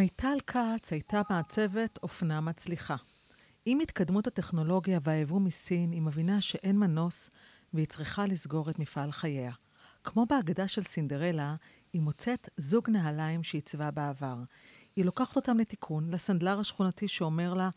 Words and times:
מיטל 0.00 0.38
כץ 0.46 0.92
הייתה 0.92 1.22
מעצבת 1.30 1.98
אופנה 2.02 2.40
מצליחה. 2.40 2.96
עם 3.66 3.80
התקדמות 3.80 4.26
הטכנולוגיה 4.26 4.98
והיבוא 5.02 5.40
מסין, 5.40 5.92
היא 5.92 6.02
מבינה 6.02 6.40
שאין 6.40 6.78
מנוס 6.78 7.30
והיא 7.74 7.86
צריכה 7.86 8.26
לסגור 8.26 8.70
את 8.70 8.78
מפעל 8.78 9.12
חייה. 9.12 9.52
כמו 10.04 10.26
בהגדה 10.26 10.68
של 10.68 10.82
סינדרלה, 10.82 11.54
היא 11.92 12.02
מוצאת 12.02 12.48
זוג 12.56 12.90
נעליים 12.90 13.42
שעיצבה 13.42 13.90
בעבר. 13.90 14.36
היא 14.96 15.04
לוקחת 15.04 15.36
אותם 15.36 15.58
לתיקון, 15.58 16.10
לסנדלר 16.10 16.60
השכונתי 16.60 17.08
שאומר 17.08 17.54
לה, 17.54 17.70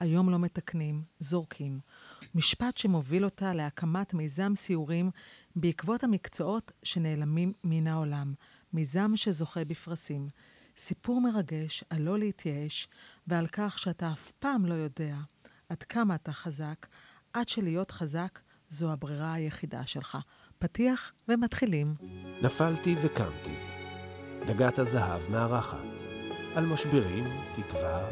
היום 0.00 0.30
לא 0.30 0.38
מתקנים, 0.38 1.02
זורקים. 1.20 1.80
משפט 2.34 2.76
שמוביל 2.76 3.24
אותה 3.24 3.54
להקמת 3.54 4.14
מיזם 4.14 4.52
סיורים 4.56 5.10
בעקבות 5.56 6.04
המקצועות 6.04 6.72
שנעלמים 6.82 7.52
מן 7.64 7.86
העולם. 7.86 8.34
מיזם 8.72 9.12
שזוכה 9.16 9.64
בפרסים. 9.64 10.28
סיפור 10.76 11.20
מרגש 11.20 11.84
על 11.90 12.02
לא 12.02 12.18
להתייאש 12.18 12.88
ועל 13.26 13.46
כך 13.46 13.78
שאתה 13.78 14.12
אף 14.12 14.32
פעם 14.38 14.66
לא 14.66 14.74
יודע 14.74 15.16
עד 15.68 15.82
כמה 15.82 16.14
אתה 16.14 16.32
חזק, 16.32 16.86
עד 17.32 17.48
שלהיות 17.48 17.90
חזק 17.90 18.38
זו 18.70 18.92
הברירה 18.92 19.32
היחידה 19.32 19.86
שלך. 19.86 20.18
פתיח 20.58 21.12
ומתחילים. 21.28 21.94
נפלתי 22.42 22.94
וקמתי. 23.02 23.54
דגת 24.46 24.78
הזהב 24.78 25.30
מארחת. 25.30 25.78
על 26.54 26.66
משברים, 26.66 27.24
תקווה 27.56 28.08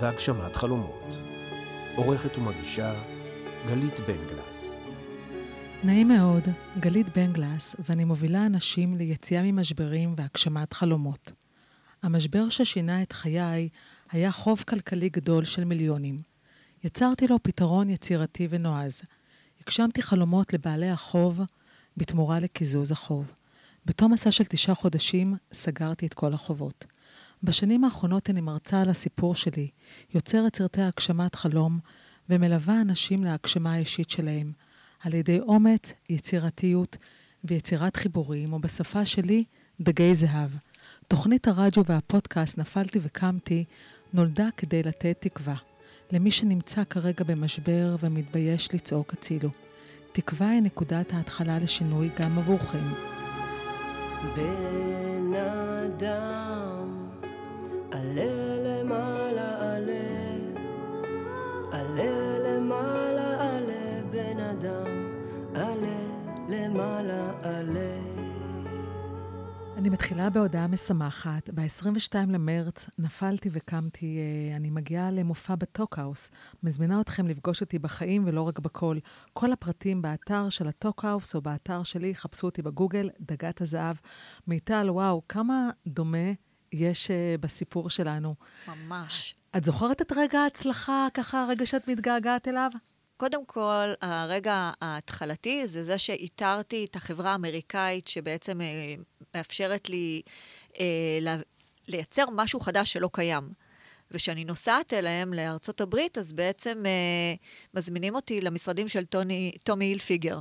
והגשמת 0.00 0.56
חלומות. 0.56 1.04
עורכת 1.96 2.38
ומגישה 2.38 2.94
גלית 3.66 4.00
בן 4.00 4.26
גלס. 4.28 4.76
נעים 5.84 6.08
מאוד, 6.08 6.42
גלית 6.80 7.16
בן 7.18 7.32
גלס, 7.32 7.76
ואני 7.88 8.04
מובילה 8.04 8.46
אנשים 8.46 8.94
ליציאה 8.94 9.42
ממשברים 9.42 10.14
והגשמת 10.16 10.72
חלומות. 10.72 11.45
המשבר 12.02 12.48
ששינה 12.48 13.02
את 13.02 13.12
חיי 13.12 13.68
היה 14.10 14.32
חוב 14.32 14.64
כלכלי 14.68 15.08
גדול 15.08 15.44
של 15.44 15.64
מיליונים. 15.64 16.18
יצרתי 16.84 17.26
לו 17.26 17.42
פתרון 17.42 17.90
יצירתי 17.90 18.48
ונועז. 18.50 19.02
הגשמתי 19.60 20.02
חלומות 20.02 20.52
לבעלי 20.52 20.90
החוב 20.90 21.40
בתמורה 21.96 22.40
לקיזוז 22.40 22.92
החוב. 22.92 23.32
בתום 23.86 24.12
מסע 24.12 24.30
של 24.30 24.44
תשעה 24.44 24.74
חודשים 24.74 25.36
סגרתי 25.52 26.06
את 26.06 26.14
כל 26.14 26.34
החובות. 26.34 26.84
בשנים 27.42 27.84
האחרונות 27.84 28.30
אני 28.30 28.40
מרצה 28.40 28.80
על 28.80 28.88
הסיפור 28.88 29.34
שלי, 29.34 29.70
יוצרת 30.14 30.56
סרטי 30.56 30.82
הגשמת 30.82 31.34
חלום 31.34 31.78
ומלווה 32.28 32.80
אנשים 32.80 33.24
להגשמה 33.24 33.72
האישית 33.72 34.10
שלהם, 34.10 34.52
על 35.00 35.14
ידי 35.14 35.40
אומץ, 35.40 35.92
יצירתיות 36.08 36.96
ויצירת 37.44 37.96
חיבורים, 37.96 38.52
או 38.52 38.58
בשפה 38.58 39.06
שלי, 39.06 39.44
דגי 39.80 40.14
זהב. 40.14 40.50
תוכנית 41.08 41.48
הרדיו 41.48 41.84
והפודקאסט 41.84 42.58
נפלתי 42.58 42.98
וקמתי 43.02 43.64
נולדה 44.12 44.48
כדי 44.56 44.82
לתת 44.82 45.16
תקווה. 45.20 45.54
למי 46.12 46.30
שנמצא 46.30 46.84
כרגע 46.84 47.24
במשבר 47.24 47.96
ומתבייש 48.00 48.74
לצעוק 48.74 49.12
הצילו. 49.12 49.48
תקווה 50.12 50.48
היא 50.48 50.62
נקודת 50.62 51.12
ההתחלה 51.12 51.58
לשינוי 51.58 52.10
גם 52.20 52.38
עבורכם. 52.38 52.84
בן 54.36 55.34
אדם, 55.34 57.08
עלה 57.92 58.56
למעלה 58.56 59.76
עלה, 59.76 60.36
עלה 61.72 62.38
למעלה 62.38 63.56
עלה, 63.56 64.02
בן 64.10 64.40
אדם, 64.40 65.12
עלה 65.54 65.98
למעלה 66.48 67.30
עלה. 67.42 68.15
אני 69.76 69.88
מתחילה 69.88 70.30
בהודעה 70.30 70.66
משמחת. 70.66 71.50
ב-22 71.54 72.14
למרץ 72.28 72.86
נפלתי 72.98 73.48
וקמתי, 73.52 74.18
אה, 74.18 74.56
אני 74.56 74.70
מגיעה 74.70 75.10
למופע 75.10 75.54
בטוקהאוס. 75.54 76.30
מזמינה 76.62 77.00
אתכם 77.00 77.26
לפגוש 77.26 77.60
אותי 77.60 77.78
בחיים 77.78 78.24
ולא 78.26 78.42
רק 78.42 78.58
בקול. 78.58 79.00
כל 79.32 79.52
הפרטים 79.52 80.02
באתר 80.02 80.48
של 80.48 80.68
הטוקהאוס 80.68 81.34
או 81.34 81.40
באתר 81.40 81.82
שלי, 81.82 82.14
חפשו 82.14 82.46
אותי 82.46 82.62
בגוגל, 82.62 83.10
דגת 83.20 83.60
הזהב. 83.60 83.96
מיטל, 84.46 84.90
וואו, 84.90 85.22
כמה 85.28 85.70
דומה 85.86 86.32
יש 86.72 87.06
uh, 87.06 87.40
בסיפור 87.40 87.90
שלנו. 87.90 88.30
ממש. 88.68 89.34
את 89.56 89.64
זוכרת 89.64 90.02
את 90.02 90.12
רגע 90.16 90.38
ההצלחה, 90.38 91.06
ככה 91.14 91.42
הרגע 91.42 91.66
שאת 91.66 91.88
מתגעגעת 91.88 92.48
אליו? 92.48 92.70
קודם 93.16 93.46
כל, 93.46 93.92
הרגע 94.00 94.70
ההתחלתי 94.80 95.66
זה 95.66 95.84
זה 95.84 95.98
שאיתרתי 95.98 96.84
את 96.84 96.96
החברה 96.96 97.32
האמריקאית 97.32 98.08
שבעצם 98.08 98.60
אה, 98.60 98.94
מאפשרת 99.34 99.88
לי 99.88 100.22
אה, 100.80 101.34
לייצר 101.88 102.24
משהו 102.32 102.60
חדש 102.60 102.92
שלא 102.92 103.10
קיים. 103.12 103.48
וכשאני 104.10 104.44
נוסעת 104.44 104.92
אליהם 104.92 105.34
לארצות 105.34 105.80
הברית, 105.80 106.18
אז 106.18 106.32
בעצם 106.32 106.82
אה, 106.86 107.34
מזמינים 107.74 108.14
אותי 108.14 108.40
למשרדים 108.40 108.88
של 108.88 109.04
טוני, 109.04 109.52
טומי 109.64 109.84
הילפיגר. 109.84 110.40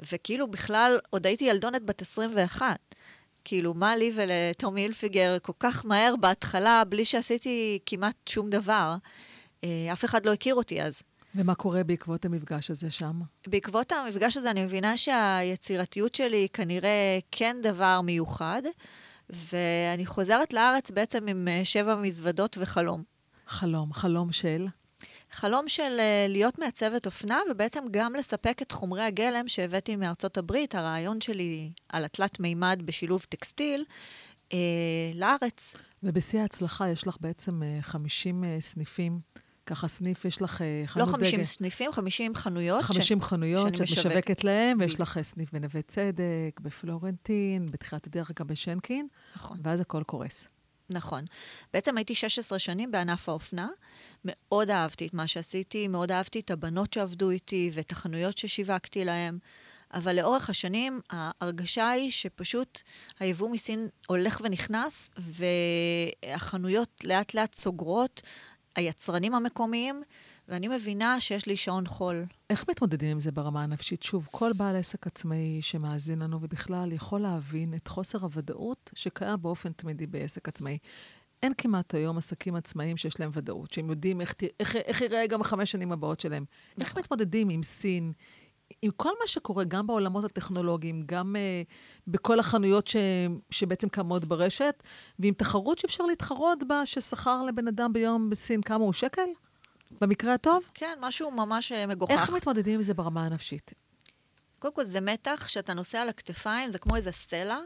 וכאילו 0.00 0.48
בכלל, 0.48 0.98
עוד 1.10 1.26
הייתי 1.26 1.44
ילדונת 1.44 1.82
בת 1.82 2.02
21. 2.02 2.78
כאילו, 3.44 3.74
מה 3.74 3.96
לי 3.96 4.12
ולטומי 4.14 4.80
הילפיגר 4.80 5.36
כל 5.42 5.52
כך 5.58 5.86
מהר 5.86 6.14
בהתחלה, 6.16 6.82
בלי 6.88 7.04
שעשיתי 7.04 7.78
כמעט 7.86 8.16
שום 8.28 8.50
דבר. 8.50 8.96
אה, 9.64 9.92
אף 9.92 10.04
אחד 10.04 10.26
לא 10.26 10.32
הכיר 10.32 10.54
אותי 10.54 10.82
אז. 10.82 11.02
ומה 11.34 11.54
קורה 11.54 11.84
בעקבות 11.84 12.24
המפגש 12.24 12.70
הזה 12.70 12.90
שם? 12.90 13.20
בעקבות 13.46 13.92
המפגש 13.92 14.36
הזה 14.36 14.50
אני 14.50 14.64
מבינה 14.64 14.96
שהיצירתיות 14.96 16.14
שלי 16.14 16.36
היא 16.36 16.48
כנראה 16.52 17.18
כן 17.30 17.56
דבר 17.62 18.00
מיוחד, 18.00 18.62
ואני 19.30 20.06
חוזרת 20.06 20.52
לארץ 20.52 20.90
בעצם 20.90 21.28
עם 21.28 21.48
אה, 21.48 21.60
שבע 21.64 21.94
מזוודות 21.94 22.58
וחלום. 22.60 23.02
חלום, 23.46 23.92
חלום 23.92 24.32
של? 24.32 24.66
חלום 25.30 25.68
של 25.68 25.96
אה, 25.98 26.26
להיות 26.28 26.58
מעצבת 26.58 27.06
אופנה, 27.06 27.38
ובעצם 27.50 27.84
גם 27.90 28.14
לספק 28.14 28.62
את 28.62 28.72
חומרי 28.72 29.02
הגלם 29.02 29.48
שהבאתי 29.48 29.96
מארצות 29.96 30.38
הברית, 30.38 30.74
הרעיון 30.74 31.20
שלי 31.20 31.72
על 31.88 32.04
התלת 32.04 32.40
מימד 32.40 32.82
בשילוב 32.84 33.26
טקסטיל, 33.28 33.84
אה, 34.52 34.58
לארץ. 35.14 35.76
ובשיא 36.02 36.40
ההצלחה 36.40 36.88
יש 36.88 37.06
לך 37.06 37.16
בעצם 37.20 37.62
50 37.82 38.44
סניפים 38.60 39.18
ככה 39.70 39.88
סניף, 39.88 40.24
יש 40.24 40.42
לך 40.42 40.62
אה, 40.62 40.82
חנות 40.86 41.08
דגל. 41.08 41.12
לא 41.12 41.18
50 41.18 41.34
דגל. 41.34 41.44
סניפים, 41.44 41.92
50 41.92 42.34
חנויות. 42.34 42.82
50 42.82 43.20
ש... 43.20 43.24
חנויות 43.24 43.76
שאת 43.76 43.80
משווק. 43.80 44.06
משווקת 44.06 44.44
להם, 44.44 44.78
ויש 44.80 45.00
לך 45.00 45.18
סניף 45.22 45.52
בנווה 45.52 45.82
צדק, 45.82 46.60
בפלורנטין, 46.60 47.66
בתחילת 47.66 48.06
הדרך 48.06 48.30
גם 48.40 48.46
בשנקין, 48.46 49.08
נכון. 49.36 49.58
ואז 49.62 49.80
הכל 49.80 50.02
קורס. 50.02 50.48
נכון. 50.90 51.24
בעצם 51.72 51.96
הייתי 51.96 52.14
16 52.14 52.58
שנים 52.58 52.90
בענף 52.90 53.28
האופנה, 53.28 53.68
מאוד 54.24 54.70
אהבתי 54.70 55.06
את 55.06 55.14
מה 55.14 55.26
שעשיתי, 55.26 55.88
מאוד 55.88 56.12
אהבתי 56.12 56.40
את 56.40 56.50
הבנות 56.50 56.92
שעבדו 56.92 57.30
איתי 57.30 57.70
ואת 57.74 57.92
החנויות 57.92 58.38
ששיווקתי 58.38 59.04
להם, 59.04 59.38
אבל 59.94 60.16
לאורך 60.16 60.50
השנים 60.50 61.00
ההרגשה 61.10 61.90
היא 61.90 62.10
שפשוט 62.10 62.80
היבוא 63.20 63.50
מסין 63.50 63.88
הולך 64.06 64.40
ונכנס, 64.44 65.10
והחנויות 65.18 67.04
לאט 67.04 67.34
לאט 67.34 67.54
סוגרות, 67.54 68.22
היצרנים 68.76 69.34
המקומיים, 69.34 70.02
ואני 70.48 70.68
מבינה 70.68 71.20
שיש 71.20 71.46
לי 71.46 71.56
שעון 71.56 71.86
חול. 71.86 72.24
איך 72.50 72.64
מתמודדים 72.68 73.10
עם 73.10 73.20
זה 73.20 73.32
ברמה 73.32 73.62
הנפשית? 73.62 74.02
שוב, 74.02 74.28
כל 74.30 74.52
בעל 74.56 74.76
עסק 74.76 75.06
עצמאי 75.06 75.62
שמאזין 75.62 76.18
לנו 76.18 76.38
ובכלל 76.42 76.92
יכול 76.92 77.20
להבין 77.20 77.74
את 77.74 77.88
חוסר 77.88 78.18
הוודאות 78.18 78.90
שקיים 78.94 79.42
באופן 79.42 79.72
תמידי 79.72 80.06
בעסק 80.06 80.48
עצמאי. 80.48 80.78
אין 81.42 81.52
כמעט 81.58 81.94
היום 81.94 82.18
עסקים 82.18 82.56
עצמאיים 82.56 82.96
שיש 82.96 83.20
להם 83.20 83.30
ודאות, 83.32 83.72
שהם 83.72 83.90
יודעים 83.90 84.20
איך, 84.20 84.34
איך, 84.60 84.76
איך 84.76 85.00
ייראה 85.00 85.26
גם 85.26 85.40
החמש 85.40 85.70
שנים 85.72 85.92
הבאות 85.92 86.20
שלהם. 86.20 86.44
נכון. 86.72 86.86
איך 86.86 86.98
מתמודדים 86.98 87.48
עם 87.48 87.62
סין, 87.62 88.12
עם 88.82 88.90
כל 88.96 89.12
מה 89.20 89.28
שקורה, 89.28 89.64
גם 89.64 89.86
בעולמות 89.86 90.24
הטכנולוגיים, 90.24 91.02
גם 91.06 91.36
uh, 91.36 91.72
בכל 92.06 92.40
החנויות 92.40 92.86
ש, 92.86 92.96
שבעצם 93.50 93.88
קמות 93.88 94.24
ברשת, 94.24 94.82
ועם 95.18 95.34
תחרות 95.34 95.78
שאפשר 95.78 96.04
להתחרות 96.04 96.68
בה, 96.68 96.86
ששכר 96.86 97.42
לבן 97.42 97.68
אדם 97.68 97.92
ביום 97.92 98.30
בסין 98.30 98.62
כמה 98.62 98.84
הוא 98.84 98.92
שקל? 98.92 99.26
במקרה 100.00 100.34
הטוב? 100.34 100.64
כן, 100.74 100.98
משהו 101.00 101.30
ממש 101.30 101.72
אה, 101.72 101.86
מגוחך. 101.86 102.12
איך 102.12 102.30
מתמודדים 102.30 102.74
עם 102.74 102.82
זה 102.82 102.94
ברמה 102.94 103.26
הנפשית? 103.26 103.72
קודם 104.58 104.74
כל, 104.74 104.84
זה 104.84 105.00
מתח 105.00 105.48
שאתה 105.48 105.74
נוסע 105.74 106.00
על 106.00 106.08
הכתפיים, 106.08 106.70
זה 106.70 106.78
כמו 106.78 106.96
איזה 106.96 107.12
סלע, 107.12 107.58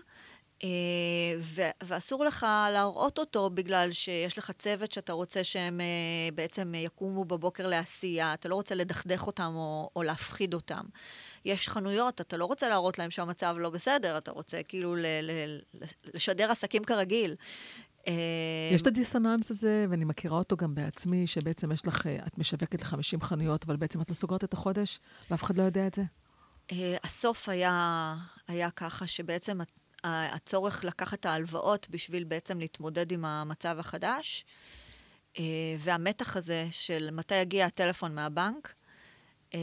ואסור 1.84 2.25
לך 2.25 2.46
להראות 2.72 3.19
אותו 3.19 3.50
בגלל 3.50 3.93
שיש 3.93 4.38
לך 4.38 4.50
צוות 4.50 4.93
שאתה 4.93 5.12
רוצה 5.12 5.44
שהם 5.44 5.81
אה, 5.81 6.28
בעצם 6.34 6.72
יקומו 6.75 7.25
בבוקר 7.25 7.66
לעשייה, 7.66 8.34
אתה 8.34 8.49
לא 8.49 8.55
רוצה 8.55 8.75
לדכדך 8.75 9.26
אותם 9.26 9.52
או, 9.55 9.90
או 9.96 10.02
להפחיד 10.02 10.55
אותם. 10.55 10.84
יש 11.44 11.69
חנויות, 11.69 12.20
אתה 12.20 12.37
לא 12.37 12.44
רוצה 12.44 12.69
להראות 12.69 12.99
להם 12.99 13.11
שהמצב 13.11 13.56
לא 13.58 13.70
בסדר, 13.70 14.19
אתה 14.19 14.31
רוצה 14.31 14.62
כאילו 14.62 14.94
ל- 14.96 15.06
ל- 15.22 15.61
לשדר 16.14 16.50
עסקים 16.50 16.84
כרגיל. 16.84 17.34
אה, 18.08 18.12
יש 18.75 18.82
את 18.82 18.87
הדיסוננס 18.87 19.50
הזה, 19.50 19.87
ואני 19.90 20.05
מכירה 20.05 20.38
אותו 20.38 20.56
גם 20.56 20.75
בעצמי, 20.75 21.26
שבעצם 21.26 21.72
יש 21.72 21.87
לך, 21.87 22.06
את 22.26 22.38
משווקת 22.38 22.82
ל-50 22.82 23.25
חנויות, 23.25 23.64
אבל 23.64 23.76
בעצם 23.76 24.00
את 24.00 24.11
לא 24.11 24.14
סוגרת 24.14 24.44
את 24.44 24.52
החודש, 24.52 25.00
ואף 25.31 25.43
אחד 25.43 25.58
לא 25.58 25.62
יודע 25.62 25.87
את 25.87 25.94
זה. 25.94 26.02
הסוף 27.05 27.49
היה, 27.49 28.14
היה 28.49 28.70
ככה 28.70 29.06
שבעצם 29.06 29.61
את... 29.61 29.69
הצורך 30.04 30.84
לקחת 30.84 31.20
את 31.20 31.26
ההלוואות 31.26 31.86
בשביל 31.90 32.24
בעצם 32.24 32.58
להתמודד 32.60 33.12
עם 33.12 33.24
המצב 33.24 33.76
החדש, 33.78 34.44
אה, 35.38 35.44
והמתח 35.78 36.36
הזה 36.36 36.66
של 36.70 37.08
מתי 37.12 37.34
יגיע 37.34 37.66
הטלפון 37.66 38.14
מהבנק, 38.14 38.74
אה, 39.54 39.60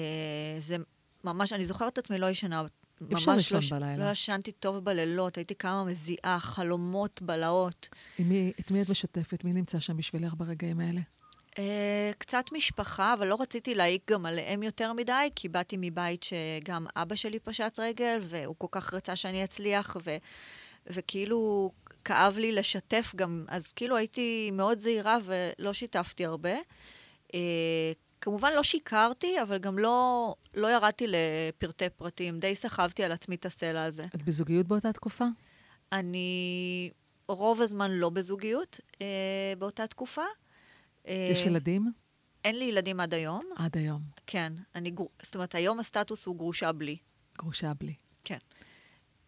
זה 0.60 0.76
ממש, 1.24 1.54
אני 1.54 1.66
זוכרת 1.66 1.94
את 1.94 1.98
עצמי 1.98 2.18
לא 2.18 2.30
ישנה. 2.30 2.64
אפשר 3.04 3.14
ממש 3.16 3.28
לא 3.28 3.36
לישון 3.36 3.62
ש- 3.62 3.74
בלילה. 3.74 4.06
לא 4.06 4.12
ישנתי 4.12 4.52
טוב 4.52 4.86
בלילות, 4.86 5.38
הייתי 5.38 5.54
קמה 5.54 5.84
מזיעה, 5.84 6.38
חלומות, 6.40 7.22
בלהות. 7.22 7.90
את 8.60 8.72
מי 8.72 8.82
את 8.82 8.90
משתפת? 8.90 9.44
מי 9.44 9.54
נמצא 9.54 9.80
שם 9.80 9.98
בשבילך 9.98 10.34
ברגעים 10.38 10.80
האלה? 10.80 11.02
אה, 11.60 12.12
קצת 12.18 12.46
משפחה, 12.52 13.14
אבל 13.14 13.28
לא 13.28 13.42
רציתי 13.42 13.76
להעיק 13.76 14.12
גם 14.12 14.26
עליהם 14.26 14.64
יותר 14.64 14.94
מדי, 14.94 15.30
כי 15.36 15.50
באתי 15.50 15.76
מבית 15.80 16.24
שגם 16.24 16.88
אבא 16.96 17.16
שלי 17.16 17.40
פשט 17.40 17.80
רגל, 17.80 18.20
והוא 18.22 18.56
כל 18.58 18.68
כך 18.72 18.94
רצה 18.94 19.16
שאני 19.16 19.44
אצליח, 19.44 19.98
ו, 20.06 20.16
וכאילו 20.88 21.72
כאב 22.06 22.38
לי 22.38 22.52
לשתף 22.52 23.12
גם, 23.16 23.46
אז 23.48 23.72
כאילו 23.72 23.98
הייתי 23.98 24.52
מאוד 24.54 24.80
זהירה 24.80 25.18
ולא 25.26 25.74
שיתפתי 25.74 26.26
הרבה. 26.26 26.54
אה, 27.34 27.92
כמובן 28.22 28.52
לא 28.56 28.64
שיקרתי, 28.64 29.42
אבל 29.42 29.58
גם 29.58 29.80
לא, 29.80 30.36
לא 30.54 30.68
ירדתי 30.68 31.06
לפרטי 31.08 31.90
פרטים, 31.90 32.40
די 32.40 32.56
סחבתי 32.56 33.04
על 33.04 33.12
עצמי 33.12 33.36
את 33.36 33.46
הסלע 33.46 33.84
הזה. 33.84 34.06
את 34.16 34.24
בזוגיות 34.24 34.68
באותה 34.68 34.94
תקופה? 34.94 35.26
אני 35.92 36.90
רוב 37.28 37.62
הזמן 37.62 37.92
לא 37.92 38.10
בזוגיות 38.10 38.80
אה, 39.02 39.54
באותה 39.58 39.88
תקופה. 39.88 40.22
אה, 41.08 41.30
יש 41.32 41.46
ילדים? 41.46 41.92
אין 42.44 42.60
לי 42.60 42.66
ילדים 42.66 43.00
עד 43.00 43.14
היום. 43.14 43.42
עד 43.56 43.78
היום. 43.78 44.02
כן. 44.28 44.54
אני, 44.76 44.92
זאת 45.24 45.36
אומרת, 45.36 45.56
היום 45.56 45.80
הסטטוס 45.80 46.26
הוא 46.26 46.36
גרושה 46.36 46.72
בלי. 46.72 46.98
גרושה 47.38 47.72
בלי. 47.80 47.94
כן. 48.24 48.38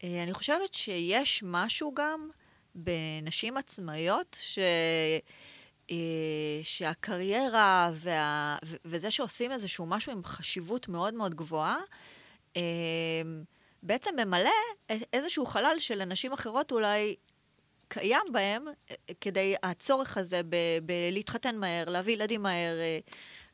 אה, 0.04 0.24
אני 0.24 0.34
חושבת 0.34 0.74
שיש 0.74 1.44
משהו 1.46 1.94
גם 1.94 2.30
בנשים 2.76 3.58
עצמאיות, 3.58 4.38
ש... 4.42 4.60
אה, 5.92 6.60
שהקריירה 6.64 7.92
וה... 7.94 8.58
וזה 8.86 9.12
שעושים 9.12 9.52
איזשהו 9.52 9.86
משהו 9.86 10.12
עם 10.12 10.24
חשיבות 10.24 10.88
מאוד 10.88 11.14
מאוד 11.14 11.36
גבוהה, 11.36 11.78
בעצם 13.84 14.16
ממלא 14.18 14.50
איזשהו 15.14 15.46
חלל 15.46 15.76
שלנשים 15.80 16.34
אחרות 16.34 16.72
אולי 16.72 17.16
קיים 17.94 18.22
בהם, 18.32 18.66
אה, 18.68 18.96
כדי 19.22 19.56
הצורך 19.64 20.18
הזה 20.18 20.42
ב- 20.50 20.56
בלהתחתן 20.86 21.58
מהר, 21.58 21.90
להביא 21.90 22.14
ילדים 22.14 22.42
מהר, 22.44 22.80
אה, 22.80 23.00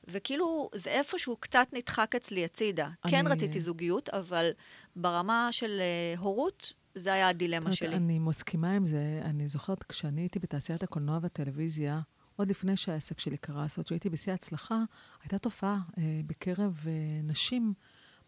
וכאילו 0.07 0.69
זה 0.75 0.89
איפשהו 0.89 1.37
קצת 1.37 1.67
נדחק 1.73 2.15
אצלי 2.15 2.45
הצידה. 2.45 2.89
אני- 3.05 3.11
כן 3.11 3.27
רציתי 3.27 3.59
זוגיות, 3.59 4.09
אבל 4.09 4.49
ברמה 4.95 5.47
של 5.51 5.79
אה, 5.81 6.19
הורות, 6.19 6.73
זה 6.95 7.13
היה 7.13 7.29
הדילמה 7.29 7.71
שלי. 7.73 7.95
אני 7.95 8.19
מסכימה 8.19 8.71
עם 8.71 8.87
זה. 8.87 9.21
אני 9.23 9.47
זוכרת 9.47 9.83
כשאני 9.83 10.21
הייתי 10.21 10.39
בתעשיית 10.39 10.83
הקולנוע 10.83 11.19
והטלוויזיה, 11.21 11.99
עוד 12.35 12.47
לפני 12.47 12.77
שהעסק 12.77 13.19
שלי 13.19 13.37
קרס, 13.37 13.77
עוד 13.77 13.87
שהייתי 13.87 14.09
בשיא 14.09 14.31
ההצלחה, 14.31 14.83
הייתה 15.23 15.37
תופעה 15.37 15.77
אה, 15.97 16.03
בקרב 16.27 16.73
אה, 16.87 16.91
נשים 17.23 17.73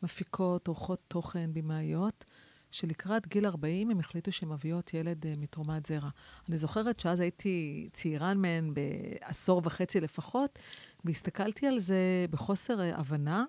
מפיקות, 0.04 0.68
עורכות 0.68 1.00
תוכן, 1.08 1.50
במאיות, 1.54 2.26
שלקראת 2.72 3.28
גיל 3.28 3.46
40 3.46 3.92
הם 3.92 4.00
החליטו 4.00 4.32
שהן 4.32 4.50
מביאות 4.50 4.94
ילד 4.94 5.26
אה, 5.26 5.34
מתרומת 5.38 5.86
זרע. 5.86 6.10
אני 6.50 6.58
זוכרת 6.58 7.00
שאז 7.00 7.20
הייתי 7.20 7.90
צעירה 7.94 8.34
מהן 8.34 8.74
בעשור 8.74 9.62
וחצי 9.66 10.00
לפחות, 10.00 10.60
והסתכלתי 11.06 11.68
על 11.68 11.80
זה 11.80 12.26
בחוסר 12.30 12.82
אה, 12.82 12.98
הבנה, 12.98 13.44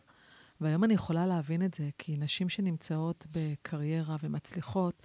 והיום 0.60 0.84
אני 0.84 0.94
יכולה 0.94 1.26
להבין 1.26 1.64
את 1.64 1.74
זה, 1.74 1.88
כי 1.98 2.16
נשים 2.16 2.48
שנמצאות 2.48 3.26
בקריירה 3.32 4.16
ומצליחות, 4.22 5.02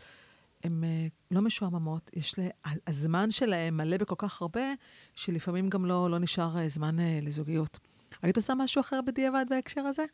הן 0.64 0.84
uh, 0.84 1.36
לא 1.36 1.42
משועממות, 1.42 2.10
יש 2.14 2.40
לה, 2.40 2.48
הזמן 2.88 3.32
שלהן 3.32 3.74
מלא 3.74 3.98
בכל 3.98 4.16
כך 4.18 4.42
הרבה, 4.42 4.74
שלפעמים 5.16 5.70
גם 5.70 5.86
לא, 5.86 6.10
לא 6.10 6.20
נשאר 6.20 6.56
uh, 6.58 6.70
זמן 6.70 7.00
uh, 7.00 7.26
לזוגיות. 7.26 7.80
היית 8.22 8.36
עושה 8.36 8.56
משהו 8.56 8.80
אחר 8.80 9.00
בדיעבד 9.08 9.46
בהקשר 9.50 9.82
הזה? 9.82 10.06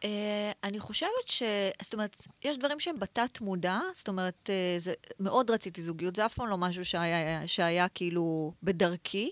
Uh, 0.00 0.02
אני 0.64 0.80
חושבת 0.80 1.26
ש... 1.26 1.42
זאת 1.82 1.94
אומרת, 1.94 2.26
יש 2.44 2.58
דברים 2.58 2.80
שהם 2.80 3.00
בתת-מודע, 3.00 3.78
זאת 3.94 4.08
אומרת, 4.08 4.50
uh, 4.50 4.80
זה, 4.80 4.92
מאוד 5.20 5.50
רציתי 5.50 5.82
זוגיות, 5.82 6.16
זה 6.16 6.26
אף 6.26 6.34
פעם 6.34 6.48
לא 6.48 6.58
משהו 6.58 6.84
שהיה, 6.84 7.46
שהיה 7.46 7.88
כאילו 7.88 8.52
בדרכי, 8.62 9.30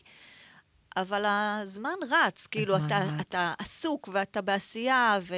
אבל 0.96 1.24
הזמן 1.26 1.94
רץ, 2.10 2.46
כאילו, 2.46 2.74
הזמן 2.74 2.86
אתה, 2.86 2.98
רץ. 2.98 3.20
אתה 3.20 3.52
עסוק 3.58 4.08
ואתה 4.12 4.42
בעשייה, 4.42 5.18
ו, 5.22 5.34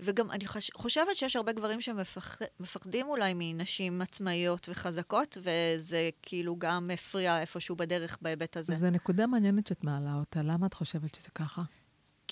וגם 0.00 0.30
אני 0.30 0.46
חש, 0.46 0.70
חושבת 0.74 1.16
שיש 1.16 1.36
הרבה 1.36 1.52
גברים 1.52 1.80
שמפחדים 1.80 3.06
אולי 3.06 3.32
מנשים 3.36 4.02
עצמאיות 4.02 4.68
וחזקות, 4.68 5.38
וזה 5.40 6.10
כאילו 6.22 6.56
גם 6.58 6.90
הפריע 6.94 7.40
איפשהו 7.40 7.76
בדרך 7.76 8.18
בהיבט 8.22 8.56
הזה. 8.56 8.74
זו 8.74 8.90
נקודה 8.90 9.26
מעניינת 9.26 9.66
שאת 9.66 9.84
מעלה 9.84 10.14
אותה. 10.14 10.42
למה 10.42 10.66
את 10.66 10.74
חושבת 10.74 11.14
שזה 11.14 11.28
ככה? 11.34 11.62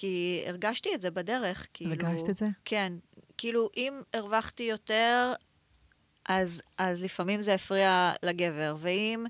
כי 0.03 0.43
הרגשתי 0.47 0.95
את 0.95 1.01
זה 1.01 1.11
בדרך, 1.11 1.67
כאילו... 1.75 1.91
הרגשת 1.91 2.31
את 2.31 2.37
זה? 2.37 2.47
כן. 2.65 2.93
כאילו, 3.39 3.71
אם 3.77 3.93
הרווחתי 4.15 4.63
יותר, 4.63 5.33
אז, 6.29 6.63
אז 6.79 7.03
לפעמים 7.03 7.43
זה 7.43 7.55
הפריע 7.55 8.13
לגבר, 8.23 8.77
ואם 8.79 9.27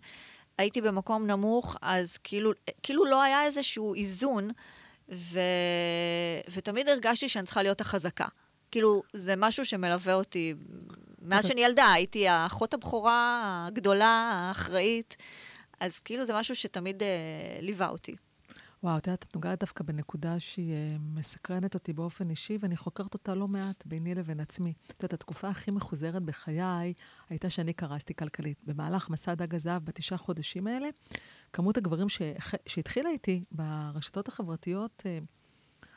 הייתי 0.58 0.80
במקום 0.80 1.26
נמוך, 1.26 1.76
אז 1.82 2.16
כאילו, 2.16 2.52
כאילו 2.82 3.04
לא 3.04 3.22
היה 3.22 3.44
איזשהו 3.44 3.94
איזון, 3.94 4.50
ו, 5.08 5.40
ותמיד 6.52 6.88
הרגשתי 6.88 7.28
שאני 7.28 7.44
צריכה 7.44 7.62
להיות 7.62 7.80
החזקה. 7.80 8.26
כאילו, 8.70 9.02
זה 9.12 9.34
משהו 9.36 9.64
שמלווה 9.64 10.14
אותי 10.14 10.54
מאז 11.22 11.46
שאני 11.46 11.64
ילדה, 11.64 11.92
הייתי 11.92 12.28
האחות 12.28 12.74
הבכורה 12.74 13.64
הגדולה, 13.68 14.30
האחראית, 14.34 15.16
אז 15.80 16.00
כאילו 16.00 16.24
זה 16.24 16.34
משהו 16.34 16.56
שתמיד 16.56 17.02
אה, 17.02 17.08
ליווה 17.60 17.88
אותי. 17.88 18.16
וואו, 18.82 18.98
את 18.98 19.06
יודעת, 19.06 19.22
את 19.28 19.34
נוגעת 19.34 19.60
דווקא 19.60 19.84
בנקודה 19.84 20.40
שהיא 20.40 20.72
אה, 20.72 20.96
מסקרנת 21.00 21.74
אותי 21.74 21.92
באופן 21.92 22.30
אישי, 22.30 22.58
ואני 22.60 22.76
חוקרת 22.76 23.14
אותה 23.14 23.34
לא 23.34 23.48
מעט 23.48 23.86
ביני 23.86 24.14
לבין 24.14 24.40
עצמי. 24.40 24.72
את 24.86 25.02
יודעת, 25.02 25.12
התקופה 25.12 25.48
הכי 25.48 25.70
מחוזרת 25.70 26.22
בחיי 26.22 26.92
הייתה 27.28 27.50
שאני 27.50 27.72
קרסתי 27.72 28.14
כלכלית. 28.14 28.58
במהלך 28.66 29.10
מסע 29.10 29.34
דג 29.34 29.54
הזהב 29.54 29.84
בתשעה 29.84 30.18
חודשים 30.18 30.66
האלה, 30.66 30.88
כמות 31.52 31.76
הגברים 31.76 32.08
שהח- 32.08 32.54
שהתחילה 32.66 33.10
איתי 33.10 33.44
ברשתות 33.52 34.28
החברתיות 34.28 35.02
אה, 35.06 35.18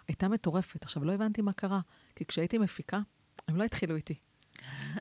הייתה 0.07 0.27
מטורפת. 0.27 0.83
עכשיו, 0.83 1.03
לא 1.03 1.11
הבנתי 1.11 1.41
מה 1.41 1.53
קרה, 1.53 1.79
כי 2.15 2.25
כשהייתי 2.25 2.57
מפיקה, 2.57 2.99
הם 3.47 3.55
לא 3.55 3.63
התחילו 3.63 3.95
איתי. 3.95 4.13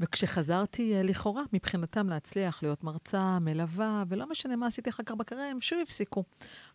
וכשחזרתי, 0.01 0.95
אה, 0.95 1.03
לכאורה, 1.03 1.43
מבחינתם 1.53 2.09
להצליח, 2.09 2.63
להיות 2.63 2.85
מרצה, 2.85 3.39
מלווה, 3.39 4.05
ולא 4.09 4.31
משנה 4.31 4.57
מה 4.57 4.67
עשיתי 4.67 4.91
אחר 4.91 5.03
כך 5.03 5.15
בקריירה, 5.15 5.51
הם 5.51 5.61
שוב 5.61 5.79
הפסיקו. 5.83 6.25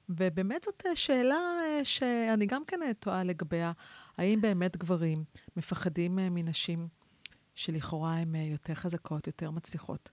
ובאמת 0.10 0.64
זאת 0.64 0.84
אה, 0.86 0.96
שאלה 0.96 1.36
אה, 1.36 1.86
שאני 1.86 2.46
גם 2.46 2.66
כן 2.68 2.80
תוהה 3.00 3.24
לגביה, 3.24 3.72
האם 4.18 4.42
באמת 4.42 4.78
גברים 4.78 5.24
מפחדים 5.58 6.16
מנשים 6.16 6.88
שלכאורה 7.56 8.16
הן 8.16 8.36
יותר 8.36 8.74
חזקות, 8.74 9.28
יותר 9.28 9.52
מצליחות? 9.52 10.10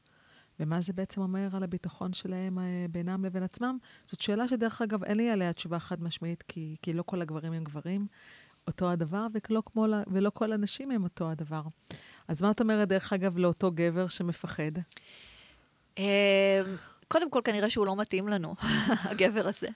ומה 0.61 0.81
זה 0.81 0.93
בעצם 0.93 1.21
אומר 1.21 1.49
על 1.53 1.63
הביטחון 1.63 2.13
שלהם 2.13 2.59
בינם 2.91 3.25
לבין 3.25 3.43
עצמם? 3.43 3.79
זאת 4.07 4.21
שאלה 4.21 4.49
שדרך 4.49 4.83
אגב, 4.83 5.05
אין 5.05 5.17
לי 5.17 5.31
עליה 5.31 5.53
תשובה 5.53 5.79
חד 5.79 6.03
משמעית, 6.03 6.43
כי, 6.49 6.77
כי 6.83 6.93
לא 6.93 7.03
כל 7.03 7.23
הגברים 7.23 7.53
הם 7.53 7.65
גברים 7.65 8.07
אותו 8.67 8.91
הדבר, 8.91 9.27
ולא, 9.51 9.63
כמו, 9.67 9.87
ולא 10.07 10.31
כל 10.31 10.53
הנשים 10.53 10.91
הם 10.91 11.05
אותו 11.05 11.31
הדבר. 11.31 11.63
אז 12.29 12.43
מה 12.43 12.51
את 12.51 12.61
אומרת, 12.61 12.89
דרך 12.89 13.13
אגב, 13.13 13.39
לאותו 13.39 13.71
גבר 13.75 14.09
שמפחד? 14.09 14.73
אה, 15.99 16.63
קודם 17.09 17.31
כל, 17.31 17.41
כנראה 17.45 17.71
שהוא 17.71 17.87
לא 17.87 17.97
מתאים 17.97 18.29
לנו, 18.29 18.55
הגבר 19.11 19.47
הזה. 19.47 19.69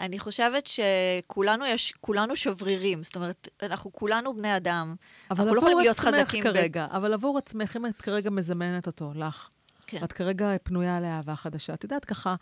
אני 0.00 0.18
חושבת 0.18 0.66
שכולנו 0.66 1.66
יש, 1.66 1.92
כולנו 2.00 2.36
שברירים, 2.36 3.02
זאת 3.02 3.16
אומרת, 3.16 3.48
אנחנו 3.62 3.92
כולנו 3.92 4.34
בני 4.36 4.56
אדם. 4.56 4.94
אנחנו 5.30 5.54
לא 5.54 5.58
יכולים 5.58 5.78
להיות 5.78 5.98
חזקים. 5.98 6.44
ב- 6.44 6.52
כרגע, 6.52 6.86
אבל 6.90 7.14
עבור 7.14 7.38
עצמך, 7.38 7.76
אם 7.76 7.86
את 7.86 8.02
כרגע 8.02 8.30
מזמנת 8.30 8.86
אותו, 8.86 9.12
לך, 9.14 9.48
כן. 9.86 9.98
ואת 10.02 10.12
כרגע 10.12 10.50
פנויה 10.62 11.00
לאהבה 11.00 11.36
חדשה. 11.36 11.74
את 11.74 11.84
יודעת, 11.84 12.04
ככה, 12.04 12.34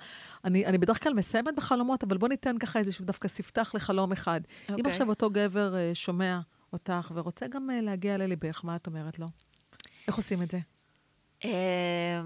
אני, 0.44 0.66
אני 0.66 0.78
בדרך 0.78 1.02
כלל 1.02 1.14
מסיימת 1.14 1.54
בחלומות, 1.56 2.04
אבל 2.04 2.18
בוא 2.18 2.28
ניתן 2.28 2.58
ככה 2.58 2.78
איזשהו 2.78 3.04
דווקא 3.04 3.28
ספתח 3.28 3.72
לחלום 3.74 4.12
אחד. 4.12 4.40
אם 4.68 4.74
אוקיי. 4.74 4.90
עכשיו 4.90 5.08
אותו 5.08 5.30
גבר 5.30 5.76
אה, 5.76 5.90
שומע 5.94 6.40
אותך 6.72 7.12
ורוצה 7.14 7.46
גם 7.48 7.70
אה, 7.70 7.80
להגיע 7.80 8.16
לליבך, 8.16 8.60
מה 8.64 8.76
את 8.76 8.86
אומרת 8.86 9.18
לו? 9.18 9.26
איך 10.08 10.16
עושים 10.16 10.42
את 10.42 10.50
זה? 10.50 10.58
אה, 11.44 12.20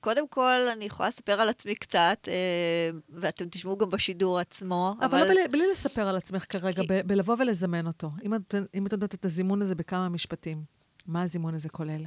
קודם 0.00 0.28
כל, 0.28 0.68
אני 0.72 0.84
יכולה 0.84 1.08
לספר 1.08 1.40
על 1.40 1.48
עצמי 1.48 1.74
קצת, 1.74 2.28
אה, 2.28 2.90
ואתם 3.08 3.48
תשמעו 3.48 3.78
גם 3.78 3.90
בשידור 3.90 4.38
עצמו, 4.38 4.94
אבל, 4.98 5.04
אבל 5.06 5.18
לא 5.18 5.24
בלי, 5.34 5.48
בלי 5.50 5.62
לספר 5.72 6.08
על 6.08 6.16
עצמך 6.16 6.44
כרגע, 6.48 6.82
כי- 6.82 6.88
ב- 6.90 7.00
בלבוא 7.06 7.36
ולזמן 7.38 7.86
אותו. 7.86 8.10
אם 8.24 8.34
את, 8.34 8.54
אם 8.74 8.86
את 8.86 8.92
יודעת 8.92 9.14
את 9.14 9.24
הזימון 9.24 9.62
הזה 9.62 9.74
בכמה 9.74 10.08
משפטים, 10.08 10.64
מה 11.06 11.22
הזימון 11.22 11.54
הזה 11.54 11.68
כולל? 11.68 12.04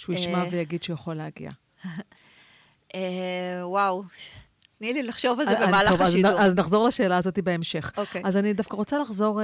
שהוא 0.00 0.14
ישמע 0.16 0.38
אה. 0.44 0.48
ויגיד 0.50 0.82
שהוא 0.82 0.94
יכול 0.94 1.14
להגיע. 1.14 1.50
וואו, 3.62 4.04
תני 4.80 4.92
לי 4.92 5.02
לחשוב 5.02 5.40
על 5.40 5.46
זה 5.46 5.52
אה, 5.60 5.66
במהלך 5.66 5.90
טוב, 5.90 6.00
אז 6.02 6.08
השידור. 6.08 6.30
נ- 6.30 6.42
אז 6.42 6.54
נחזור 6.54 6.88
לשאלה 6.88 7.16
הזאת 7.16 7.38
בהמשך. 7.38 7.92
אוקיי. 7.96 8.22
אז 8.24 8.36
אני 8.36 8.52
דווקא 8.52 8.76
רוצה 8.76 8.98
לחזור 8.98 9.40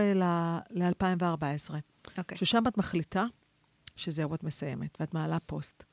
ל-2014, 0.70 1.74
אוקיי. 2.18 2.38
ששם 2.38 2.62
את 2.68 2.78
מחליטה 2.78 3.24
שזהו, 3.96 4.34
את 4.34 4.44
מסיימת, 4.44 4.96
ואת 5.00 5.14
מעלה 5.14 5.38
פוסט. 5.46 5.84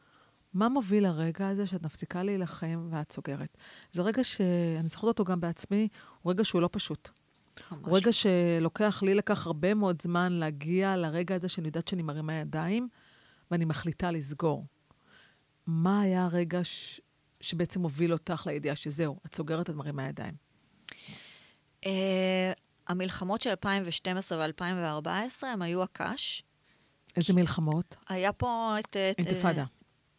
מה 0.54 0.70
מוביל 0.70 1.04
לרגע 1.08 1.48
הזה 1.48 1.68
שאת 1.68 1.84
מפסיקה 1.84 2.24
להילחם 2.24 2.88
ואת 2.92 3.12
סוגרת? 3.12 3.58
זה 3.92 4.02
רגע 4.02 4.24
שאני 4.24 4.88
זוכרת 4.88 5.08
אותו 5.08 5.24
גם 5.24 5.40
בעצמי, 5.40 5.88
הוא 6.22 6.32
רגע 6.34 6.44
שהוא 6.44 6.62
לא 6.62 6.70
פשוט. 6.72 7.10
ממש. 7.72 7.82
הוא 7.86 7.98
רגע 7.98 8.12
שלוקח 8.12 9.04
לי 9.06 9.14
לקח 9.14 9.46
הרבה 9.46 9.74
מאוד 9.74 10.02
זמן 10.02 10.34
להגיע 10.34 10.96
לרגע 10.98 11.36
הזה 11.36 11.50
שאני 11.50 11.68
יודעת 11.68 11.88
שאני 11.88 12.02
מרימה 12.04 12.34
ידיים, 12.34 12.88
ואני 13.52 13.66
מחליטה 13.66 14.12
לסגור. 14.12 14.66
מה 15.68 16.02
היה 16.02 16.26
הרגע 16.26 16.60
ש... 16.64 17.02
שבעצם 17.44 17.82
הוביל 17.82 18.14
אותך 18.14 18.44
לידיעה 18.46 18.76
שזהו, 18.76 19.20
את 19.26 19.36
סוגרת, 19.36 19.70
את 19.70 19.76
מרימה 19.76 20.08
ידיים? 20.08 20.34
Uh, 21.82 21.88
המלחמות 22.88 23.42
של 23.42 23.50
2012 23.50 24.38
ו-2014 24.38 25.46
הם 25.46 25.62
היו 25.62 25.84
הקש. 25.84 26.44
איזה 27.16 27.34
מלחמות? 27.34 27.96
היה 28.10 28.34
פה 28.34 28.76
את... 28.80 28.98
את 29.12 29.16
אינתיפאדה. 29.18 29.66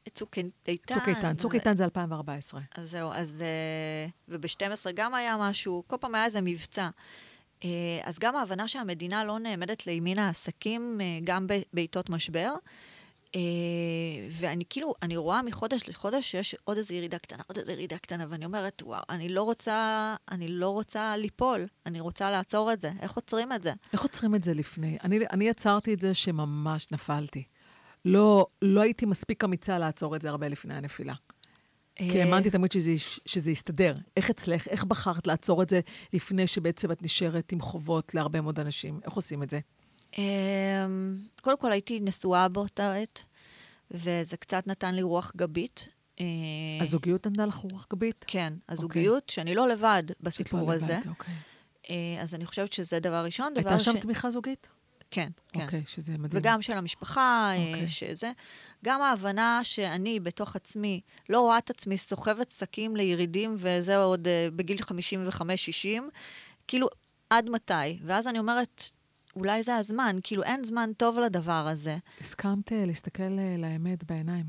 את 0.09 0.14
צוק 0.14 0.38
איתן. 0.38 0.95
צוק 0.95 1.09
איתן, 1.09 1.37
צוק 1.37 1.54
איתן 1.54 1.76
זה 1.76 1.85
2014. 1.85 2.61
אז 2.75 2.90
זהו, 2.90 3.11
אז... 3.12 3.43
אה, 3.43 4.07
וב-12 4.28 4.93
גם 4.95 5.14
היה 5.14 5.37
משהו, 5.38 5.83
כל 5.87 5.97
פעם 6.00 6.14
היה 6.14 6.25
איזה 6.25 6.40
מבצע. 6.40 6.88
אה, 7.64 7.69
אז 8.02 8.19
גם 8.19 8.37
ההבנה 8.37 8.69
שהמדינה 8.69 9.25
לא 9.25 9.38
נעמדת 9.38 9.87
לימין 9.87 10.19
העסקים, 10.19 11.00
אה, 11.00 11.19
גם 11.25 11.47
בעיתות 11.73 12.11
משבר. 12.11 12.52
ואני 14.30 14.64
כאילו, 14.70 14.94
אני 15.02 15.16
רואה 15.16 15.42
מחודש 15.42 15.88
לחודש 15.88 16.30
שיש 16.30 16.56
עוד 16.64 16.76
איזו 16.76 16.94
ירידה 16.94 17.18
קטנה, 17.18 17.42
עוד 17.46 17.58
איזו 17.58 17.72
ירידה 17.72 17.98
קטנה, 17.98 18.26
ואני 18.28 18.44
אומרת, 18.44 18.82
וואו, 18.86 19.02
אני 19.10 19.28
לא 19.28 19.42
רוצה, 19.42 20.14
אני 20.30 20.48
לא 20.48 20.68
רוצה 20.68 21.16
ליפול, 21.16 21.66
אני 21.86 22.00
רוצה 22.00 22.30
לעצור 22.30 22.72
את 22.72 22.80
זה. 22.80 22.90
איך 23.00 23.12
עוצרים 23.12 23.52
את 23.52 23.62
זה? 23.62 23.72
איך 23.92 24.02
עוצרים 24.02 24.34
את 24.34 24.42
זה 24.42 24.54
לפני? 24.54 24.98
אני, 25.04 25.18
אני 25.30 25.50
עצרתי 25.50 25.94
את 25.94 26.00
זה 26.00 26.14
שממש 26.14 26.86
נפלתי. 26.92 27.44
לא, 28.04 28.46
לא 28.62 28.80
הייתי 28.80 29.06
מספיק 29.06 29.44
אמיצה 29.44 29.78
לעצור 29.78 30.16
את 30.16 30.22
זה 30.22 30.28
הרבה 30.28 30.48
לפני 30.48 30.74
הנפילה. 30.74 31.14
כי 31.96 32.18
אה, 32.18 32.24
האמנתי 32.24 32.50
תמיד 32.50 32.72
שזה, 32.72 32.94
שזה 33.26 33.50
יסתדר. 33.50 33.92
איך 34.16 34.30
אצלך, 34.30 34.68
איך 34.68 34.84
בחרת 34.84 35.26
לעצור 35.26 35.62
את 35.62 35.70
זה 35.70 35.80
לפני 36.12 36.46
שבעצם 36.46 36.92
את 36.92 37.02
נשארת 37.02 37.52
עם 37.52 37.60
חובות 37.60 38.14
להרבה 38.14 38.40
מאוד 38.40 38.60
אנשים? 38.60 39.00
איך 39.04 39.12
עושים 39.12 39.42
את 39.42 39.50
זה? 39.50 39.60
אמ, 40.18 41.16
קודם 41.40 41.59
כל 41.59 41.73
הייתי 41.73 42.00
נשואה 42.00 42.49
באותה 42.49 42.94
עת, 42.94 43.23
וזה 43.90 44.37
קצת 44.37 44.66
נתן 44.66 44.94
לי 44.94 45.02
רוח 45.02 45.33
גבית. 45.37 45.88
אה, 46.21 46.26
הזוגיות 46.80 47.26
נתנה 47.26 47.47
לך 47.47 47.54
רוח 47.54 47.87
גבית? 47.90 48.25
כן, 48.28 48.52
הזוגיות, 48.68 49.30
okay. 49.30 49.33
שאני 49.33 49.54
לא 49.54 49.68
לבד 49.68 50.02
בסיפור 50.21 50.68
לא 50.68 50.75
הזה. 50.75 50.92
לבד, 50.92 51.09
אוקיי. 51.09 51.35
אה, 51.90 52.23
אז 52.23 52.35
אני 52.35 52.47
חושבת 52.47 52.73
שזה 52.73 53.00
דבר 53.00 53.25
ראשון. 53.25 53.52
הייתה 53.56 53.78
שם 53.78 53.97
ש... 53.97 54.00
תמיכה 54.00 54.30
זוגית? 54.30 54.68
כן, 55.11 55.28
כן. 55.52 55.61
אוקיי, 55.61 55.83
okay, 55.87 55.90
שזה 55.90 56.12
מדהים. 56.12 56.30
וגם 56.42 56.62
של 56.62 56.73
המשפחה, 56.73 57.52
okay. 57.56 57.75
אוקיי. 57.75 57.88
שזה. 57.88 58.33
גם 58.85 59.02
ההבנה 59.02 59.61
שאני 59.62 60.21
בתוך 60.21 60.56
עצמי 60.56 61.00
לא 61.28 61.40
רואה 61.40 61.59
את 61.59 61.71
עצמי 61.71 61.99
סוחבת 61.99 62.50
שקים 62.50 62.97
לירידים, 62.97 63.54
וזה 63.59 63.97
עוד 63.97 64.28
בגיל 64.56 64.78
55-60, 64.78 65.42
כאילו, 66.68 66.88
עד 67.30 67.50
מתי? 67.50 67.99
ואז 68.04 68.26
אני 68.26 68.38
אומרת, 68.38 68.90
אולי 69.36 69.62
זה 69.62 69.76
הזמן, 69.76 70.16
כאילו, 70.22 70.42
אין 70.42 70.64
זמן 70.64 70.90
טוב 70.96 71.18
לדבר 71.18 71.66
הזה. 71.68 71.96
הסכמת 72.20 72.68
uh, 72.68 72.74
להסתכל 72.86 73.22
uh, 73.22 73.60
לאמת 73.60 74.04
בעיניים, 74.04 74.46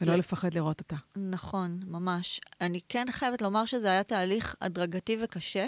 ולא 0.00 0.14
לפחד 0.16 0.54
לראות 0.54 0.80
אותה. 0.80 0.96
נכון, 1.16 1.80
ממש. 1.86 2.40
אני 2.60 2.80
כן 2.88 3.06
חייבת 3.10 3.42
לומר 3.42 3.64
שזה 3.64 3.90
היה 3.90 4.02
תהליך 4.02 4.56
הדרגתי 4.60 5.16
וקשה. 5.24 5.66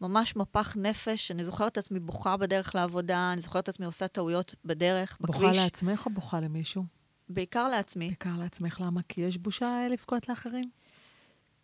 ממש 0.00 0.36
מפח 0.36 0.76
נפש. 0.76 1.30
אני 1.30 1.44
זוכרת 1.44 1.72
את 1.72 1.78
עצמי 1.78 2.00
בוכה 2.00 2.36
בדרך 2.36 2.74
לעבודה, 2.74 3.32
אני 3.32 3.40
זוכרת 3.40 3.64
את 3.64 3.68
עצמי 3.68 3.86
עושה 3.86 4.08
טעויות 4.08 4.54
בדרך, 4.64 5.18
בכביש. 5.20 5.36
בוכה 5.36 5.52
לעצמך 5.62 6.06
או 6.06 6.10
בוכה 6.10 6.40
למישהו? 6.40 6.84
בעיקר 7.28 7.68
לעצמי. 7.68 8.06
בעיקר 8.06 8.36
לעצמך, 8.38 8.80
למה? 8.80 9.00
כי 9.08 9.20
יש 9.20 9.38
בושה 9.38 9.86
לבכות 9.90 10.28
לאחרים? 10.28 10.70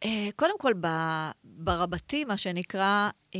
Uh, 0.04 0.06
קודם 0.36 0.58
כל, 0.58 0.72
ברבתי, 1.44 2.24
מה 2.24 2.36
שנקרא, 2.36 3.10
uh, 3.32 3.36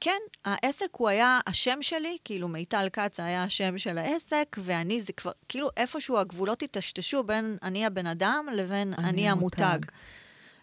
כן, 0.00 0.18
העסק 0.44 0.88
הוא 0.96 1.08
היה 1.08 1.40
השם 1.46 1.78
שלי, 1.80 2.16
כאילו 2.24 2.48
מיטל 2.48 2.86
כץ 2.92 3.20
היה 3.20 3.44
השם 3.44 3.78
של 3.78 3.98
העסק, 3.98 4.56
ואני 4.58 5.00
זה 5.00 5.12
כבר, 5.12 5.32
כאילו 5.48 5.68
איפשהו 5.76 6.18
הגבולות 6.18 6.60
היטשטשו 6.60 7.22
בין 7.22 7.56
אני 7.62 7.86
הבן 7.86 8.06
אדם 8.06 8.46
לבין 8.52 8.94
אני, 8.98 9.08
אני 9.08 9.28
המותג. 9.28 9.78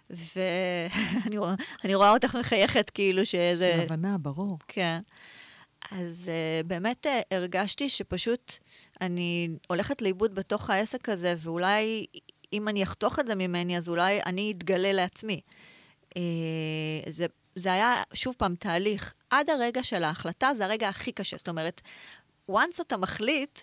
ואני 0.09 1.37
רואה, 1.41 1.55
רואה 1.93 2.11
אותך 2.11 2.35
מחייכת 2.35 2.89
כאילו 2.89 3.25
שזה... 3.25 3.71
של 3.75 3.79
הבנה, 3.79 4.17
ברור. 4.17 4.57
כן. 4.67 4.99
אז 5.91 6.29
uh, 6.29 6.67
באמת 6.67 7.05
uh, 7.05 7.35
הרגשתי 7.35 7.89
שפשוט 7.89 8.53
אני 9.01 9.49
הולכת 9.67 10.01
לאיבוד 10.01 10.35
בתוך 10.35 10.69
העסק 10.69 11.09
הזה, 11.09 11.33
ואולי 11.37 12.05
אם 12.53 12.67
אני 12.67 12.83
אחתוך 12.83 13.19
את 13.19 13.27
זה 13.27 13.35
ממני, 13.35 13.77
אז 13.77 13.89
אולי 13.89 14.19
אני 14.25 14.53
אתגלה 14.57 14.93
לעצמי. 14.93 15.41
Uh, 16.09 16.15
זה, 17.09 17.25
זה 17.55 17.73
היה, 17.73 17.95
שוב 18.13 18.35
פעם, 18.37 18.55
תהליך. 18.55 19.13
עד 19.29 19.49
הרגע 19.49 19.83
של 19.83 20.03
ההחלטה 20.03 20.53
זה 20.53 20.65
הרגע 20.65 20.89
הכי 20.89 21.11
קשה. 21.11 21.37
זאת 21.37 21.49
אומרת, 21.49 21.81
once 22.51 22.81
אתה 22.81 22.97
מחליט, 22.97 23.59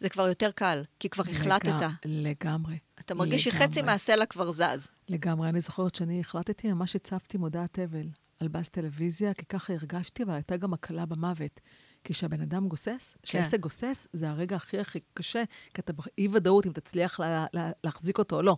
זה 0.00 0.08
כבר 0.08 0.28
יותר 0.28 0.50
קל, 0.50 0.82
כי 1.00 1.08
כבר 1.08 1.24
לג... 1.24 1.30
החלטת. 1.30 1.86
לגמרי. 2.04 2.78
אתה 3.00 3.14
מרגיש 3.14 3.46
לגמרי. 3.46 3.60
שחצי 3.60 3.82
מהסלע 3.82 4.26
כבר 4.26 4.52
זז. 4.52 4.88
לגמרי. 5.08 5.48
אני 5.48 5.60
זוכרת 5.60 5.94
שאני 5.94 6.20
החלטתי, 6.20 6.72
ממש 6.72 6.96
הצבתי 6.96 7.38
מודעת 7.38 7.78
אבל 7.78 8.06
על 8.40 8.48
בס 8.48 8.68
טלוויזיה, 8.68 9.34
כי 9.34 9.44
ככה 9.46 9.72
הרגשתי, 9.72 10.22
אבל 10.22 10.34
הייתה 10.34 10.56
גם 10.56 10.72
הקלה 10.74 11.06
במוות. 11.06 11.60
כי 12.04 12.14
כשהבן 12.14 12.40
אדם 12.40 12.68
גוסס, 12.68 13.16
כשעסק 13.22 13.56
כן. 13.56 13.60
גוסס, 13.60 14.06
זה 14.12 14.30
הרגע 14.30 14.56
הכי 14.56 14.78
הכי 14.78 15.00
קשה, 15.14 15.42
כי 15.74 15.80
אתה 15.80 15.92
באי-ודאות 15.92 16.66
אם 16.66 16.72
תצליח 16.72 17.20
לה, 17.20 17.46
לה, 17.52 17.70
להחזיק 17.84 18.18
אותו 18.18 18.36
או 18.36 18.42
לא. 18.42 18.56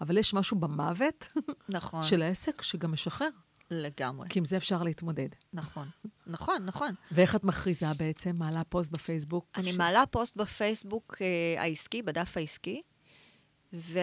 אבל 0.00 0.18
יש 0.18 0.34
משהו 0.34 0.56
במוות 0.56 1.28
נכון. 1.68 2.02
של 2.02 2.22
העסק 2.22 2.62
שגם 2.62 2.92
משחרר. 2.92 3.28
לגמרי. 3.70 4.28
כי 4.28 4.38
עם 4.38 4.44
זה 4.44 4.56
אפשר 4.56 4.82
להתמודד. 4.82 5.28
נכון, 5.52 5.88
נכון, 6.26 6.64
נכון. 6.64 6.94
ואיך 7.12 7.36
את 7.36 7.44
מכריזה 7.44 7.86
בעצם? 7.96 8.36
מעלה 8.36 8.64
פוסט 8.64 8.92
בפייסבוק? 8.92 9.46
אני 9.56 9.72
ש... 9.72 9.76
מעלה 9.76 10.06
פוסט 10.10 10.36
בפייסבוק 10.36 11.16
אה, 11.20 11.62
העסקי, 11.62 12.02
בדף 12.02 12.36
העסקי, 12.36 12.82
ו... 13.72 13.98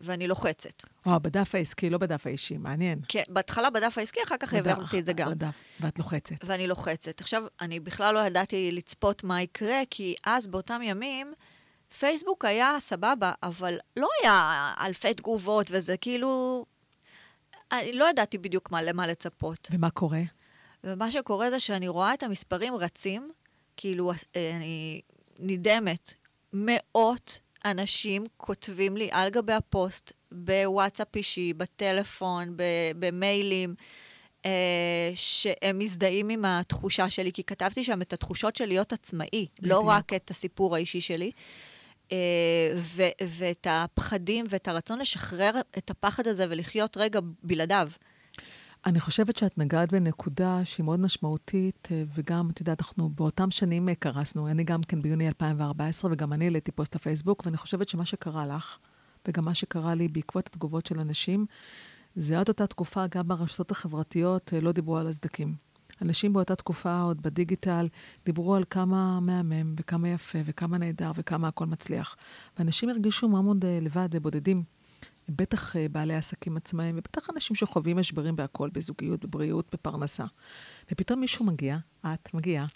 ואני 0.00 0.26
לוחצת. 0.26 0.82
וואו, 1.06 1.20
בדף 1.20 1.54
העסקי, 1.54 1.90
לא 1.90 1.98
בדף 1.98 2.26
האישי, 2.26 2.56
מעניין. 2.56 3.00
כן, 3.08 3.22
בהתחלה 3.28 3.70
בדף 3.70 3.98
העסקי, 3.98 4.20
אחר 4.22 4.36
כך 4.40 4.54
העברתי 4.54 4.98
את 4.98 5.06
זה 5.06 5.12
גם. 5.12 5.30
בדף, 5.30 5.54
ואת 5.80 5.98
לוחצת. 5.98 6.34
ואני 6.44 6.66
לוחצת. 6.66 7.20
עכשיו, 7.20 7.44
אני 7.60 7.80
בכלל 7.80 8.14
לא 8.14 8.18
ידעתי 8.18 8.72
לצפות 8.72 9.24
מה 9.24 9.42
יקרה, 9.42 9.80
כי 9.90 10.14
אז, 10.26 10.48
באותם 10.48 10.80
ימים, 10.84 11.32
פייסבוק 11.98 12.44
היה 12.44 12.76
סבבה, 12.80 13.32
אבל 13.42 13.76
לא 13.96 14.08
היה 14.22 14.72
אלפי 14.80 15.14
תגובות 15.14 15.66
וזה, 15.70 15.96
כאילו... 15.96 16.64
אני 17.72 17.92
לא 17.92 18.10
ידעתי 18.10 18.38
בדיוק 18.38 18.70
מה, 18.70 18.82
למה 18.82 19.06
לצפות. 19.06 19.68
ומה 19.72 19.90
קורה? 19.90 20.22
ומה 20.84 21.10
שקורה 21.10 21.50
זה 21.50 21.60
שאני 21.60 21.88
רואה 21.88 22.14
את 22.14 22.22
המספרים 22.22 22.74
רצים, 22.74 23.32
כאילו, 23.76 24.12
אה, 24.36 24.52
אני 24.56 25.00
נדהמת. 25.38 26.14
מאות 26.52 27.38
אנשים 27.64 28.24
כותבים 28.36 28.96
לי 28.96 29.08
על 29.12 29.30
גבי 29.30 29.52
הפוסט, 29.52 30.12
בוואטסאפ 30.32 31.16
אישי, 31.16 31.52
בטלפון, 31.52 32.56
במיילים, 32.98 33.74
אה, 34.46 35.10
שהם 35.14 35.78
מזדהים 35.78 36.28
עם 36.28 36.44
התחושה 36.44 37.10
שלי, 37.10 37.32
כי 37.32 37.44
כתבתי 37.44 37.84
שם 37.84 38.02
את 38.02 38.12
התחושות 38.12 38.56
של 38.56 38.66
להיות 38.66 38.92
עצמאי, 38.92 39.26
בדיוק. 39.32 39.48
לא 39.60 39.80
רק 39.80 40.12
את 40.12 40.30
הסיפור 40.30 40.74
האישי 40.74 41.00
שלי. 41.00 41.30
אה, 42.12 42.16
ו- 42.76 43.24
ואת 43.28 43.66
הפחדים 43.70 44.44
ואת 44.48 44.68
הרצון 44.68 44.98
לשחרר 44.98 45.50
את 45.78 45.90
הפחד 45.90 46.26
הזה 46.26 46.46
ולחיות 46.50 46.96
רגע 46.96 47.20
בלעדיו. 47.42 47.88
אני 48.86 49.00
חושבת 49.00 49.36
שאת 49.36 49.58
נגעת 49.58 49.92
בנקודה 49.92 50.64
שהיא 50.64 50.84
מאוד 50.84 51.00
משמעותית, 51.00 51.88
אה, 51.92 52.02
וגם, 52.14 52.50
את 52.50 52.60
יודעת, 52.60 52.80
אנחנו 52.80 53.08
באותם 53.08 53.50
שנים 53.50 53.88
אה, 53.88 53.94
קרסנו. 53.94 54.48
אני 54.48 54.64
גם 54.64 54.82
כן 54.82 55.02
ביוני 55.02 55.28
2014, 55.28 56.12
וגם 56.12 56.32
אני 56.32 56.44
העליתי 56.44 56.72
פוסט 56.72 56.94
לפייסבוק, 56.94 57.42
ואני 57.46 57.56
חושבת 57.56 57.88
שמה 57.88 58.04
שקרה 58.04 58.46
לך, 58.46 58.78
וגם 59.28 59.44
מה 59.44 59.54
שקרה 59.54 59.94
לי 59.94 60.08
בעקבות 60.08 60.46
התגובות 60.46 60.86
של 60.86 61.00
אנשים, 61.00 61.46
זה 62.16 62.40
עד 62.40 62.48
אותה 62.48 62.66
תקופה, 62.66 63.04
גם 63.06 63.28
ברשתות 63.28 63.70
החברתיות 63.70 64.52
לא 64.62 64.72
דיברו 64.72 64.96
על 64.96 65.06
הסדקים. 65.06 65.54
אנשים 66.02 66.32
באותה 66.32 66.54
תקופה, 66.54 67.00
עוד 67.00 67.22
בדיגיטל, 67.22 67.88
דיברו 68.24 68.54
על 68.54 68.64
כמה 68.70 69.20
מהמם, 69.20 69.74
וכמה 69.80 70.08
יפה, 70.08 70.38
וכמה 70.44 70.78
נהדר, 70.78 71.12
וכמה 71.16 71.48
הכל 71.48 71.66
מצליח. 71.66 72.16
ואנשים 72.58 72.88
הרגישו 72.88 73.28
מאוד 73.28 73.64
אה, 73.64 73.78
לבד 73.82 74.08
ובודדים. 74.12 74.73
בטח 75.28 75.76
אה, 75.76 75.86
בעלי 75.88 76.14
עסקים 76.14 76.56
עצמאיים, 76.56 76.98
ובטח 76.98 77.30
אנשים 77.30 77.56
שחווים 77.56 77.96
משברים 77.96 78.36
בהכל, 78.36 78.70
בזוגיות, 78.72 79.24
בבריאות, 79.24 79.68
בפרנסה. 79.72 80.24
ופתאום 80.92 81.20
מישהו 81.20 81.44
מגיע, 81.44 81.76
את 82.06 82.34
מגיעה, 82.34 82.66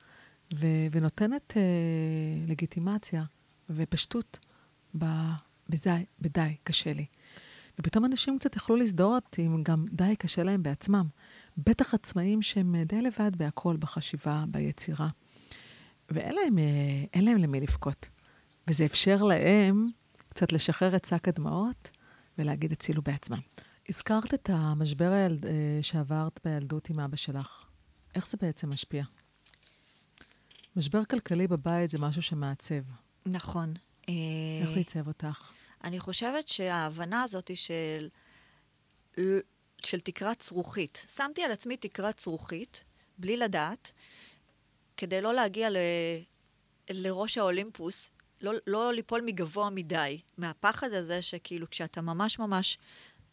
ו- 0.55 0.87
ונותנת 0.91 1.55
אה, 1.57 1.63
לגיטימציה 2.47 3.25
ופשטות 3.71 4.39
ב- 4.99 5.33
בזה, 5.69 5.99
בדי, 6.21 6.57
קשה 6.65 6.93
לי. 6.93 7.07
ופתאום 7.79 8.05
אנשים 8.05 8.39
קצת 8.39 8.57
יכלו 8.57 8.77
להזדהות 8.77 9.37
עם 9.39 9.63
גם 9.63 9.85
די 9.93 10.17
קשה 10.19 10.43
להם 10.43 10.63
בעצמם. 10.63 11.07
בטח 11.57 11.95
עצמאים 11.95 12.43
שהם 12.43 12.75
אה, 12.75 12.85
די 12.85 13.03
לבד 13.03 13.37
בהכל, 13.37 13.77
בחשיבה, 13.79 14.45
ביצירה. 14.49 15.09
ואין 16.11 16.35
להם, 16.35 16.59
אה, 16.59 17.21
להם 17.21 17.37
למי 17.37 17.61
לבכות. 17.61 18.09
וזה 18.69 18.85
אפשר 18.85 19.23
להם 19.23 19.87
קצת 20.29 20.53
לשחרר 20.53 20.97
את 20.97 21.05
שק 21.05 21.29
הדמעות 21.29 21.91
ולהגיד 22.39 22.73
הצילו 22.73 23.03
בעצמם. 23.03 23.41
הזכרת 23.89 24.35
את 24.35 24.51
המשבר 24.53 25.13
הילד, 25.13 25.47
אה, 25.47 25.53
שעברת 25.83 26.41
בילדות 26.45 26.91
עם 26.91 27.01
אבא 27.01 27.17
שלך. 27.17 27.65
איך 28.15 28.29
זה 28.29 28.37
בעצם 28.41 28.71
משפיע? 28.71 29.05
משבר 30.77 31.05
כלכלי 31.05 31.47
בבית 31.47 31.91
זה 31.91 31.99
משהו 31.99 32.23
שמעצב. 32.23 32.83
נכון. 33.27 33.75
אה, 34.09 34.15
איך 34.63 34.71
זה 34.71 34.79
עיצב 34.79 35.09
אותך? 35.09 35.51
אני 35.85 36.01
חושבת 36.01 36.49
שההבנה 36.49 37.23
הזאת 37.23 37.51
של, 37.55 38.09
של 39.83 40.01
תקרת 40.01 40.43
זכוכית. 40.43 41.07
שמתי 41.17 41.43
על 41.43 41.53
עצמי 41.53 41.77
תקרת 41.77 42.19
זכוכית, 42.19 42.85
בלי 43.19 43.37
לדעת, 43.37 43.93
כדי 44.97 45.21
לא 45.21 45.35
להגיע 45.35 45.71
ל, 45.71 45.77
לראש 46.91 47.39
האולימפוס, 47.39 48.11
לא, 48.43 48.53
לא 48.67 48.93
ליפול 48.93 49.21
מגבוה 49.27 49.71
מדי, 49.71 50.21
מהפחד 50.39 50.93
הזה 50.93 51.23
שכאילו 51.23 51.71
כשאתה 51.71 52.01
ממש 52.01 52.39
ממש 52.39 52.79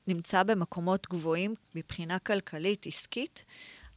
נמצא 0.07 0.43
במקומות 0.43 1.07
גבוהים 1.09 1.55
מבחינה 1.75 2.19
כלכלית, 2.19 2.87
עסקית, 2.87 3.45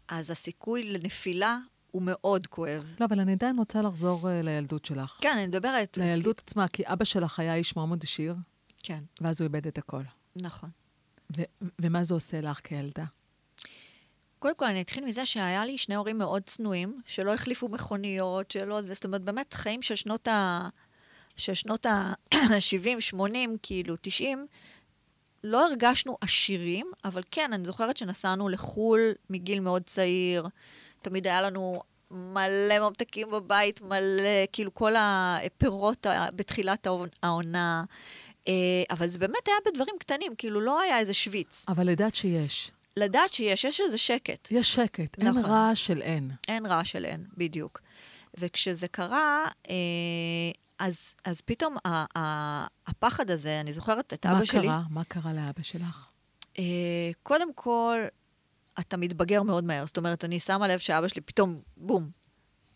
אז 0.09 0.31
הסיכוי 0.31 0.83
לנפילה 0.83 1.59
הוא 1.91 2.03
מאוד 2.03 2.47
כואב. 2.47 2.95
לא, 3.01 3.05
אבל 3.05 3.21
אני 3.21 3.33
עדיין 3.33 3.59
רוצה 3.59 3.83
לחזור 3.83 4.21
uh, 4.23 4.45
לילדות 4.45 4.85
שלך. 4.85 5.19
כן, 5.21 5.33
אני 5.37 5.47
מדברת... 5.47 5.99
לילדות 5.99 6.43
עצמה, 6.47 6.69
כי 6.69 6.83
אבא 6.87 7.05
שלך 7.05 7.41
היה 7.41 7.55
איש 7.55 7.77
מאוד 7.77 8.03
עשיר, 8.03 8.35
כן, 8.83 9.05
ואז 9.21 9.41
הוא 9.41 9.45
איבד 9.47 9.67
את 9.67 9.79
הכל. 9.79 10.03
נכון. 10.37 10.71
ו- 11.37 11.43
ומה 11.79 12.05
זה 12.05 12.15
עושה 12.15 12.41
לך 12.41 12.61
כילדה? 12.65 13.05
קודם 14.39 14.55
כל, 14.57 14.65
אני 14.65 14.81
אתחיל 14.81 15.05
מזה 15.05 15.27
שהיה 15.27 15.65
לי 15.65 15.79
שני 15.79 15.95
הורים 15.95 16.19
מאוד 16.19 16.43
צנועים, 16.43 17.01
שלא 17.07 17.35
החליפו 17.35 17.69
מכוניות, 17.69 18.51
שלא 18.51 18.83
זה, 18.83 18.95
זאת 18.95 19.05
אומרת, 19.05 19.23
באמת 19.23 19.55
חיים 19.55 19.83
של 19.83 19.95
שנות 19.95 20.29
ה... 20.29 20.69
של 21.39 21.55
שנות 21.55 21.87
ה-70, 21.87 23.01
80, 23.01 23.57
כאילו, 23.63 23.95
90, 24.01 24.47
לא 25.45 25.67
הרגשנו 25.67 26.19
עשירים, 26.21 26.87
אבל 27.05 27.23
כן, 27.31 27.53
אני 27.53 27.65
זוכרת 27.65 27.97
שנסענו 27.97 28.49
לחו"ל 28.49 29.01
מגיל 29.31 29.61
מאוד 29.61 29.83
צעיר. 29.83 30.47
תמיד 31.03 31.27
היה 31.27 31.43
לנו 31.43 31.83
מלא 32.11 32.79
ממתקים 32.81 33.31
בבית, 33.31 33.83
מלא, 33.83 34.47
כאילו 34.53 34.75
כל 34.75 34.93
הפירות 34.99 36.07
בתחילת 36.35 36.87
העונה. 37.23 37.85
אה, 38.49 38.53
אבל 38.91 39.09
זה 39.09 39.19
באמת 39.19 39.49
היה 39.49 39.57
בדברים 39.67 39.95
קטנים, 39.99 40.35
כאילו 40.39 40.61
לא 40.61 40.81
היה 40.81 40.99
איזה 40.99 41.15
שוויץ. 41.15 41.65
אבל 41.69 41.87
לדעת 41.87 42.15
שיש. 42.15 42.71
לדעת 42.97 43.35
שיש, 43.35 43.65
יש 43.65 43.81
איזה 43.81 43.99
שקט. 43.99 44.49
יש 44.51 44.75
שקט, 44.75 45.19
נכון. 45.19 45.37
אין 45.37 45.45
רעש 45.45 45.87
של 45.87 46.03
אין. 46.03 46.31
אין 46.49 46.67
רעש 46.67 46.93
של 46.93 47.05
אין, 47.05 47.25
בדיוק. 47.37 47.81
וכשזה 48.39 48.89
קרה, 48.89 49.45
אה, 49.71 49.75
אז, 50.79 51.15
אז 51.25 51.41
פתאום 51.41 51.77
ה, 51.85 52.19
ה, 52.19 52.67
הפחד 52.87 53.31
הזה, 53.31 53.61
אני 53.61 53.73
זוכרת 53.73 54.15
את 54.15 54.27
אבא 54.27 54.45
שלי... 54.45 54.59
מה 54.59 54.65
קרה? 54.65 54.83
מה 54.91 55.05
קרה 55.05 55.33
לאבא 55.33 55.63
שלך? 55.63 56.07
אה, 56.59 57.11
קודם 57.23 57.55
כל, 57.55 57.99
אתה 58.81 58.97
מתבגר 58.97 59.43
מאוד 59.43 59.65
מהר. 59.65 59.87
זאת 59.87 59.97
אומרת, 59.97 60.25
אני 60.25 60.41
שמה 60.41 60.69
לב 60.69 60.79
שאבא 60.79 61.09
שלי 61.09 61.21
פתאום, 61.21 61.61
בום, 61.77 62.11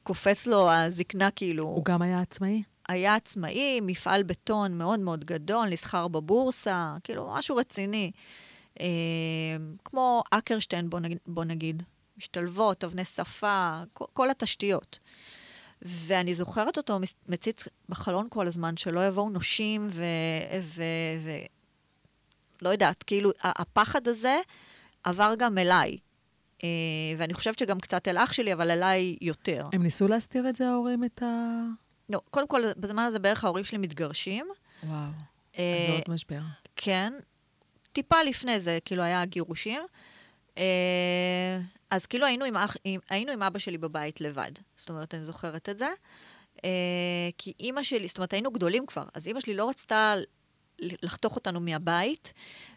קופץ 0.03 0.47
לו 0.47 0.71
הזקנה 0.71 1.31
כאילו... 1.31 1.65
הוא 1.65 1.85
גם 1.85 2.03
היה 2.03 2.21
עצמאי? 2.21 2.63
היה 2.89 3.15
עצמאי, 3.15 3.81
מפעל 3.83 4.23
בטון 4.23 4.79
מאוד 4.79 5.01
מאוד 5.01 5.25
גדול, 5.25 5.69
נסחר 5.69 6.09
בבורסה, 6.09 6.97
כאילו, 7.05 7.35
משהו 7.35 7.57
רציני. 7.57 8.11
אה, 8.81 8.87
כמו 9.85 10.23
אקרשטיין, 10.31 10.91
בוא 10.91 11.01
נגיד, 11.01 11.19
בוא 11.27 11.45
נגיד. 11.45 11.83
משתלבות, 12.17 12.85
אבני 12.85 13.05
שפה, 13.05 13.83
כל, 13.93 14.05
כל 14.13 14.31
התשתיות. 14.31 14.99
ואני 15.83 16.35
זוכרת 16.35 16.77
אותו 16.77 16.99
מציץ 17.29 17.65
בחלון 17.89 18.27
כל 18.31 18.47
הזמן, 18.47 18.77
שלא 18.77 19.07
יבואו 19.07 19.31
נושים 19.31 19.89
ו... 19.91 20.05
ו, 20.63 20.83
ו 21.21 21.31
לא 22.63 22.69
יודעת, 22.69 23.03
כאילו, 23.03 23.31
הפחד 23.43 24.09
הזה 24.09 24.37
עבר 25.05 25.35
גם 25.39 25.59
אליי. 25.59 25.97
אה, 26.65 26.69
ואני 27.19 27.35
חושבת 27.35 27.59
שגם 27.59 27.81
קצת 27.81 28.09
אל 28.09 28.19
אח 28.19 28.33
שלי, 28.33 28.53
אבל 28.53 28.71
אליי 28.71 29.17
יותר. 29.21 29.69
הם 29.73 29.83
ניסו 29.83 30.09
להסתיר 30.09 30.49
את 30.49 30.57
זה, 30.57 30.69
ההורים, 30.69 31.05
את 31.05 31.23
ה... 31.23 31.27
לא, 32.09 32.21
קודם 32.31 32.49
כל, 32.49 32.63
בזמן 32.77 33.03
הזה 33.03 33.19
בערך 33.19 33.45
ההורים 33.45 33.65
שלי 33.65 33.79
מתגרשים. 33.79 34.47
וואו, 34.83 34.97
אה, 35.59 35.79
אז 35.79 35.87
זה 35.87 35.93
עוד 35.93 36.15
משבר. 36.15 36.41
כן. 36.77 37.13
טיפה 37.93 38.23
לפני 38.23 38.61
זה, 38.61 38.79
כאילו, 38.85 39.03
היה 39.03 39.25
גירושים. 39.25 39.81
אז 41.93 42.07
כאילו 42.07 42.27
היינו 42.27 42.45
עם, 42.45 42.57
אח, 42.57 42.77
עם, 42.85 43.01
היינו 43.11 43.33
עם 43.33 43.43
אבא 43.43 43.59
שלי 43.59 43.79
בבית 43.79 44.21
לבד. 44.21 44.51
זאת 44.77 44.89
אומרת, 44.89 45.15
אני 45.15 45.25
זוכרת 45.25 45.69
את 45.69 45.79
זה. 45.79 45.89
אה, 46.65 46.71
כי 47.39 47.53
אימא 47.61 47.83
שלי, 47.83 48.09
זאת 48.09 48.19
אומרת, 48.19 48.33
היינו 48.33 48.51
גדולים 48.51 48.87
כבר, 48.87 49.05
אז 49.15 49.27
אימא 49.27 49.41
שלי 49.41 49.55
לא 49.55 49.69
רצתה 49.69 50.15
לחתוך 50.79 51.37
אותנו 51.37 51.61
מהבית, 51.61 52.33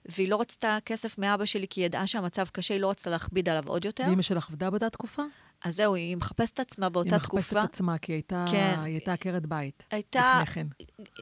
והיא 0.05 0.29
לא 0.29 0.41
רצתה 0.41 0.77
כסף 0.85 1.17
מאבא 1.17 1.45
שלי 1.45 1.67
כי 1.67 1.81
היא 1.81 1.85
ידעה 1.85 2.07
שהמצב 2.07 2.47
קשה, 2.51 2.73
היא 2.73 2.81
לא 2.81 2.89
רצתה 2.89 3.09
להכביד 3.09 3.49
עליו 3.49 3.63
עוד 3.67 3.85
יותר. 3.85 4.03
ואימא 4.07 4.21
שלך 4.21 4.49
עבדה 4.49 4.69
באותה 4.69 4.89
תקופה? 4.89 5.23
אז 5.63 5.75
זהו, 5.75 5.95
היא 5.95 6.17
מחפשת 6.17 6.59
עצמה 6.59 6.89
באותה 6.89 7.19
תקופה. 7.19 7.37
היא 7.37 7.39
מחפשת 7.39 7.57
את 7.57 7.69
עצמה, 7.69 7.97
כי 7.97 8.11
היא 8.11 8.15
הייתה, 8.15 8.45
כן. 8.51 8.75
היא 8.77 8.93
הייתה 8.93 9.13
עקרת 9.13 9.45
בית. 9.45 9.83
הייתה... 9.91 10.39
לפני 10.41 10.53
כן. 10.53 10.67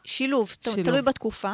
שילוב, 0.06 0.52
שילוב, 0.64 0.84
תלוי 0.84 1.02
בתקופה. 1.02 1.54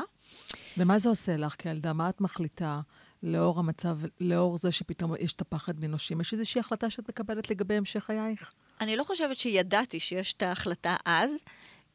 ומה 0.77 0.99
זה 0.99 1.09
עושה 1.09 1.37
לך 1.37 1.55
כילדה? 1.57 1.93
מה 1.93 2.09
את 2.09 2.21
מחליטה? 2.21 2.81
לאור 3.23 3.59
המצב, 3.59 3.97
לאור 4.19 4.57
זה 4.57 4.71
שפתאום 4.71 5.15
יש 5.19 5.33
את 5.33 5.41
הפחד 5.41 5.79
מנושים, 5.79 6.21
יש 6.21 6.33
איזושהי 6.33 6.59
החלטה 6.59 6.89
שאת 6.89 7.09
מקבלת 7.09 7.49
לגבי 7.49 7.75
המשך 7.75 8.03
חייך? 8.03 8.51
אני 8.81 8.95
לא 8.95 9.03
חושבת 9.03 9.37
שידעתי 9.37 9.99
שיש 9.99 10.33
את 10.33 10.41
ההחלטה 10.41 10.95
אז. 11.05 11.31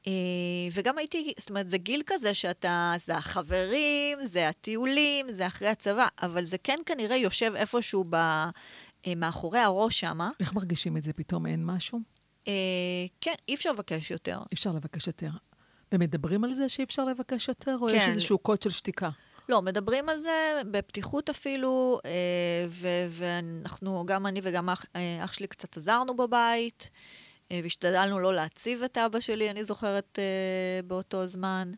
אה, 0.06 0.12
וגם 0.72 0.98
הייתי, 0.98 1.32
זאת 1.38 1.50
אומרת, 1.50 1.68
זה 1.68 1.78
גיל 1.78 2.02
כזה 2.06 2.34
שאתה, 2.34 2.92
זה 2.98 3.16
החברים, 3.16 4.18
זה 4.22 4.48
הטיולים, 4.48 5.30
זה 5.30 5.46
אחרי 5.46 5.68
הצבא, 5.68 6.06
אבל 6.22 6.44
זה 6.44 6.58
כן 6.58 6.78
כנראה 6.86 7.16
יושב 7.16 7.52
איפשהו 7.56 8.04
ב, 8.10 8.14
אה, 8.14 9.14
מאחורי 9.16 9.58
הראש 9.58 10.00
שם. 10.00 10.18
איך 10.40 10.52
מרגישים 10.52 10.96
את 10.96 11.02
זה? 11.02 11.12
פתאום 11.12 11.46
אין 11.46 11.66
משהו? 11.66 12.00
אה, 12.48 12.52
כן, 13.20 13.34
אי 13.48 13.54
אפשר 13.54 13.72
לבקש 13.72 14.10
יותר. 14.10 14.38
אי 14.38 14.54
אפשר 14.54 14.72
לבקש 14.72 15.06
יותר. 15.06 15.30
ומדברים 15.92 16.44
על 16.44 16.54
זה 16.54 16.68
שאי 16.68 16.84
אפשר 16.84 17.04
לבקש 17.04 17.48
יותר, 17.48 17.76
או 17.80 17.88
כן. 17.88 17.94
יש 17.94 18.02
איזשהו 18.08 18.38
קוד 18.38 18.62
של 18.62 18.70
שתיקה? 18.70 19.10
לא, 19.48 19.62
מדברים 19.62 20.08
על 20.08 20.18
זה 20.18 20.62
בפתיחות 20.70 21.30
אפילו, 21.30 22.00
אה, 22.04 22.10
ו- 22.68 23.06
ואנחנו, 23.10 24.04
גם 24.06 24.26
אני 24.26 24.40
וגם 24.42 24.70
אח, 24.70 24.84
אה, 24.96 25.24
אח 25.24 25.32
שלי 25.32 25.46
קצת 25.46 25.76
עזרנו 25.76 26.16
בבית, 26.16 26.90
אה, 27.50 27.60
והשתדלנו 27.62 28.20
לא 28.20 28.34
להציב 28.34 28.82
את 28.82 28.98
אבא 28.98 29.20
שלי, 29.20 29.50
אני 29.50 29.64
זוכרת, 29.64 30.18
באותו 30.86 31.26
זמן. 31.26 31.72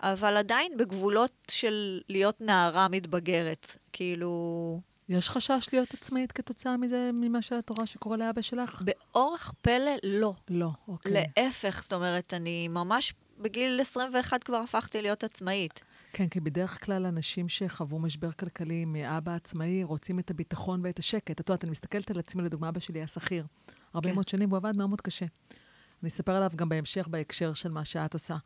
אבל 0.00 0.36
עדיין 0.36 0.76
בגבולות 0.76 1.32
של 1.50 2.00
להיות 2.08 2.40
נערה 2.40 2.88
מתבגרת, 2.88 3.76
כאילו... 3.92 4.80
יש 5.08 5.30
חשש 5.30 5.66
להיות 5.72 5.94
עצמאית 5.94 6.32
כתוצאה 6.32 6.76
מזה, 6.76 7.10
ממה 7.12 7.42
שאת 7.42 7.70
רואה 7.70 7.86
שקורה 7.86 8.16
לאבא 8.16 8.42
שלך? 8.42 8.82
באורח 8.82 9.54
פלא, 9.62 9.90
לא. 10.04 10.32
לא, 10.48 10.68
אוקיי. 10.88 11.12
להפך, 11.12 11.82
זאת 11.82 11.92
אומרת, 11.92 12.34
אני 12.34 12.68
ממש 12.68 13.14
בגיל 13.42 13.80
21 13.80 14.44
כבר 14.44 14.56
הפכתי 14.56 15.02
להיות 15.02 15.24
עצמאית. 15.24 15.82
כן, 16.12 16.28
כי 16.28 16.40
בדרך 16.40 16.84
כלל 16.84 17.06
אנשים 17.06 17.48
שחוו 17.48 17.98
משבר 17.98 18.32
כלכלי 18.32 18.84
מאבא 18.84 19.34
עצמאי 19.34 19.84
רוצים 19.84 20.18
את 20.18 20.30
הביטחון 20.30 20.80
ואת 20.84 20.98
השקט. 20.98 21.40
את 21.40 21.48
יודעת, 21.48 21.64
אני 21.64 21.70
מסתכלת 21.70 22.10
על 22.10 22.18
עצמי, 22.18 22.42
לדוגמה, 22.42 22.68
אבא 22.68 22.80
שלי 22.80 22.98
היה 22.98 23.06
שכיר. 23.06 23.46
הרבה 23.94 24.08
כן. 24.08 24.14
מאוד 24.14 24.28
שנים, 24.28 24.50
הוא 24.50 24.56
עבד 24.56 24.76
מאוד 24.76 24.88
מאוד 24.88 25.00
קשה. 25.00 25.26
אני 26.02 26.08
אספר 26.08 26.32
עליו 26.32 26.50
גם 26.56 26.68
בהמשך, 26.68 27.08
בהקשר 27.08 27.54
של 27.54 27.70
מה 27.70 27.84
שאת 27.84 28.14
עושה. 28.14 28.36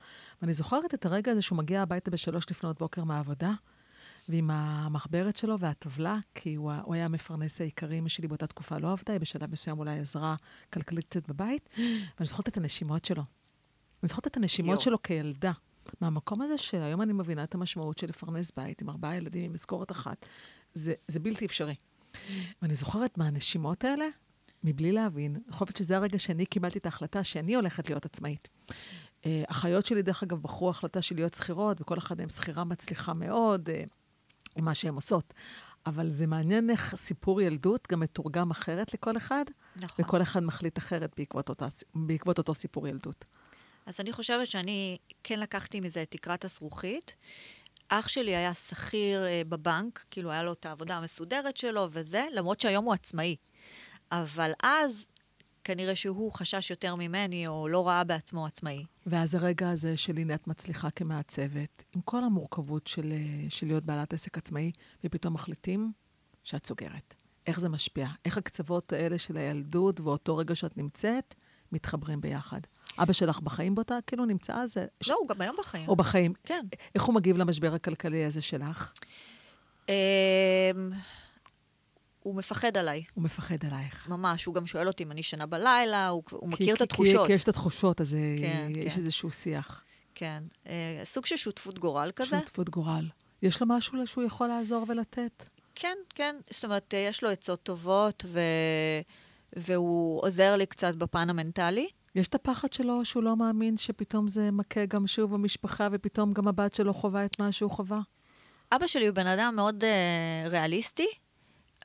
ואני 0.42 0.52
זוכרת 0.52 0.94
את 0.94 1.06
הרגע 1.06 1.32
הזה 1.32 1.42
שהוא 1.42 1.58
מגיע 1.58 1.82
הביתה 1.82 2.10
בשלוש 2.10 2.50
לפנות 2.50 2.78
בוקר 2.78 3.04
מהעבודה, 3.04 3.52
ועם 4.28 4.50
המחברת 4.50 5.36
שלו 5.36 5.58
והטבלה, 5.58 6.18
כי 6.34 6.54
הוא, 6.54 6.72
הוא 6.72 6.94
היה 6.94 7.04
המפרנס 7.04 7.60
העיקרי, 7.60 7.98
אמא 7.98 8.08
שלי 8.08 8.28
באותה 8.28 8.46
תקופה 8.46 8.78
לא 8.78 8.92
עבדה, 8.92 9.12
היא 9.12 9.20
בשלב 9.20 9.50
מסוים 9.52 9.78
אולי 9.78 9.98
עזרה 9.98 10.34
כלכלית 10.72 11.04
קצת 11.04 11.28
בבית, 11.28 11.68
ואני 11.78 12.26
זוכרת 12.26 12.48
את 12.48 12.56
הנשימות 12.56 13.04
שלו. 13.04 13.22
אני 14.02 14.08
זוכרת 14.08 14.26
את 14.26 14.36
הנשימות 14.36 14.80
שלו 14.80 15.02
כילדה. 15.02 15.52
מהמקום 16.00 16.42
הזה 16.42 16.58
של 16.58 16.82
היום 16.82 17.02
אני 17.02 17.12
מבינה 17.12 17.44
את 17.44 17.54
המשמעות 17.54 17.98
של 17.98 18.08
לפרנס 18.08 18.52
בית 18.56 18.82
עם 18.82 18.90
ארבעה 18.90 19.16
ילדים 19.16 19.44
עם 19.44 19.54
משכורת 19.54 19.92
אחת. 19.92 20.26
זה, 20.74 20.94
זה 21.08 21.20
בלתי 21.20 21.46
אפשרי. 21.46 21.74
ואני 22.62 22.74
זוכרת 22.74 23.18
מהנשימות 23.18 23.84
האלה, 23.84 24.04
מבלי 24.64 24.92
להבין, 24.92 25.36
אני 25.46 25.52
חושבת 25.52 25.76
שזה 25.76 25.96
הרגע 25.96 26.18
שאני 26.18 26.46
קיבלתי 26.46 26.78
את 26.78 26.86
ההחלטה 26.86 27.24
שאני 27.24 27.54
הולכת 27.54 27.88
להיות 27.88 28.04
עצמאית. 28.04 28.48
Uh, 28.68 29.24
אחיות 29.46 29.86
שלי, 29.86 30.02
דרך 30.02 30.22
אגב, 30.22 30.42
בחרו 30.42 30.70
החלטה 30.70 31.02
של 31.02 31.14
להיות 31.14 31.34
שכירות, 31.34 31.80
וכל 31.80 31.98
אחת 31.98 32.18
מהן 32.18 32.28
שכירה 32.28 32.64
מצליחה 32.64 33.14
מאוד, 33.14 33.68
uh, 33.68 33.72
עם 34.56 34.64
מה 34.64 34.74
שהן 34.74 34.94
עושות. 34.94 35.34
אבל 35.86 36.10
זה 36.10 36.26
מעניין 36.26 36.70
איך 36.70 36.94
סיפור 36.94 37.40
ילדות 37.40 37.88
גם 37.92 38.00
מתורגם 38.00 38.50
אחרת 38.50 38.94
לכל 38.94 39.16
אחד, 39.16 39.44
נכון. 39.76 40.04
וכל 40.04 40.22
אחד 40.22 40.42
מחליט 40.42 40.78
אחרת 40.78 41.14
בעקבות, 41.16 41.48
אותה, 41.48 41.66
בעקבות 41.94 42.38
אותו 42.38 42.54
סיפור 42.54 42.88
ילדות. 42.88 43.24
אז 43.86 44.00
אני 44.00 44.12
חושבת 44.12 44.46
שאני 44.46 44.98
כן 45.22 45.40
לקחתי 45.40 45.80
מזה 45.80 46.02
את 46.02 46.10
תקרת 46.10 46.44
הזכוכית. 46.44 47.14
אח 47.88 48.08
שלי 48.08 48.36
היה 48.36 48.54
שכיר 48.54 49.26
אה, 49.26 49.42
בבנק, 49.48 50.04
כאילו 50.10 50.30
היה 50.30 50.42
לו 50.42 50.52
את 50.52 50.66
העבודה 50.66 50.96
המסודרת 50.96 51.56
שלו 51.56 51.88
וזה, 51.92 52.24
למרות 52.32 52.60
שהיום 52.60 52.84
הוא 52.84 52.94
עצמאי. 52.94 53.36
אבל 54.12 54.50
אז 54.62 55.06
כנראה 55.64 55.96
שהוא 55.96 56.32
חשש 56.32 56.70
יותר 56.70 56.94
ממני, 56.94 57.46
או 57.46 57.68
לא 57.68 57.88
ראה 57.88 58.04
בעצמו 58.04 58.46
עצמאי. 58.46 58.84
ואז 59.06 59.34
הרגע 59.34 59.70
הזה 59.70 59.96
של 59.96 60.16
הנה 60.16 60.34
את 60.34 60.46
מצליחה 60.46 60.90
כמעצבת, 60.90 61.84
עם 61.94 62.00
כל 62.00 62.24
המורכבות 62.24 62.86
של, 62.86 63.12
אה, 63.12 63.50
של 63.50 63.66
להיות 63.66 63.84
בעלת 63.84 64.14
עסק 64.14 64.38
עצמאי, 64.38 64.72
ופתאום 65.04 65.34
מחליטים 65.34 65.92
שאת 66.44 66.66
סוגרת. 66.66 67.14
איך 67.46 67.60
זה 67.60 67.68
משפיע? 67.68 68.08
איך 68.24 68.38
הקצוות 68.38 68.92
האלה 68.92 69.18
של 69.18 69.36
הילדות 69.36 70.00
ואותו 70.00 70.36
רגע 70.36 70.54
שאת 70.54 70.76
נמצאת, 70.76 71.34
מתחברים 71.72 72.20
ביחד? 72.20 72.60
אבא 72.98 73.12
שלך 73.12 73.40
בחיים 73.40 73.74
באותה, 73.74 73.98
כאילו 74.06 74.24
נמצא 74.24 74.54
אז... 74.54 74.74
לא, 75.08 75.14
הוא 75.20 75.28
גם 75.28 75.40
היום 75.40 75.56
בחיים. 75.58 75.88
או 75.88 75.96
בחיים. 75.96 76.32
כן. 76.44 76.66
איך 76.94 77.02
הוא 77.02 77.14
מגיב 77.14 77.36
למשבר 77.36 77.74
הכלכלי 77.74 78.24
הזה 78.24 78.42
שלך? 78.42 78.92
אמ, 79.88 79.94
הוא 82.22 82.34
מפחד 82.34 82.76
עליי, 82.76 83.04
הוא 83.14 83.24
מפחד 83.24 83.64
עלייך. 83.66 84.08
ממש. 84.08 84.44
הוא 84.44 84.54
גם 84.54 84.66
שואל 84.66 84.88
אותי 84.88 85.04
אם 85.04 85.10
אני 85.10 85.20
ישנה 85.20 85.46
בלילה, 85.46 86.08
הוא, 86.08 86.22
הוא 86.30 86.40
כי- 86.40 86.46
מכיר 86.54 86.74
את 86.74 86.78
כי- 86.78 86.84
התחושות. 86.84 87.26
כי 87.26 87.32
יש 87.32 87.42
את 87.44 87.48
התחושות, 87.48 88.00
אז 88.00 88.14
אה, 88.14 88.36
כן, 88.40 88.72
יש 88.76 88.92
כן. 88.92 88.98
איזשהו 88.98 89.30
שיח. 89.30 89.82
כן. 90.14 90.42
אה, 90.66 91.00
סוג 91.04 91.26
של 91.26 91.36
שותפות 91.36 91.78
גורל 91.78 92.10
כזה. 92.16 92.38
שותפות 92.38 92.70
גורל. 92.70 93.08
יש 93.42 93.60
לו 93.60 93.66
משהו 93.66 94.06
שהוא 94.06 94.24
יכול 94.24 94.48
לעזור 94.48 94.84
ולתת? 94.88 95.48
כן, 95.74 95.96
כן. 96.14 96.36
זאת 96.50 96.64
אומרת, 96.64 96.94
אה, 96.94 96.98
יש 96.98 97.22
לו 97.22 97.30
עצות 97.30 97.62
טובות, 97.62 98.24
ו... 98.28 98.40
והוא 99.56 100.22
עוזר 100.22 100.56
לי 100.56 100.66
קצת 100.66 100.94
בפן 100.94 101.30
המנטלי. 101.30 101.88
יש 102.14 102.28
את 102.28 102.34
הפחד 102.34 102.72
שלו 102.72 103.04
שהוא 103.04 103.22
לא 103.22 103.36
מאמין 103.36 103.76
שפתאום 103.76 104.28
זה 104.28 104.50
מכה 104.50 104.86
גם 104.86 105.06
שוב 105.06 105.34
במשפחה, 105.34 105.88
ופתאום 105.92 106.32
גם 106.32 106.48
הבת 106.48 106.74
שלו 106.74 106.94
חווה 106.94 107.24
את 107.24 107.40
מה 107.40 107.52
שהוא 107.52 107.70
חווה? 107.70 108.00
אבא 108.72 108.86
שלי 108.86 109.06
הוא 109.06 109.14
בן 109.14 109.26
אדם 109.26 109.52
מאוד 109.56 109.84
uh, 109.84 110.48
ריאליסטי, 110.48 111.06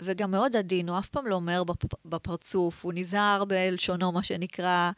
וגם 0.01 0.31
מאוד 0.31 0.55
עדין, 0.55 0.89
הוא 0.89 0.99
אף 0.99 1.07
פעם 1.07 1.27
לא 1.27 1.35
אומר 1.35 1.63
בפ- 1.63 1.95
בפרצוף, 2.05 2.85
הוא 2.85 2.93
נזהר 2.95 3.45
בלשונו, 3.45 4.11
מה 4.11 4.23
שנקרא. 4.23 4.91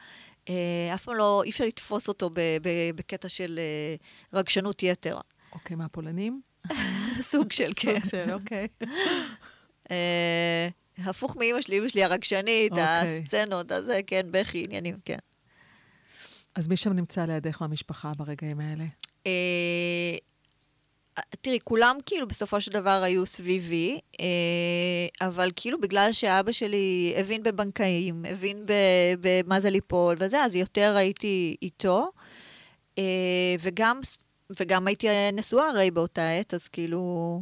Uh, 0.45 0.49
אף 0.93 1.03
פעם 1.03 1.15
לא, 1.15 1.41
אי 1.45 1.49
אפשר 1.49 1.65
לתפוס 1.65 2.07
אותו 2.07 2.29
ב- 2.29 2.39
ב- 2.61 2.91
בקטע 2.95 3.29
של 3.29 3.59
uh, 4.31 4.37
רגשנות 4.37 4.83
יתר. 4.83 5.17
אוקיי, 5.53 5.75
מהפולנים? 5.75 6.41
סוג 7.21 7.51
של, 7.51 7.71
כן. 7.75 7.99
סוג 7.99 8.09
של, 8.09 8.33
אוקיי. 8.33 8.67
הפוך 10.97 11.35
מאימא 11.35 11.61
שלי, 11.61 11.75
אימא 11.75 11.89
שלי 11.89 12.03
הרגשנית, 12.03 12.71
אוקיי. 12.71 12.83
הסצנות, 12.85 13.71
הזה, 13.71 13.99
כן, 14.07 14.25
בכי, 14.31 14.63
עניינים, 14.63 14.97
כן. 15.05 15.17
אז 16.55 16.67
מי 16.67 16.77
שם 16.77 16.93
נמצא 16.93 17.25
לידך 17.25 17.61
מהמשפחה 17.61 18.11
ברגעים 18.17 18.59
האלה? 18.59 18.85
אה, 19.27 20.17
תראי, 21.41 21.59
כולם 21.63 21.97
כאילו 22.05 22.27
בסופו 22.27 22.61
של 22.61 22.71
דבר 22.71 23.01
היו 23.03 23.25
סביבי, 23.25 23.99
אה, 24.19 25.27
אבל 25.27 25.51
כאילו 25.55 25.81
בגלל 25.81 26.11
שאבא 26.11 26.51
שלי 26.51 27.13
הבין 27.17 27.43
בבנקאים, 27.43 28.25
הבין 28.25 28.65
במה 29.19 29.59
זה 29.59 29.69
ליפול 29.69 30.15
וזה, 30.19 30.41
אז 30.41 30.55
יותר 30.55 30.95
הייתי 30.95 31.55
איתו. 31.61 32.11
אה, 32.97 33.55
וגם, 33.59 33.99
וגם 34.59 34.87
הייתי 34.87 35.07
נשואה 35.33 35.69
הרי 35.69 35.91
באותה 35.91 36.29
עת, 36.29 36.53
אז 36.53 36.67
כאילו... 36.67 37.41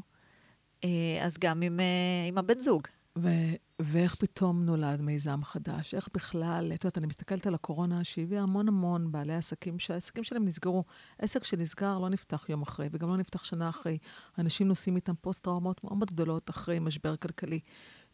אה, 0.84 1.26
אז 1.26 1.38
גם 1.38 1.62
עם, 1.62 1.80
אה, 1.80 1.86
עם 2.28 2.38
הבן 2.38 2.60
זוג. 2.60 2.88
ו- 3.18 3.56
ואיך 3.82 4.16
פתאום 4.16 4.66
נולד 4.66 5.02
מיזם 5.02 5.44
חדש? 5.44 5.94
איך 5.94 6.10
בכלל, 6.14 6.72
את 6.76 6.84
יודעת, 6.84 6.98
אני 6.98 7.08
מסתכלת 7.08 7.48
על 7.48 7.56
הקורונה 7.56 8.04
שהביאה 8.04 8.42
המון 8.42 8.68
המון 8.68 9.12
בעלי 9.12 9.36
עסקים, 9.36 9.80
שהעסקים 9.80 10.24
שלהם 10.24 10.46
נסגרו. 10.46 10.84
עסק 11.20 11.44
שנסגר 11.44 12.00
לא 12.00 12.10
נפתח 12.10 12.46
יום 12.50 12.62
אחרי, 12.62 12.90
וגם 12.92 13.10
לא 13.10 13.18
נפתח 13.18 13.44
שנה 13.44 13.70
אחרי. 13.70 13.98
אנשים 14.38 14.68
נושאים 14.68 14.96
איתם 14.96 15.14
פוסט-טראומות 15.22 15.84
מאוד 15.84 16.10
גדולות 16.10 16.50
אחרי 16.50 16.80
משבר 16.80 17.16
כלכלי. 17.16 17.60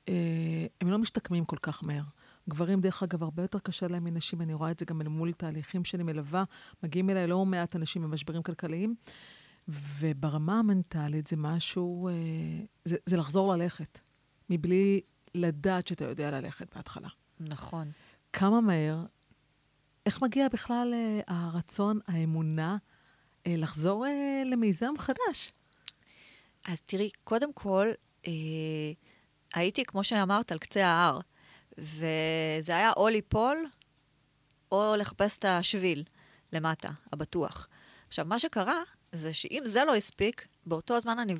אה, 0.09 0.65
הם 0.81 0.89
לא 0.89 0.97
משתקמים 0.97 1.45
כל 1.45 1.57
כך 1.61 1.83
מהר. 1.83 2.03
גברים, 2.49 2.81
דרך 2.81 3.03
אגב, 3.03 3.23
הרבה 3.23 3.43
יותר 3.43 3.59
קשה 3.59 3.87
להם 3.87 4.03
מנשים, 4.03 4.41
אני 4.41 4.53
רואה 4.53 4.71
את 4.71 4.79
זה 4.79 4.85
גם 4.85 5.01
אל 5.01 5.07
מול 5.07 5.31
תהליכים 5.31 5.85
שאני 5.85 6.03
מלווה. 6.03 6.43
מגיעים 6.83 7.09
אליי 7.09 7.27
לא 7.27 7.45
מעט 7.45 7.75
אנשים 7.75 8.01
במשברים 8.01 8.43
כלכליים, 8.43 8.95
וברמה 9.67 10.59
המנטלית 10.59 11.27
זה 11.27 11.35
משהו, 11.37 12.07
אה, 12.07 12.13
זה, 12.85 12.95
זה 13.05 13.17
לחזור 13.17 13.53
ללכת, 13.53 13.99
מבלי 14.49 15.01
לדעת 15.35 15.87
שאתה 15.87 16.05
יודע 16.05 16.31
ללכת 16.31 16.75
בהתחלה. 16.75 17.07
נכון. 17.39 17.91
כמה 18.33 18.61
מהר, 18.61 19.05
איך 20.05 20.21
מגיע 20.21 20.47
בכלל 20.49 20.93
אה, 20.93 21.21
הרצון, 21.27 21.99
האמונה, 22.07 22.77
אה, 23.47 23.55
לחזור 23.57 24.05
אה, 24.05 24.43
למיזם 24.45 24.93
חדש? 24.97 25.51
אז 26.67 26.81
תראי, 26.81 27.09
קודם 27.23 27.53
כל, 27.53 27.87
אה, 28.27 28.31
הייתי, 29.53 29.85
כמו 29.85 30.03
שאמרת, 30.03 30.51
על 30.51 30.57
קצה 30.57 30.85
ההר, 30.85 31.19
וזה 31.77 32.75
היה 32.75 32.91
או 32.97 33.07
ליפול, 33.07 33.65
או 34.71 34.95
לחפש 34.97 35.37
את 35.37 35.45
השביל 35.45 36.03
למטה, 36.53 36.89
הבטוח. 37.13 37.67
עכשיו, 38.07 38.25
מה 38.25 38.39
שקרה, 38.39 38.81
זה 39.11 39.33
שאם 39.33 39.61
זה 39.65 39.85
לא 39.85 39.95
הספיק, 39.95 40.47
באותו 40.67 40.95
הזמן 40.95 41.19
אני, 41.19 41.35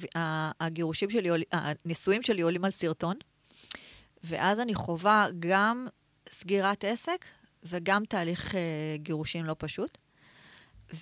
הגירושים 0.60 1.10
שלי, 1.10 1.30
הנישואים 1.52 2.24
שלי 2.24 2.42
עולים 2.42 2.66
על 2.66 2.72
סרטון, 2.72 3.16
ואז 4.24 4.60
אני 4.60 4.76
חווה 4.76 5.28
גם 5.40 5.88
סגירת 6.32 6.84
עסק 6.84 7.26
וגם 7.64 8.06
תהליך 8.06 8.56
אה, 8.56 8.62
גירושים 8.96 9.46
לא 9.46 9.56
פשוט. 9.58 9.98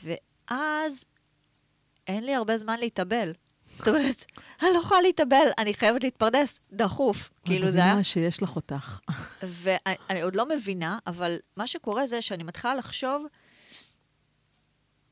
ואז 0.03 1.05
אין 2.07 2.23
לי 2.23 2.35
הרבה 2.35 2.57
זמן 2.57 2.79
להתאבל. 2.79 3.33
זאת 3.77 3.87
אומרת, 3.87 4.25
אני 4.61 4.69
לא 4.73 4.79
יכולה 4.79 5.01
להתאבל, 5.01 5.47
אני 5.57 5.73
חייבת 5.73 6.03
להתפרנס, 6.03 6.59
דחוף. 6.71 7.29
כאילו 7.45 7.71
זה 7.71 7.77
היה... 7.77 7.85
את 7.85 7.89
מבינה 7.89 8.03
שיש 8.03 8.43
לך 8.43 8.55
אותך. 8.55 8.99
ואני 9.43 9.95
אני 10.09 10.21
עוד 10.21 10.35
לא 10.35 10.49
מבינה, 10.49 10.99
אבל 11.07 11.37
מה 11.57 11.67
שקורה 11.67 12.07
זה 12.07 12.21
שאני 12.21 12.43
מתחילה 12.43 12.75
לחשוב, 12.75 13.25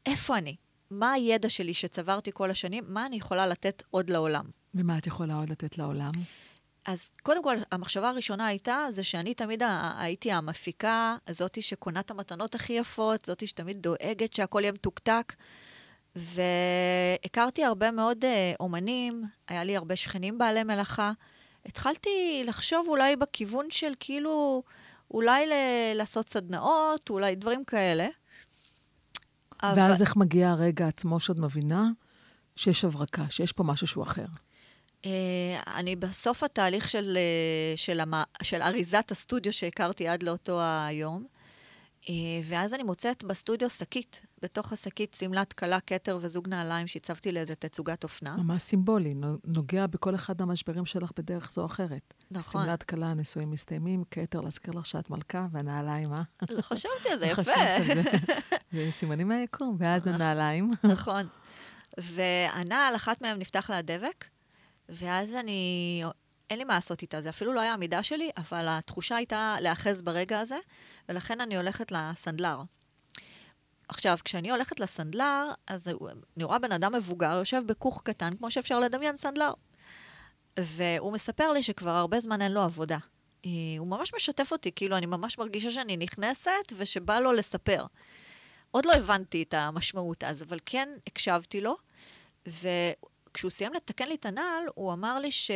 איפה 0.06 0.38
אני? 0.38 0.56
מה 1.00 1.12
הידע 1.12 1.50
שלי 1.50 1.74
שצברתי 1.74 2.32
כל 2.34 2.52
השנים? 2.52 2.84
מה 2.88 3.06
אני 3.06 3.16
יכולה 3.16 3.48
לתת 3.48 3.84
עוד 3.92 4.10
לעולם? 4.10 4.46
ומה 4.76 4.98
את 4.98 5.08
יכולה 5.08 5.36
עוד 5.36 5.50
לתת 5.50 5.78
לעולם? 5.78 6.12
אז 6.86 7.12
קודם 7.24 7.44
כל, 7.44 7.56
המחשבה 7.72 8.10
הראשונה 8.10 8.46
הייתה, 8.48 8.78
זה 8.90 9.04
שאני 9.04 9.34
תמיד 9.34 9.64
הייתי 9.98 10.32
המפיקה, 10.32 11.16
זאתי 11.30 11.62
שקונה 11.62 12.00
את 12.00 12.12
המתנות 12.12 12.56
הכי 12.56 12.74
יפות, 12.74 13.26
זאתי 13.26 13.48
שתמיד 13.48 13.78
דואגת 13.82 14.34
שהכל 14.34 14.60
יהיה 14.62 14.72
מתוקתק. 14.72 15.34
והכרתי 16.16 17.64
הרבה 17.64 17.92
מאוד 17.92 18.26
אה, 18.26 18.54
אומנים, 18.60 19.24
היה 19.48 19.64
לי 19.64 19.78
הרבה 19.78 19.96
שכנים 19.96 20.38
בעלי 20.38 20.64
מלאכה. 20.64 21.12
התחלתי 21.66 22.44
לחשוב 22.46 22.86
אולי 22.88 23.16
בכיוון 23.16 23.66
של 23.70 23.94
כאילו, 24.00 24.64
אולי 25.12 25.46
ל- 25.46 25.94
לעשות 25.96 26.30
סדנאות, 26.30 27.10
אולי 27.10 27.36
דברים 27.36 27.64
כאלה. 27.64 28.08
אבל- 29.64 29.82
ואז 29.82 30.02
איך 30.02 30.16
מגיע 30.16 30.50
הרגע 30.50 30.88
עצמו 30.88 31.20
שאת 31.20 31.38
מבינה 31.38 31.90
שיש 32.56 32.86
הברקה, 32.86 33.26
שיש 33.30 33.52
פה 33.52 33.64
משהו 33.64 33.88
שהוא 33.88 34.04
אחר? 34.04 34.26
Uh, 35.02 35.06
אני 35.76 35.96
בסוף 35.96 36.44
התהליך 36.44 36.90
של, 36.90 37.18
uh, 37.18 37.78
של, 37.78 38.00
המ... 38.00 38.14
של 38.42 38.62
אריזת 38.62 39.12
הסטודיו 39.12 39.54
שהכרתי 39.54 40.08
עד 40.08 40.24
לאותו 40.24 40.60
היום, 40.88 41.26
ואז 42.44 42.74
אני 42.74 42.84
מוצאת 42.84 43.24
בסטודיו 43.24 43.70
שקית. 43.70 44.22
בתוך 44.42 44.74
השקית 44.74 45.14
שמלת 45.20 45.54
כלה, 45.54 45.80
כתר 45.80 46.18
וזוג 46.22 46.48
נעליים 46.50 46.88
שהצבתי 46.88 47.32
לאיזה 47.32 47.56
תצוגת 47.56 48.04
אופנה. 48.04 48.36
ממש 48.36 48.62
סימבולי, 48.62 49.14
נו- 49.14 49.38
נוגע 49.46 49.88
בכל 49.88 50.16
אחד 50.16 50.34
מהמשברים 50.40 50.86
שלך 50.86 51.12
בדרך 51.18 51.52
זו 51.52 51.62
או 51.62 51.66
אחרת. 51.66 52.14
נכון. 52.32 52.66
שמלת 52.66 52.84
כלה, 52.84 53.08
הנישואים 53.08 53.52
מסתיימים, 53.52 54.04
כתר, 54.12 54.42
להזכיר 54.42 54.74
לך 54.74 54.86
שאת 54.86 55.10
מלכה, 55.10 55.48
והנעליים, 55.52 56.14
אה? 56.14 56.22
לא 56.50 56.62
חשבתי 56.62 57.10
על 57.12 57.20
זה, 57.20 57.26
לא 57.26 57.32
יפה. 57.32 57.52
זה. 57.94 58.02
זה 58.72 58.92
סימנים 58.92 59.28
מהיקום, 59.28 59.76
ואז 59.80 60.08
הנעליים. 60.08 60.72
נכון. 60.84 61.28
והנעל, 61.98 62.96
אחת 62.96 63.22
מהן 63.22 63.40
נפתח 63.40 63.70
לה 63.70 63.78
הדבק, 63.78 64.26
ואז 64.90 65.34
אני... 65.34 66.04
אין 66.54 66.60
לי 66.60 66.66
מה 66.66 66.74
לעשות 66.74 67.02
איתה, 67.02 67.22
זה 67.22 67.30
אפילו 67.30 67.54
לא 67.54 67.62
היה 67.62 67.74
המידה 67.74 68.04
שלי, 68.04 68.30
אבל 68.38 68.66
התחושה 68.70 69.16
הייתה 69.16 69.56
להיאחז 69.62 70.02
ברגע 70.02 70.40
הזה, 70.40 70.58
ולכן 71.10 71.42
אני 71.42 71.58
הולכת 71.58 71.92
לסנדלר. 71.92 72.62
עכשיו, 73.88 74.18
כשאני 74.24 74.52
הולכת 74.52 74.80
לסנדלר, 74.80 75.52
אז 75.68 75.88
אני 76.38 76.44
רואה 76.44 76.60
בן 76.60 76.72
אדם 76.72 76.96
מבוגר 76.96 77.32
יושב 77.38 77.62
בכוך 77.66 78.02
קטן, 78.06 78.38
כמו 78.38 78.52
שאפשר 78.52 78.80
לדמיין 78.80 79.18
סנדלר. 79.18 79.54
והוא 80.60 81.14
מספר 81.14 81.52
לי 81.52 81.64
שכבר 81.64 81.90
הרבה 81.92 82.20
זמן 82.20 82.42
אין 82.42 82.52
לו 82.52 82.62
עבודה. 82.62 82.98
הוא 83.78 83.88
ממש 83.88 84.14
משתף 84.14 84.52
אותי, 84.52 84.72
כאילו, 84.76 84.98
אני 84.98 85.06
ממש 85.06 85.38
מרגישה 85.38 85.72
שאני 85.72 85.98
נכנסת 85.98 86.74
ושבא 86.78 87.20
לו 87.20 87.32
לספר. 87.32 87.86
עוד 88.72 88.86
לא 88.86 88.94
הבנתי 88.94 89.44
את 89.44 89.54
המשמעות 89.54 90.24
אז, 90.24 90.44
אבל 90.44 90.60
כן 90.66 90.90
הקשבתי 91.08 91.62
לו, 91.62 91.78
וכשהוא 92.48 93.52
סיים 93.52 93.74
לתקן 93.74 94.08
לי 94.08 94.16
את 94.16 94.26
הנעל, 94.26 94.64
הוא 94.76 94.94
אמר 94.94 95.20
לי 95.20 95.32
ש... 95.32 95.52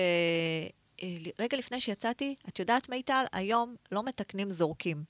אה, 1.04 1.18
רגע 1.40 1.58
לפני 1.58 1.80
שיצאתי, 1.80 2.36
את 2.48 2.60
יודעת, 2.60 2.90
מיטל, 2.90 3.24
היום 3.32 3.76
לא 3.92 4.04
מתקנים, 4.04 4.50
זורקים. 4.50 5.04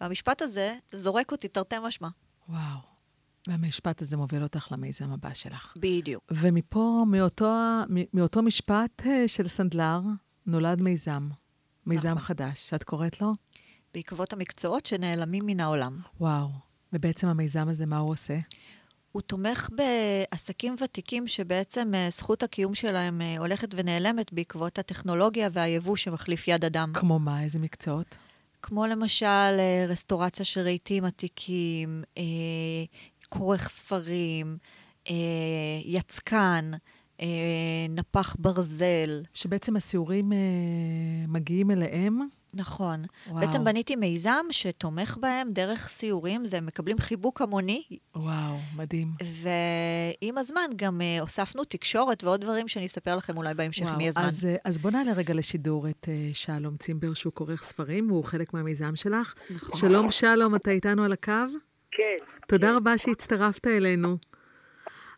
והמשפט 0.00 0.42
הזה 0.42 0.76
זורק 0.92 1.32
אותי 1.32 1.48
תרתי 1.48 1.76
משמע. 1.82 2.08
וואו. 2.48 2.78
והמשפט 3.48 4.02
הזה 4.02 4.16
מוביל 4.16 4.42
אותך 4.42 4.72
למיזם 4.72 5.12
הבא 5.12 5.34
שלך. 5.34 5.72
בדיוק. 5.76 6.24
ומפה, 6.30 7.04
מאותו, 7.06 7.54
מאותו 8.14 8.42
משפט 8.42 9.06
אה, 9.06 9.28
של 9.28 9.48
סנדלר, 9.48 10.00
נולד 10.46 10.82
מיזם. 10.82 11.28
מיזם 11.86 12.08
נכון. 12.08 12.22
חדש, 12.22 12.70
שאת 12.70 12.84
קוראת 12.84 13.20
לו? 13.20 13.32
בעקבות 13.94 14.32
המקצועות 14.32 14.86
שנעלמים 14.86 15.46
מן 15.46 15.60
העולם. 15.60 16.00
וואו. 16.20 16.48
ובעצם 16.92 17.28
המיזם 17.28 17.68
הזה, 17.68 17.86
מה 17.86 17.98
הוא 17.98 18.10
עושה? 18.10 18.38
הוא 19.12 19.22
תומך 19.22 19.68
בעסקים 19.72 20.76
ותיקים 20.84 21.28
שבעצם 21.28 21.94
אה, 21.94 22.10
זכות 22.10 22.42
הקיום 22.42 22.74
שלהם 22.74 23.20
אה, 23.20 23.38
הולכת 23.38 23.68
ונעלמת 23.76 24.32
בעקבות 24.32 24.78
הטכנולוגיה 24.78 25.48
והיבוא 25.52 25.96
שמחליף 25.96 26.48
יד 26.48 26.64
אדם. 26.64 26.92
כמו 26.94 27.18
מה? 27.18 27.42
איזה 27.42 27.58
מקצועות? 27.58 28.16
כמו 28.62 28.86
למשל 28.86 29.26
אה, 29.26 29.84
רסטורציה 29.88 30.44
של 30.44 30.60
רהיטים 30.60 31.04
עתיקים, 31.04 32.02
כורך 33.28 33.68
ספרים, 33.68 34.56
יצקן, 35.84 36.70
נפח 37.88 38.36
ברזל. 38.38 39.22
שבעצם 39.34 39.76
הסיורים 39.76 40.32
מגיעים 41.28 41.70
אליהם? 41.70 42.20
נכון. 42.54 43.04
וואו. 43.28 43.40
בעצם 43.40 43.64
בניתי 43.64 43.96
מיזם 43.96 44.44
שתומך 44.50 45.16
בהם 45.20 45.50
דרך 45.52 45.88
סיורים, 45.88 46.44
זה 46.44 46.60
מקבלים 46.60 46.98
חיבוק 46.98 47.42
המוני, 47.42 47.82
וואו, 48.16 48.56
מדהים. 48.76 49.08
ועם 50.22 50.38
הזמן 50.38 50.70
גם 50.76 51.00
אה, 51.00 51.20
הוספנו 51.20 51.64
תקשורת 51.64 52.24
ועוד 52.24 52.40
דברים 52.40 52.68
שאני 52.68 52.86
אספר 52.86 53.16
לכם 53.16 53.36
אולי 53.36 53.54
בהמשך, 53.54 53.86
אם 53.94 54.00
יהיה 54.00 54.12
זמן. 54.12 54.24
אז, 54.24 54.46
אה, 54.46 54.56
אז 54.64 54.78
בוא 54.78 54.90
נעלה 54.90 55.12
רגע 55.12 55.34
לשידור 55.34 55.88
את 55.88 56.08
אה, 56.08 56.30
שלום 56.32 56.76
צימבר, 56.76 57.14
שהוא 57.14 57.32
כורך 57.32 57.62
ספרים, 57.62 58.10
והוא 58.10 58.24
חלק 58.24 58.54
מהמיזם 58.54 58.96
שלך. 58.96 59.34
נכון. 59.50 59.80
שלום, 59.80 60.10
שלום, 60.10 60.54
אתה 60.54 60.70
איתנו 60.70 61.04
על 61.04 61.12
הקו? 61.12 61.32
כן. 61.90 62.24
תודה 62.48 62.76
רבה 62.76 62.98
שהצטרפת 62.98 63.66
אלינו. 63.66 64.16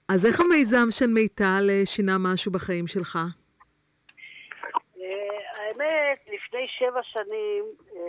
אז 0.08 0.26
איך 0.26 0.40
המיזם 0.40 0.86
של 0.90 1.06
מיטל 1.06 1.70
שינה 1.84 2.18
משהו 2.18 2.52
בחיים 2.52 2.86
שלך? 2.86 3.18
האמת, 5.80 6.18
לפני 6.26 6.66
שבע 6.78 7.00
שנים 7.02 7.64
אה, 7.96 8.00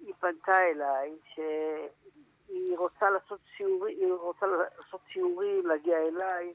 היא 0.00 0.14
פנתה 0.20 0.58
אליי 0.58 1.10
שהיא 1.34 2.78
רוצה 2.78 3.10
לעשות 3.10 3.40
סיורים, 3.56 3.96
היא 4.00 4.12
רוצה 4.12 4.46
לעשות 4.46 5.00
סיורים, 5.12 5.66
להגיע 5.66 5.96
אליי, 5.98 6.52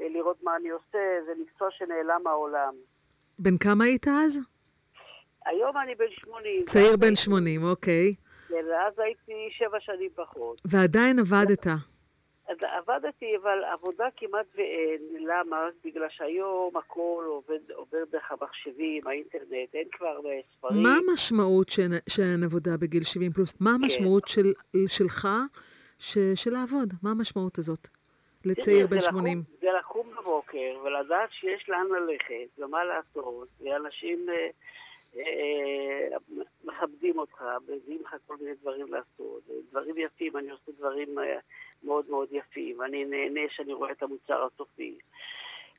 אה, 0.00 0.08
לראות 0.08 0.42
מה 0.42 0.56
אני 0.56 0.68
עושה, 0.70 0.98
זה 1.26 1.32
מקצוע 1.42 1.68
שנעלם 1.70 2.20
מהעולם. 2.24 2.74
בן 3.38 3.58
כמה 3.58 3.84
היית 3.84 4.06
אז? 4.08 4.38
היום 5.46 5.76
אני 5.76 5.94
בן 5.94 6.10
80. 6.10 6.64
צעיר 6.64 6.96
בן 6.96 7.02
הייתי- 7.06 7.16
80, 7.22 7.64
אוקיי. 7.64 8.14
כן, 8.48 8.54
אז 8.88 8.98
הייתי 8.98 9.48
שבע 9.50 9.80
שנים 9.80 10.10
פחות. 10.14 10.60
ועדיין 10.64 11.18
עבדת. 11.18 11.66
עבדתי, 12.48 13.36
אבל 13.42 13.64
עבודה 13.64 14.04
כמעט 14.16 14.46
ואין. 14.54 15.26
למה? 15.26 15.68
בגלל 15.84 16.06
שהיום 16.10 16.76
הכל 16.76 17.24
עובד, 17.26 17.70
עובר 17.70 18.04
דרך 18.10 18.32
המחשבים, 18.32 19.06
האינטרנט, 19.06 19.74
אין 19.74 19.88
כבר 19.92 20.20
אה, 20.26 20.40
ספרים. 20.52 20.82
מה 20.82 20.96
המשמעות 20.96 21.68
שאין, 21.68 21.92
שאין 22.08 22.44
עבודה 22.44 22.76
בגיל 22.76 23.02
70 23.02 23.32
פלוס? 23.32 23.60
מה 23.60 23.70
המשמעות 23.70 24.28
של, 24.28 24.52
שלך 24.86 25.28
ש, 25.98 26.18
של 26.34 26.50
לעבוד? 26.50 26.94
מה 27.02 27.10
המשמעות 27.10 27.58
הזאת 27.58 27.88
לצעיר 28.44 28.86
בן 28.86 29.00
זה 29.00 29.06
80? 29.06 29.38
לקום, 29.38 29.56
זה 29.60 29.66
לקום 29.78 30.10
בבוקר 30.10 30.78
ולדעת 30.84 31.32
שיש 31.32 31.68
לאן 31.68 31.86
ללכת 31.86 32.58
ומה 32.58 32.84
לעשות, 32.84 33.48
ואנשים 33.60 34.26
אה, 34.28 34.50
אה, 35.16 36.16
מכבדים 36.64 37.18
אותך, 37.18 37.44
מביאים 37.68 38.02
לך 38.02 38.16
כל 38.26 38.36
מיני 38.40 38.54
דברים 38.54 38.86
לעשות, 38.92 39.42
דברים 39.70 39.94
יפים, 39.98 40.36
אני 40.36 40.50
עושה 40.50 40.72
דברים 40.78 41.18
אה, 41.18 41.38
מאוד 41.82 42.10
מאוד 42.10 42.28
יפים, 42.32 42.78
ואני 42.78 43.04
נהנה 43.04 43.40
שאני 43.48 43.72
רואה 43.72 43.90
את 43.92 44.02
המוצר 44.02 44.44
הסופי. 44.44 44.98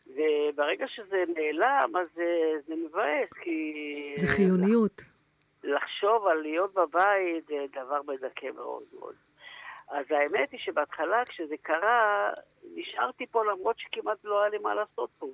וברגע 0.07 0.87
שזה 0.87 1.23
נעלם, 1.35 1.91
אז 2.01 2.07
זה, 2.15 2.53
זה 2.67 2.75
מבאס, 2.75 3.29
כי... 3.43 3.73
זה 4.15 4.27
חיוניות. 4.27 5.01
לחשוב 5.63 6.27
על 6.27 6.37
להיות 6.37 6.73
בבית 6.73 7.47
זה 7.47 7.65
דבר 7.71 8.01
מדכא 8.07 8.47
מאוד 8.55 8.83
מאוד. 8.99 9.15
אז 9.89 10.05
האמת 10.09 10.51
היא 10.51 10.59
שבהתחלה, 10.59 11.25
כשזה 11.25 11.55
קרה, 11.61 12.31
נשארתי 12.75 13.25
פה 13.25 13.45
למרות 13.45 13.79
שכמעט 13.79 14.17
לא 14.23 14.41
היה 14.41 14.49
לי 14.49 14.57
מה 14.57 14.75
לעשות 14.75 15.09
פה. 15.17 15.27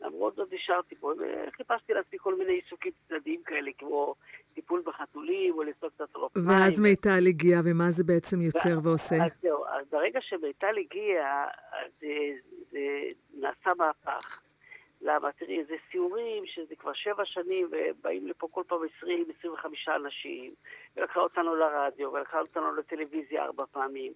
למרות 0.00 0.34
זאת 0.34 0.52
נשארתי 0.52 0.94
פה, 0.94 1.12
וחיפשתי 1.18 1.94
לעצמי 1.94 2.18
כל 2.18 2.34
מיני 2.34 2.52
עיסוקים 2.52 2.92
צדדיים 3.08 3.42
כאלה, 3.42 3.70
כמו 3.78 4.14
טיפול 4.54 4.82
בחתולים, 4.86 5.54
או 5.54 5.62
לסעוד 5.62 5.92
קצת 5.92 6.14
אופניים. 6.14 6.48
ואז 6.48 6.80
מיטל 6.80 7.26
הגיעה, 7.26 7.60
ומה 7.64 7.90
זה 7.90 8.04
בעצם 8.04 8.42
יוצר 8.42 8.78
ועושה? 8.82 9.16
אז 9.24 9.30
זהו, 9.42 9.66
אז 9.66 9.86
ברגע 9.90 10.20
שמיטל 10.20 10.78
הגיע, 10.78 11.44
אז 11.72 11.90
זה, 12.00 12.08
זה 12.70 12.80
נעשה 13.34 13.70
מהפך. 13.78 14.40
למה? 15.02 15.32
תראי, 15.32 15.64
זה 15.64 15.74
סיורים 15.90 16.46
שזה 16.46 16.74
כבר 16.76 16.92
שבע 16.92 17.24
שנים, 17.24 17.68
ובאים 17.70 18.26
לפה 18.26 18.48
כל 18.50 18.62
פעם 18.66 18.78
20-25 19.02 19.06
אנשים, 19.96 20.54
ולקחה 20.96 21.20
אותנו 21.20 21.56
לרדיו, 21.56 22.12
ולקחה 22.12 22.40
אותנו 22.40 22.74
לטלוויזיה 22.74 23.44
ארבע 23.44 23.64
פעמים. 23.72 24.12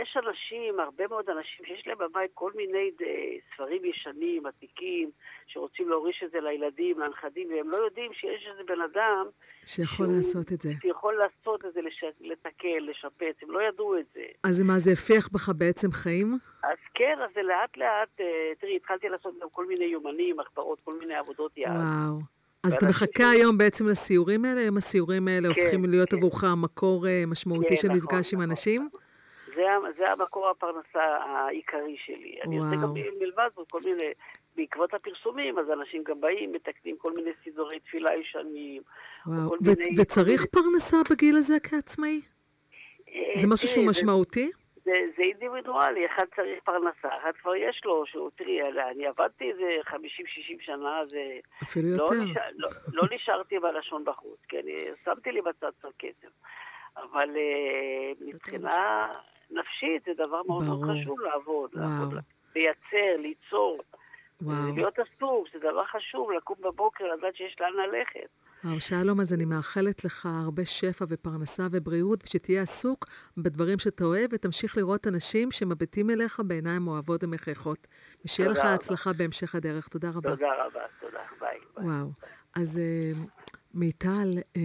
יש 0.00 0.16
אנשים, 0.26 0.80
הרבה 0.80 1.04
מאוד 1.08 1.30
אנשים, 1.30 1.66
שיש 1.66 1.86
להם 1.86 1.98
בבית 1.98 2.30
כל 2.34 2.52
מיני 2.56 2.90
אה, 3.02 3.06
ספרים 3.54 3.84
ישנים, 3.84 4.46
עתיקים, 4.46 5.10
שרוצים 5.46 5.88
להוריש 5.88 6.22
את 6.26 6.30
זה 6.30 6.40
לילדים, 6.40 6.98
לנכדים, 7.00 7.48
והם 7.50 7.70
לא 7.70 7.76
יודעים 7.76 8.12
שיש 8.12 8.46
איזה 8.52 8.62
בן 8.66 8.80
אדם 8.80 9.26
שיכול 9.64 10.06
שהוא- 10.06 10.16
לעשות 10.16 10.52
את 10.52 10.60
זה. 10.60 10.72
שיכול 10.82 11.14
לעשות 11.14 11.64
את 11.64 11.72
זה, 11.74 11.80
לש... 11.82 12.04
לתקן, 12.20 12.68
לשפץ, 12.80 13.36
הם 13.42 13.50
לא 13.50 13.62
ידעו 13.68 13.98
את 13.98 14.06
זה. 14.14 14.22
אז 14.44 14.62
מה, 14.62 14.78
זה 14.78 14.90
הפיח 14.92 15.28
בך 15.32 15.48
בעצם 15.58 15.92
חיים? 15.92 16.38
אז 16.62 16.78
כן, 16.94 17.18
אז 17.24 17.30
זה 17.34 17.42
לאט 17.42 17.76
לאט, 17.76 18.20
אה, 18.20 18.26
תראי, 18.60 18.76
התחלתי 18.76 19.08
לעשות 19.08 19.34
גם 19.42 19.48
כל 19.52 19.66
מיני 19.66 19.84
יומנים, 19.84 20.36
מחברות, 20.36 20.78
כל 20.84 20.98
מיני 20.98 21.14
עבודות 21.14 21.52
יד. 21.56 21.68
וואו. 21.68 22.18
אז 22.64 22.72
אתה 22.74 22.86
מחכה 22.86 23.22
ש- 23.22 23.32
היום 23.34 23.58
בעצם 23.58 23.88
לסיורים 23.88 24.44
האלה? 24.44 24.60
האם 24.60 24.76
הסיורים 24.76 25.28
האלה 25.28 25.54
כן, 25.54 25.60
הופכים 25.60 25.84
להיות 25.84 26.10
כן. 26.10 26.16
עבורך 26.16 26.44
מקור 26.56 27.06
אה, 27.08 27.24
משמעותי 27.26 27.68
כן, 27.68 27.76
של 27.76 27.88
נכון, 27.88 27.98
מפגש 28.00 28.34
עם 28.34 28.38
נכון, 28.40 28.50
אנשים? 28.50 28.88
זה, 28.92 28.98
ה- 29.70 29.92
זה 29.98 30.12
המקור 30.12 30.48
הפרנסה 30.48 31.02
העיקרי 31.04 31.96
שלי. 32.06 32.38
אני 32.44 32.58
עושה 32.58 32.68
וואו. 32.76 32.82
גם 32.82 32.94
מלבד 33.20 33.48
זאת 33.56 33.70
כל 33.70 33.78
מיני, 33.84 34.10
בעקבות 34.56 34.94
הפרסומים, 34.94 35.58
אז 35.58 35.66
אנשים 35.70 36.02
גם 36.04 36.20
באים, 36.20 36.52
מתקנים 36.52 36.96
כל 36.98 37.12
מיני 37.12 37.30
סידורי 37.44 37.80
תפילה 37.80 38.14
ישנים. 38.14 38.82
או 39.26 39.32
וואו. 39.32 39.52
ו- 39.52 39.56
מיני- 39.66 40.00
וצריך 40.00 40.46
פרנסה 40.46 40.96
בגיל 41.10 41.36
הזה 41.36 41.60
כעצמאי? 41.60 42.20
מיני- 43.06 43.36
זה 43.36 43.46
משהו 43.46 43.68
אה, 43.68 43.72
שהוא 43.74 43.86
משמעותי? 43.86 44.50
זה, 44.84 44.92
זה 45.16 45.22
אינדיבידואלי, 45.22 46.06
אחד 46.06 46.24
צריך 46.36 46.62
פרנסה, 46.64 47.08
אחד 47.22 47.32
כבר 47.42 47.54
יש 47.56 47.80
לו, 47.84 48.04
שהוא, 48.06 48.30
תראי, 48.36 48.58
אני 48.90 49.06
עבדתי 49.06 49.50
איזה 49.50 49.64
50-60 49.84 49.92
שנה, 50.60 51.00
זה... 51.08 51.18
אפילו 51.62 51.88
לא, 51.88 52.02
יותר. 52.02 52.14
נשאר, 52.30 52.42
לא, 52.56 52.68
לא 52.92 53.02
נשארתי 53.14 53.58
בלשון 53.58 54.04
בחוץ, 54.04 54.38
כן, 54.48 54.62
שמתי 55.04 55.32
לי 55.32 55.40
בצד 55.42 55.70
קצת 55.78 55.88
כסף. 55.98 56.28
אבל 56.96 57.30
אה, 57.36 58.12
מבחינה 58.26 59.08
נפשית 59.50 60.04
זה 60.04 60.12
דבר 60.14 60.42
מאוד 60.46 60.64
מאוד 60.64 60.80
ברור. 60.80 61.02
חשוב 61.02 61.20
לעבוד, 61.20 61.70
וואו. 61.74 61.84
לעבוד, 61.88 62.18
לייצר, 62.56 63.20
ליצור. 63.22 63.78
וואו. 64.42 64.74
להיות 64.74 64.98
עסוק, 64.98 65.48
זה 65.52 65.58
דבר 65.58 65.84
חשוב, 65.84 66.30
לקום 66.30 66.56
בבוקר, 66.60 67.04
לדעת 67.04 67.36
שיש 67.36 67.56
לאן 67.60 67.72
ללכת. 67.72 68.28
וואו, 68.64 68.80
שלום, 68.80 69.20
אז 69.20 69.32
אני 69.34 69.44
מאחלת 69.44 70.04
לך 70.04 70.28
הרבה 70.44 70.64
שפע 70.64 71.04
ופרנסה 71.08 71.62
ובריאות, 71.70 72.24
ושתהיה 72.24 72.62
עסוק 72.62 73.06
בדברים 73.36 73.78
שאתה 73.78 74.04
אוהב, 74.04 74.30
ותמשיך 74.32 74.76
לראות 74.76 75.06
אנשים 75.06 75.50
שמביטים 75.50 76.10
אליך 76.10 76.40
בעיניים 76.46 76.88
אוהבות 76.88 77.24
ומחייכות. 77.24 77.86
ושיהיה 78.24 78.48
לך 78.48 78.58
רבה. 78.58 78.74
הצלחה 78.74 79.10
בהמשך 79.18 79.54
הדרך. 79.54 79.88
תודה 79.88 80.10
רבה. 80.10 80.30
תודה 80.30 80.64
רבה, 80.64 80.80
תודה, 81.00 81.18
ביי. 81.40 81.58
ביי. 81.76 81.84
וואו. 81.86 82.06
אז 82.56 82.78
אה, 82.78 83.10
מיטל, 83.74 84.38
אה, 84.56 84.62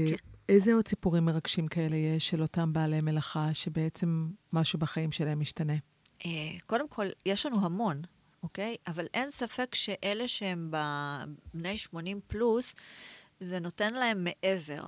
איזה 0.51 0.73
עוד 0.73 0.87
סיפורים 0.87 1.25
מרגשים 1.25 1.67
כאלה 1.67 1.95
יש 1.95 2.29
של 2.29 2.41
אותם 2.41 2.73
בעלי 2.73 3.01
מלאכה, 3.01 3.53
שבעצם 3.53 4.27
משהו 4.53 4.79
בחיים 4.79 5.11
שלהם 5.11 5.39
משתנה? 5.39 5.73
אה, 6.25 6.29
קודם 6.67 6.87
כל, 6.87 7.05
יש 7.25 7.45
לנו 7.45 7.65
המון, 7.65 8.01
אוקיי? 8.43 8.75
אבל 8.87 9.05
אין 9.13 9.29
ספק 9.29 9.75
שאלה 9.75 10.27
שהם 10.27 10.71
בני 11.53 11.77
80 11.77 12.19
פלוס, 12.27 12.75
זה 13.39 13.59
נותן 13.59 13.93
להם 13.93 14.23
מעבר. 14.23 14.83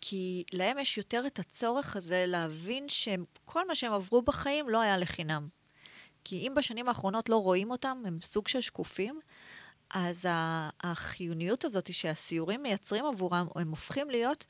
כי 0.00 0.44
להם 0.52 0.78
יש 0.78 0.98
יותר 0.98 1.22
את 1.26 1.38
הצורך 1.38 1.96
הזה 1.96 2.24
להבין 2.26 2.88
שכל 2.88 3.66
מה 3.68 3.74
שהם 3.74 3.92
עברו 3.92 4.22
בחיים 4.22 4.68
לא 4.68 4.80
היה 4.80 4.98
לחינם. 4.98 5.48
כי 6.24 6.36
אם 6.36 6.52
בשנים 6.56 6.88
האחרונות 6.88 7.28
לא 7.28 7.36
רואים 7.36 7.70
אותם, 7.70 8.02
הם 8.06 8.18
סוג 8.22 8.48
של 8.48 8.60
שקופים, 8.60 9.20
אז 9.90 10.26
החיוניות 10.82 11.64
הזאת 11.64 11.92
שהסיורים 11.92 12.62
מייצרים 12.62 13.04
עבורם, 13.04 13.46
הם 13.54 13.70
הופכים 13.70 14.10
להיות... 14.10 14.46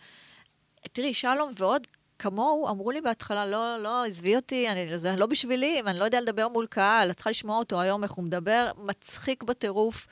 תראי, 0.88 1.14
שלום 1.14 1.51
ועוד 1.57 1.87
כמוהו 2.19 2.69
אמרו 2.69 2.90
לי 2.90 3.01
בהתחלה, 3.01 3.47
לא, 3.47 3.77
לא, 3.83 4.05
עזבי 4.05 4.37
אותי, 4.37 4.69
אני, 4.71 4.99
זה 4.99 5.16
לא 5.16 5.27
בשבילי, 5.27 5.81
אני 5.87 5.99
לא 5.99 6.05
יודע 6.05 6.21
לדבר 6.21 6.49
מול 6.49 6.66
קהל, 6.66 7.11
את 7.11 7.16
צריכה 7.16 7.31
לשמוע 7.31 7.59
אותו 7.59 7.81
היום, 7.81 8.05
איך 8.05 8.12
הוא 8.12 8.25
מדבר, 8.25 8.71
מצחיק 8.77 9.43
בטירוף. 9.43 10.07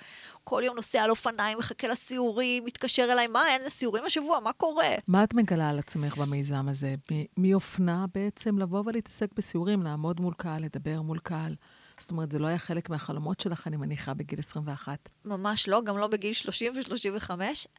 כל 0.45 0.63
יום 0.65 0.77
נוסע 0.77 1.03
על 1.03 1.11
אופניים, 1.11 1.59
מחכה 1.59 1.89
לסיורים, 1.89 2.65
מתקשר 2.65 3.09
אליי, 3.13 3.27
מה, 3.27 3.49
אין 3.49 3.69
סיורים 3.69 4.05
השבוע, 4.05 4.41
מה 4.41 4.53
קורה? 4.53 4.95
מה 5.09 5.25
את 5.25 5.35
מגלה 5.35 5.69
על 5.69 5.79
עצמך 5.79 6.17
במיזם 6.17 6.69
הזה? 6.69 6.95
מאופנה 7.37 8.05
בעצם 8.15 8.59
לבוא 8.59 8.83
ולהתעסק 8.87 9.29
בסיורים, 9.37 9.83
לעמוד 9.83 10.21
מול 10.21 10.35
קהל, 10.37 10.65
לדבר 10.65 11.03
מול 11.03 11.19
קהל. 11.19 11.55
זאת 11.99 12.11
אומרת, 12.11 12.33
זה 12.33 12.39
לא 12.39 12.47
היה 12.47 12.59
חלק 12.59 12.91
מהחלומות 12.91 13.41
שלך, 13.41 13.67
אני 13.67 13.77
מניחה, 13.77 14.15
בגיל 14.15 14.39
21. 14.39 15.09
ממש 15.25 15.69
לא, 15.69 15.83
גם 15.85 15.99
לא 15.99 16.07
בגיל 16.07 16.33
30 16.33 16.73
ו-35. 16.77 17.31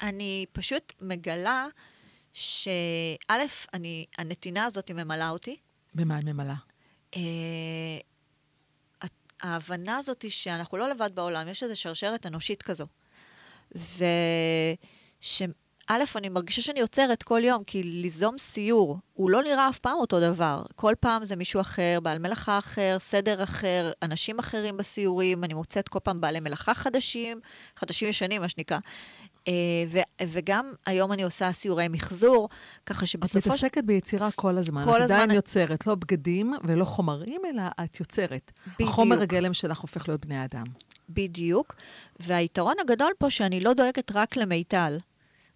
אני 0.01 0.45
פשוט 0.51 0.93
מגלה 1.01 1.65
שא', 2.33 3.33
אני, 3.73 4.05
הנתינה 4.17 4.65
הזאת 4.65 4.91
ממלאה 4.91 5.29
אותי. 5.29 5.57
במה 5.95 6.15
היא 6.15 6.25
ממלאה? 6.25 6.55
אה, 7.15 7.21
ההבנה 9.41 9.97
הזאת 9.97 10.21
היא 10.21 10.31
שאנחנו 10.31 10.77
לא 10.77 10.89
לבד 10.89 11.09
בעולם, 11.13 11.47
יש 11.47 11.63
איזו 11.63 11.79
שרשרת 11.79 12.25
אנושית 12.25 12.61
כזו. 12.61 12.85
ושא', 13.71 15.45
אני 16.15 16.29
מרגישה 16.29 16.61
שאני 16.61 16.81
עוצרת 16.81 17.23
כל 17.23 17.41
יום, 17.43 17.63
כי 17.63 17.83
ליזום 17.83 18.37
סיור, 18.37 18.97
הוא 19.13 19.29
לא 19.29 19.43
נראה 19.43 19.69
אף 19.69 19.79
פעם 19.79 19.97
אותו 19.97 20.19
דבר. 20.19 20.63
כל 20.75 20.93
פעם 20.99 21.25
זה 21.25 21.35
מישהו 21.35 21.61
אחר, 21.61 21.99
בעל 22.03 22.19
מלאכה 22.19 22.57
אחר, 22.57 22.97
סדר 22.99 23.43
אחר, 23.43 23.91
אנשים 24.03 24.39
אחרים 24.39 24.77
בסיורים, 24.77 25.43
אני 25.43 25.53
מוצאת 25.53 25.89
כל 25.89 25.99
פעם 26.03 26.21
בעלי 26.21 26.39
מלאכה 26.39 26.73
חדשים, 26.73 27.39
חדשים 27.75 28.09
ישנים, 28.09 28.41
מה 28.41 28.49
שנקרא. 28.49 28.77
אה, 29.47 29.53
ו- 29.87 30.27
וגם 30.27 30.73
היום 30.85 31.13
אני 31.13 31.23
עושה 31.23 31.53
סיורי 31.53 31.87
מחזור, 31.87 32.49
ככה 32.85 33.03
את 33.03 33.07
שבסופו 33.07 33.41
של... 33.41 33.49
מתעסקת 33.49 33.83
ביצירה 33.83 34.31
כל 34.31 34.57
הזמן. 34.57 34.85
כל 34.85 34.97
את 34.97 35.01
הזמן. 35.01 35.15
עדיין 35.15 35.31
יוצרת, 35.31 35.87
לא 35.87 35.95
בגדים 35.95 36.53
ולא 36.63 36.85
חומרים, 36.85 37.41
אלא 37.53 37.63
את 37.83 37.99
יוצרת. 37.99 38.51
בדיוק. 38.67 38.89
החומר 38.89 39.21
הגלם 39.21 39.53
שלך 39.53 39.79
הופך 39.79 40.07
להיות 40.07 40.25
בני 40.25 40.45
אדם. 40.45 40.65
בדיוק. 41.09 41.75
והיתרון 42.19 42.73
הגדול 42.81 43.11
פה 43.17 43.29
שאני 43.29 43.59
לא 43.59 43.73
דואגת 43.73 44.11
רק 44.15 44.37
למיטל. 44.37 44.97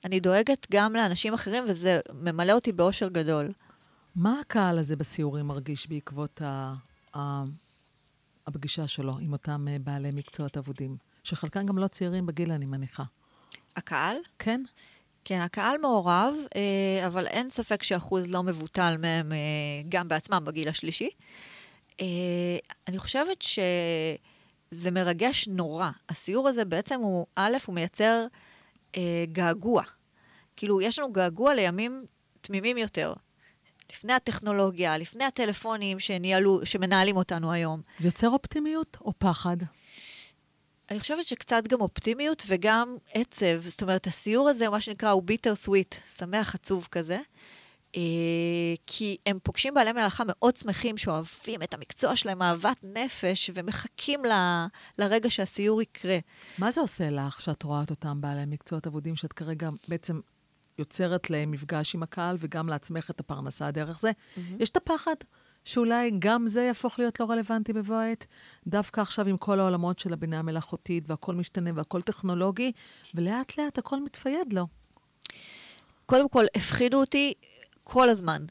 אני 0.06 0.19
דואגת 0.19 0.67
גם 0.72 0.93
לאנשים 0.93 1.34
אחרים, 1.34 1.63
וזה 1.67 2.00
ממלא 2.13 2.54
אותי 2.54 2.72
באושר 2.72 3.08
גדול. 3.08 3.52
מה 4.15 4.39
הקהל 4.39 4.78
הזה 4.78 4.96
בסיורים 4.96 5.48
מרגיש 5.48 5.88
בעקבות 5.88 6.41
ה... 6.41 6.74
ה... 7.15 7.43
הפגישה 8.48 8.88
שלו 8.88 9.12
עם 9.19 9.34
אותם 9.34 9.67
אה, 9.67 9.78
בעלי 9.80 10.12
מקצועות 10.12 10.58
אבודים? 10.58 10.98
שחלקם 11.24 11.65
גם 11.65 11.78
לא 11.78 11.88
צעירים 11.88 12.26
בגיל, 12.26 12.52
אני 12.52 12.65
מניחה. 12.65 13.04
הקהל? 13.75 14.17
כן? 14.39 14.62
כן, 15.25 15.41
הקהל 15.41 15.77
מעורב, 15.77 16.33
אה, 16.55 17.07
אבל 17.07 17.27
אין 17.27 17.49
ספק 17.51 17.83
שאחוז 17.83 18.27
לא 18.27 18.43
מבוטל 18.43 18.95
מהם 18.99 19.31
אה, 19.31 19.38
גם 19.89 20.07
בעצמם 20.07 20.43
בגיל 20.45 20.69
השלישי. 20.69 21.09
אה, 22.01 22.05
אני 22.88 22.97
חושבת 22.99 23.41
שזה 23.41 24.91
מרגש 24.91 25.47
נורא. 25.47 25.89
הסיור 26.09 26.47
הזה 26.47 26.65
בעצם 26.65 26.99
הוא, 26.99 27.25
א', 27.36 27.57
הוא 27.65 27.75
מייצר 27.75 28.25
געגוע. 29.25 29.83
כאילו, 30.55 30.81
יש 30.81 30.99
לנו 30.99 31.12
געגוע 31.12 31.53
לימים 31.55 32.05
תמימים 32.41 32.77
יותר. 32.77 33.13
לפני 33.89 34.13
הטכנולוגיה, 34.13 34.97
לפני 34.97 35.23
הטלפונים 35.23 35.99
שניהלו, 35.99 36.65
שמנהלים 36.65 37.17
אותנו 37.17 37.51
היום. 37.51 37.81
זה 37.99 38.07
יוצר 38.07 38.29
אופטימיות 38.29 38.97
או 39.01 39.13
פחד? 39.17 39.57
אני 40.93 40.99
חושבת 40.99 41.25
שקצת 41.25 41.67
גם 41.67 41.82
אופטימיות 41.82 42.43
וגם 42.47 42.97
עצב. 43.13 43.62
זאת 43.67 43.82
אומרת, 43.82 44.08
הסיור 44.08 44.49
הזה, 44.49 44.69
מה 44.69 44.82
שנקרא, 44.82 45.10
הוא 45.10 45.23
ביטר 45.23 45.56
סוויט, 45.56 45.95
שמח 46.17 46.56
עצוב 46.56 46.88
כזה. 46.91 47.19
אה, 47.95 48.01
כי 48.88 49.17
הם 49.25 49.39
פוגשים 49.43 49.73
בעלי 49.73 49.91
מלאכה 49.91 50.23
מאוד 50.27 50.58
שמחים, 50.58 50.97
שאוהבים 50.97 51.63
את 51.63 51.73
המקצוע 51.73 52.15
שלהם, 52.15 52.41
אהבת 52.41 52.77
נפש, 52.84 53.49
ומחכים 53.53 54.25
ל, 54.25 54.32
לרגע 54.99 55.29
שהסיור 55.29 55.82
יקרה. 55.82 56.17
מה 56.58 56.71
זה 56.71 56.82
עושה 56.82 57.10
לך 57.10 57.41
שאת 57.41 57.63
רואה 57.63 57.82
את 57.84 57.89
אותם 57.89 58.21
בעלי 58.21 58.45
מקצועות 58.47 58.88
אבודים, 58.88 59.15
שאת 59.15 59.34
כרגע 59.34 59.69
בעצם 59.88 60.19
יוצרת 60.79 61.29
להם 61.29 61.51
מפגש 61.51 61.95
עם 61.95 62.03
הקהל 62.03 62.38
וגם 62.39 62.69
לעצמך 62.69 63.10
את 63.10 63.19
הפרנסה 63.19 63.71
דרך 63.71 63.99
זה? 63.99 64.12
יש 64.60 64.69
את 64.69 64.77
הפחד 64.77 65.15
שאולי 65.65 66.12
גם 66.19 66.47
זה 66.47 66.62
יהפוך 66.62 66.99
להיות 66.99 67.19
לא 67.19 67.26
רלוונטי 67.30 67.73
בבוא 67.73 67.95
העת, 67.95 68.26
דווקא 68.67 69.02
עכשיו 69.02 69.28
עם 69.28 69.38
כל 69.38 69.60
העולמות 69.60 69.99
של 69.99 70.13
הבינה 70.13 70.39
המלאכותית 70.39 71.04
והכל 71.08 71.36
משתנה 71.36 71.69
והכל 71.76 72.02
טכנולוגי, 72.02 72.71
ולאט 73.15 73.58
לאט 73.58 73.78
הכל 73.78 73.99
מתפייד 73.99 74.54
לו. 74.54 74.67
קודם 76.06 76.30
כל, 76.30 76.45
הפחידו 76.56 76.99
אותי 76.99 77.34
כל 77.84 78.10
הזמן. 78.10 78.45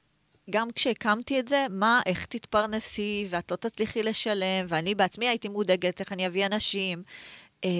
גם 0.50 0.70
כשהקמתי 0.70 1.40
את 1.40 1.48
זה, 1.48 1.66
מה, 1.70 2.00
איך 2.06 2.26
תתפרנסי, 2.26 3.26
ואת 3.30 3.50
לא 3.50 3.56
תצליחי 3.56 4.02
לשלם, 4.02 4.66
ואני 4.68 4.94
בעצמי 4.94 5.28
הייתי 5.28 5.48
מודאגת 5.48 6.00
איך 6.00 6.12
אני 6.12 6.26
אביא 6.26 6.46
אנשים, 6.46 7.02
אה, 7.64 7.70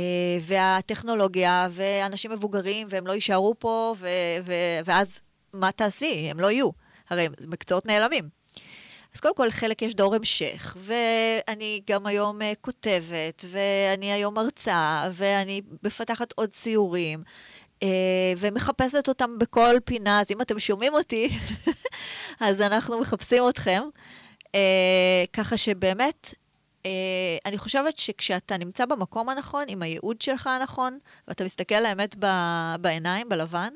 והטכנולוגיה, 0.41 1.69
ואנשים 1.71 2.31
מבוגרים, 2.31 2.87
והם 2.91 3.07
לא 3.07 3.13
יישארו 3.13 3.55
פה, 3.59 3.95
ו- 3.99 4.09
ו- 4.43 4.81
ואז 4.85 5.21
מה 5.53 5.73
תעשי? 5.73 6.29
הם 6.31 6.41
לא 6.41 6.51
יהיו. 6.51 6.71
הרי 7.11 7.29
מקצועות 7.47 7.87
נעלמים. 7.87 8.42
אז 9.15 9.21
קודם 9.21 9.35
כל, 9.35 9.51
חלק 9.51 9.83
יש 9.83 9.95
דור 9.95 10.15
המשך, 10.15 10.77
ואני 10.81 11.83
גם 11.91 12.07
היום 12.07 12.43
אה, 12.43 12.53
כותבת, 12.61 13.45
ואני 13.51 14.13
היום 14.13 14.35
מרצה, 14.35 15.09
ואני 15.13 15.61
מפתחת 15.83 16.33
עוד 16.37 16.55
סיורים, 16.55 17.23
אה, 17.83 18.33
ומחפשת 18.39 19.09
אותם 19.09 19.39
בכל 19.39 19.77
פינה, 19.85 20.21
אז 20.21 20.27
אם 20.31 20.41
אתם 20.41 20.59
שומעים 20.59 20.95
אותי, 20.95 21.39
אז 22.41 22.61
אנחנו 22.61 23.01
מחפשים 23.01 23.49
אתכם. 23.49 23.83
אה, 24.55 25.25
ככה 25.33 25.57
שבאמת, 25.57 26.35
אה, 26.87 26.91
אני 27.47 27.59
חושבת 27.59 27.99
שכשאתה 27.99 28.57
נמצא 28.57 28.87
במקום 28.87 29.29
הנכון, 29.29 29.65
עם 29.69 29.83
הייעוד 29.83 30.21
שלך 30.23 30.47
הנכון, 30.47 30.99
ואתה 31.29 31.45
מסתכל 31.45 31.81
לאמת 31.81 32.17
בעיניים, 32.81 33.29
בלבן, 33.29 33.73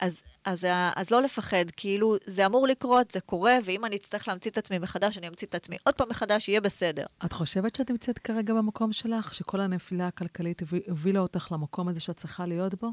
אז, 0.00 0.22
אז, 0.44 0.64
ה- 0.64 0.90
אז 0.96 1.10
לא 1.10 1.22
לפחד, 1.22 1.64
כאילו, 1.76 2.16
זה 2.26 2.46
אמור 2.46 2.66
לקרות, 2.66 3.10
זה 3.10 3.20
קורה, 3.20 3.58
ואם 3.64 3.84
אני 3.84 3.96
אצטרך 3.96 4.28
להמציא 4.28 4.50
את 4.50 4.58
עצמי 4.58 4.78
מחדש, 4.78 5.18
אני 5.18 5.28
אמציא 5.28 5.46
את 5.46 5.54
עצמי 5.54 5.76
עוד 5.84 5.94
פעם 5.94 6.08
מחדש, 6.08 6.48
יהיה 6.48 6.60
בסדר. 6.60 7.06
את 7.24 7.32
חושבת 7.32 7.76
שאת 7.76 7.90
נמצאת 7.90 8.18
כרגע 8.18 8.54
במקום 8.54 8.92
שלך, 8.92 9.34
שכל 9.34 9.60
הנפילה 9.60 10.06
הכלכלית 10.06 10.62
הובילה 10.88 11.20
אותך 11.20 11.48
למקום 11.52 11.88
הזה 11.88 12.00
שאת 12.00 12.16
צריכה 12.16 12.46
להיות 12.46 12.74
בו? 12.74 12.88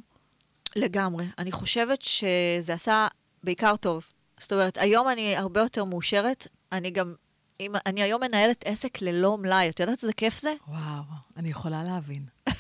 לגמרי. 0.76 1.26
אני 1.38 1.52
חושבת 1.52 2.02
שזה 2.02 2.74
עשה 2.74 3.08
בעיקר 3.44 3.76
טוב. 3.76 4.06
זאת 4.40 4.54
אומרת, 4.54 4.78
היום 4.78 5.10
אני 5.10 5.36
הרבה 5.36 5.62
יותר 5.62 5.84
מאושרת. 5.84 6.48
אני 6.72 6.92
גם, 6.92 7.14
אם, 7.60 7.74
אני 7.86 8.02
היום 8.02 8.22
מנהלת 8.22 8.64
עסק 8.68 9.02
ללא 9.02 9.38
מלאי. 9.38 9.70
את 9.70 9.80
יודעת 9.80 10.04
איזה 10.04 10.14
כיף 10.14 10.40
זה? 10.42 10.54
וואו, 10.68 11.04
אני 11.38 11.50
יכולה 11.50 11.84
להבין. 11.84 12.26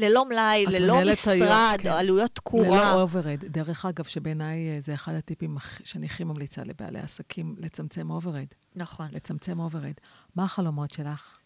ללא 0.00 0.28
מלאי, 0.28 0.66
ללא 0.66 1.00
משרד, 1.12 1.32
היום, 1.32 1.76
כן. 1.78 1.88
עלויות 1.88 2.30
תקורה. 2.34 2.92
ללא 2.92 3.02
overhead. 3.02 3.44
דרך 3.44 3.84
אגב, 3.84 4.04
שבעיניי 4.04 4.68
אה, 4.68 4.80
זה 4.80 4.94
אחד 4.94 5.14
הטיפים 5.14 5.56
שאני 5.84 6.06
הכי 6.06 6.24
ממליצה 6.24 6.64
לבעלי 6.64 7.00
עסקים, 7.00 7.54
לצמצם 7.58 8.10
overhead. 8.10 8.46
נכון. 8.76 9.08
לצמצם 9.12 9.60
overhead. 9.60 9.94
מה 10.34 10.44
החלומות 10.44 10.90
שלך? 10.90 11.38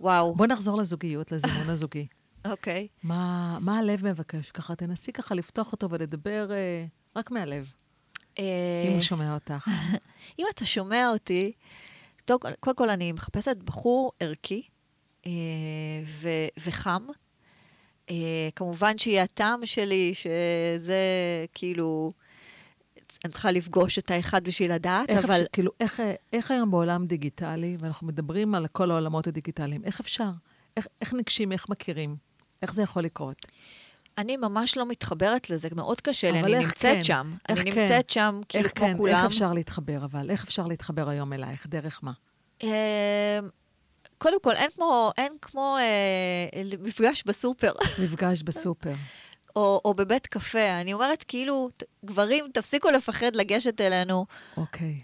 וואו, 0.00 0.34
בוא 0.34 0.46
נחזור 0.46 0.80
לזוגיות, 0.80 1.32
לזימון 1.32 1.70
הזוגי. 1.70 2.06
אוקיי. 2.50 2.88
מה, 3.02 3.58
מה 3.60 3.78
הלב 3.78 4.06
מבקש? 4.06 4.50
ככה 4.50 4.74
תנסי 4.74 5.12
ככה 5.12 5.34
לפתוח 5.34 5.72
אותו 5.72 5.90
ולדבר 5.90 6.52
אה, 6.52 6.84
רק 7.16 7.30
מהלב, 7.30 7.72
אה, 8.38 8.44
אם 8.88 8.92
הוא 8.92 9.02
שומע 9.02 9.34
אותך. 9.34 9.68
אם 10.38 10.44
אתה 10.54 10.66
שומע 10.66 11.08
אותי, 11.08 11.52
טוב, 12.24 12.40
קודם 12.60 12.76
כל 12.76 12.90
אני 12.90 13.12
מחפשת 13.12 13.56
בחור 13.56 14.12
ערכי 14.20 14.62
אה, 15.26 15.32
ו- 16.04 16.48
וחם. 16.66 17.02
אה, 18.10 18.48
כמובן 18.56 18.98
שיהיה 18.98 19.22
הטעם 19.22 19.66
שלי, 19.66 20.14
שזה 20.14 20.96
כאילו, 21.54 22.12
אני 23.24 23.32
צריכה 23.32 23.50
לפגוש 23.50 23.98
את 23.98 24.10
האחד 24.10 24.44
בשביל 24.44 24.74
לדעת, 24.74 25.10
איך 25.10 25.24
אבל 25.24 25.34
אפשר, 25.34 25.46
כאילו, 25.52 25.70
איך, 25.80 26.02
איך 26.32 26.50
היום 26.50 26.70
בעולם 26.70 27.06
דיגיטלי, 27.06 27.76
ואנחנו 27.80 28.06
מדברים 28.06 28.54
על 28.54 28.66
כל 28.66 28.90
העולמות 28.90 29.26
הדיגיטליים, 29.26 29.84
איך 29.84 30.00
אפשר? 30.00 30.30
איך, 30.76 30.86
איך 31.00 31.14
ניגשים, 31.14 31.52
איך 31.52 31.68
מכירים? 31.68 32.16
איך 32.62 32.74
זה 32.74 32.82
יכול 32.82 33.02
לקרות? 33.04 33.46
אני 34.18 34.36
ממש 34.36 34.76
לא 34.76 34.86
מתחברת 34.86 35.50
לזה, 35.50 35.68
מאוד 35.76 36.00
קשה 36.00 36.30
לי, 36.30 36.40
אני 36.40 36.58
נמצאת 36.58 36.96
כן? 36.96 37.04
שם. 37.04 37.34
אני 37.48 37.72
כן? 37.72 37.78
נמצאת 37.78 38.10
שם, 38.10 38.40
כאילו, 38.48 38.64
איך 38.64 38.78
כמו 38.78 38.86
כן? 38.86 38.96
כולם. 38.96 39.14
איך 39.14 39.24
אפשר 39.24 39.52
להתחבר, 39.52 40.04
אבל? 40.04 40.30
איך 40.30 40.44
אפשר 40.44 40.66
להתחבר 40.66 41.08
היום 41.08 41.32
אלייך? 41.32 41.66
דרך 41.66 42.00
מה? 42.02 42.12
אה, 42.62 43.38
קודם 44.18 44.40
כל, 44.42 44.52
אין 44.52 44.70
כמו, 44.74 45.10
אין 45.18 45.32
כמו 45.42 45.76
אה, 45.80 46.62
מפגש 46.80 47.22
בסופר. 47.26 47.72
מפגש 48.04 48.42
בסופר. 48.42 48.92
או, 49.56 49.80
או 49.84 49.94
בבית 49.94 50.26
קפה. 50.26 50.80
אני 50.80 50.92
אומרת, 50.92 51.24
כאילו, 51.28 51.68
ת- 51.76 51.82
גברים, 52.04 52.44
תפסיקו 52.54 52.90
לפחד 52.90 53.36
לגשת 53.36 53.80
אלינו. 53.80 54.26
אוקיי. 54.56 55.00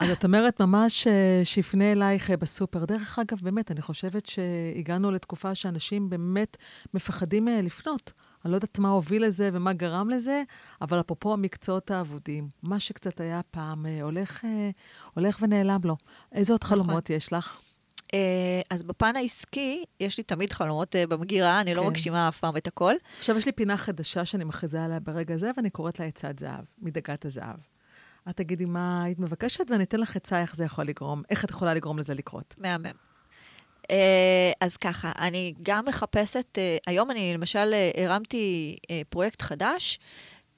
אז 0.00 0.10
את 0.10 0.24
אומרת 0.24 0.60
ממש 0.60 1.06
אה, 1.06 1.40
שיפנה 1.44 1.92
אלייך 1.92 2.30
אה, 2.30 2.36
בסופר. 2.36 2.84
דרך 2.84 3.18
אגב, 3.18 3.38
באמת, 3.42 3.70
אני 3.70 3.82
חושבת 3.82 4.26
שהגענו 4.26 5.10
לתקופה 5.10 5.54
שאנשים 5.54 6.10
באמת 6.10 6.56
מפחדים 6.94 7.48
אה, 7.48 7.60
לפנות. 7.62 8.12
אני 8.44 8.50
לא 8.52 8.56
יודעת 8.56 8.78
מה 8.78 8.88
הוביל 8.88 9.24
לזה 9.24 9.50
ומה 9.52 9.72
גרם 9.72 10.10
לזה, 10.10 10.42
אבל 10.80 11.00
אפרופו 11.00 11.32
המקצועות 11.32 11.90
האבודים, 11.90 12.48
מה 12.62 12.80
שקצת 12.80 13.20
היה 13.20 13.40
פעם 13.50 13.86
הולך, 14.02 14.44
הולך 15.14 15.38
ונעלם 15.42 15.80
לו. 15.84 15.96
איזה 16.32 16.52
עוד 16.52 16.60
נכון. 16.64 16.78
חלומות 16.78 17.10
יש 17.10 17.32
לך? 17.32 17.58
אה, 18.14 18.60
אז 18.70 18.82
בפן 18.82 19.16
העסקי, 19.16 19.84
יש 20.00 20.18
לי 20.18 20.24
תמיד 20.24 20.52
חלומות 20.52 20.96
אה, 20.96 21.06
במגירה, 21.06 21.60
אני 21.60 21.74
לא 21.74 21.82
כן. 21.82 21.86
מגשימה 21.88 22.28
אף 22.28 22.38
פעם 22.38 22.56
את 22.56 22.66
הכל. 22.66 22.94
עכשיו 23.18 23.38
יש 23.38 23.46
לי 23.46 23.52
פינה 23.52 23.76
חדשה 23.76 24.24
שאני 24.24 24.44
מכריזה 24.44 24.84
עליה 24.84 25.00
ברגע 25.00 25.36
זה, 25.36 25.50
ואני 25.56 25.70
קוראת 25.70 26.00
לה 26.00 26.06
עצת 26.06 26.38
זהב, 26.38 26.64
מדגת 26.78 27.24
הזהב. 27.24 27.56
את 28.30 28.36
תגידי 28.36 28.64
מה 28.64 29.02
היית 29.02 29.18
מבקשת, 29.18 29.70
ואני 29.70 29.84
אתן 29.84 30.00
לך 30.00 30.16
עצה 30.16 30.40
איך 30.40 30.56
זה 30.56 30.64
יכול 30.64 30.84
לגרום, 30.84 31.22
איך 31.30 31.44
את 31.44 31.50
יכולה 31.50 31.74
לגרום 31.74 31.98
לזה 31.98 32.14
לקרות. 32.14 32.54
מהמם. 32.58 32.90
אה, 33.90 34.52
אז 34.60 34.76
ככה, 34.76 35.12
אני 35.18 35.54
גם 35.62 35.84
מחפשת, 35.86 36.58
היום 36.86 37.10
אני 37.10 37.34
למשל 37.34 37.74
הרמתי 37.96 38.76
פרויקט 39.08 39.42
חדש, 39.42 39.98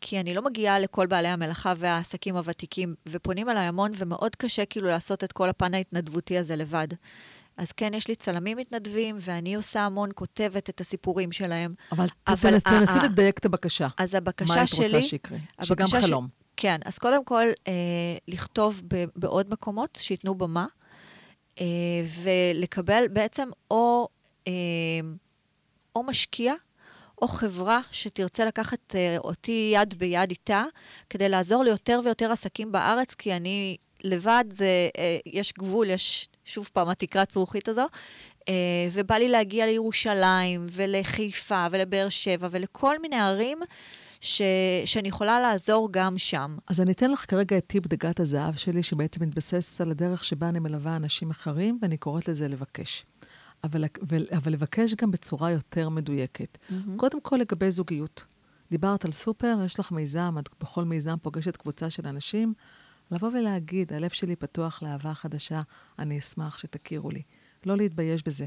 כי 0.00 0.20
אני 0.20 0.34
לא 0.34 0.42
מגיעה 0.42 0.78
לכל 0.78 1.06
בעלי 1.06 1.28
המלאכה 1.28 1.72
והעסקים 1.76 2.36
הוותיקים, 2.36 2.94
ופונים 3.08 3.48
אליי 3.48 3.64
המון, 3.64 3.92
ומאוד 3.96 4.36
קשה 4.36 4.64
כאילו 4.64 4.88
לעשות 4.88 5.24
את 5.24 5.32
כל 5.32 5.48
הפן 5.48 5.74
ההתנדבותי 5.74 6.38
הזה 6.38 6.56
לבד. 6.56 6.88
אז 7.60 7.72
כן, 7.72 7.94
יש 7.94 8.08
לי 8.08 8.14
צלמים 8.14 8.56
מתנדבים, 8.56 9.16
ואני 9.20 9.54
עושה 9.54 9.80
המון, 9.80 10.10
כותבת 10.14 10.70
את 10.70 10.80
הסיפורים 10.80 11.32
שלהם. 11.32 11.74
אבל, 11.92 12.06
אבל 12.26 12.58
תנסי 12.60 12.98
לדייק 13.04 13.38
את 13.38 13.44
הבקשה. 13.44 13.88
אז 13.98 14.14
הבקשה 14.14 14.54
מה 14.54 14.66
שלי... 14.66 14.82
היית 14.84 14.94
רוצה 14.94 15.08
שיקרה? 15.08 15.38
שגם 15.62 15.84
הבקשה 15.86 16.00
ש- 16.00 16.04
חלום. 16.04 16.28
כן, 16.56 16.78
אז 16.84 16.98
קודם 16.98 17.24
כל, 17.24 17.44
אה, 17.68 17.72
לכתוב 18.28 18.82
ב- 18.88 19.04
בעוד 19.16 19.50
מקומות, 19.50 19.98
שייתנו 20.02 20.34
במה, 20.34 20.66
אה, 21.60 21.66
ולקבל 22.22 23.04
בעצם 23.12 23.48
או, 23.70 24.08
אה, 24.48 24.52
או 25.96 26.02
משקיע, 26.02 26.54
או 27.22 27.28
חברה 27.28 27.80
שתרצה 27.90 28.44
לקחת 28.44 28.94
אה, 28.94 29.16
אותי 29.18 29.72
יד 29.74 29.94
ביד 29.98 30.30
איתה, 30.30 30.64
כדי 31.10 31.28
לעזור 31.28 31.64
ליותר 31.64 32.00
ויותר 32.04 32.32
עסקים 32.32 32.72
בארץ, 32.72 33.14
כי 33.14 33.32
אני 33.36 33.76
לבד, 34.04 34.44
זה, 34.50 34.88
אה, 34.98 35.18
יש 35.26 35.52
גבול, 35.52 35.90
יש 35.90 36.29
שוב 36.44 36.70
פעם 36.72 36.88
התקרה 36.88 37.22
הצרוכית 37.22 37.68
הזו, 37.68 37.86
אה, 38.48 38.54
ובא 38.92 39.14
לי 39.14 39.28
להגיע 39.28 39.66
לירושלים, 39.66 40.66
ולחיפה, 40.70 41.66
ולבאר 41.70 42.08
שבע, 42.08 42.48
ולכל 42.50 42.98
מיני 42.98 43.16
ערים 43.16 43.58
ש, 44.20 44.42
שאני 44.84 45.08
יכולה 45.08 45.40
לעזור 45.40 45.88
גם 45.90 46.18
שם. 46.18 46.56
אז 46.66 46.80
אני 46.80 46.92
אתן 46.92 47.10
לך 47.10 47.24
כרגע 47.28 47.58
את 47.58 47.64
טיפ 47.66 47.86
דגת 47.86 48.20
הזהב 48.20 48.56
שלי, 48.56 48.82
שבעצם 48.82 49.22
מתבסס 49.22 49.80
על 49.80 49.90
הדרך 49.90 50.24
שבה 50.24 50.48
אני 50.48 50.58
מלווה 50.58 50.96
אנשים 50.96 51.30
אחרים, 51.30 51.78
ואני 51.82 51.96
קוראת 51.96 52.28
לזה 52.28 52.48
לבקש. 52.48 53.04
אבל, 53.64 53.84
אבל, 54.02 54.26
אבל 54.36 54.52
לבקש 54.52 54.94
גם 54.94 55.10
בצורה 55.10 55.50
יותר 55.50 55.88
מדויקת. 55.88 56.58
Mm-hmm. 56.58 56.74
קודם 56.96 57.20
כל, 57.20 57.36
לגבי 57.36 57.70
זוגיות. 57.70 58.24
דיברת 58.70 59.04
על 59.04 59.12
סופר, 59.12 59.56
יש 59.64 59.80
לך 59.80 59.92
מיזם, 59.92 60.34
את 60.38 60.48
בכל 60.60 60.84
מיזם 60.84 61.16
פוגשת 61.22 61.56
קבוצה 61.56 61.90
של 61.90 62.06
אנשים, 62.06 62.54
לבוא 63.10 63.28
ולהגיד, 63.28 63.92
הלב 63.92 64.10
שלי 64.10 64.36
פתוח 64.36 64.82
לאהבה 64.82 65.14
חדשה, 65.14 65.62
אני 65.98 66.18
אשמח 66.18 66.58
שתכירו 66.58 67.10
לי. 67.10 67.22
לא 67.66 67.76
להתבייש 67.76 68.22
בזה. 68.22 68.46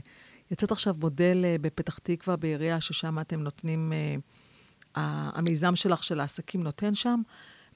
יצאת 0.51 0.71
עכשיו 0.71 0.95
מודל 0.99 1.41
אה, 1.45 1.55
בפתח 1.61 1.99
תקווה, 2.03 2.35
בעירייה, 2.35 2.81
ששם 2.81 3.19
אתם 3.19 3.39
נותנים, 3.41 3.93
אה, 3.93 4.15
המיזם 5.35 5.75
שלך 5.75 6.03
של 6.03 6.19
העסקים 6.19 6.63
נותן 6.63 6.95
שם, 6.95 7.21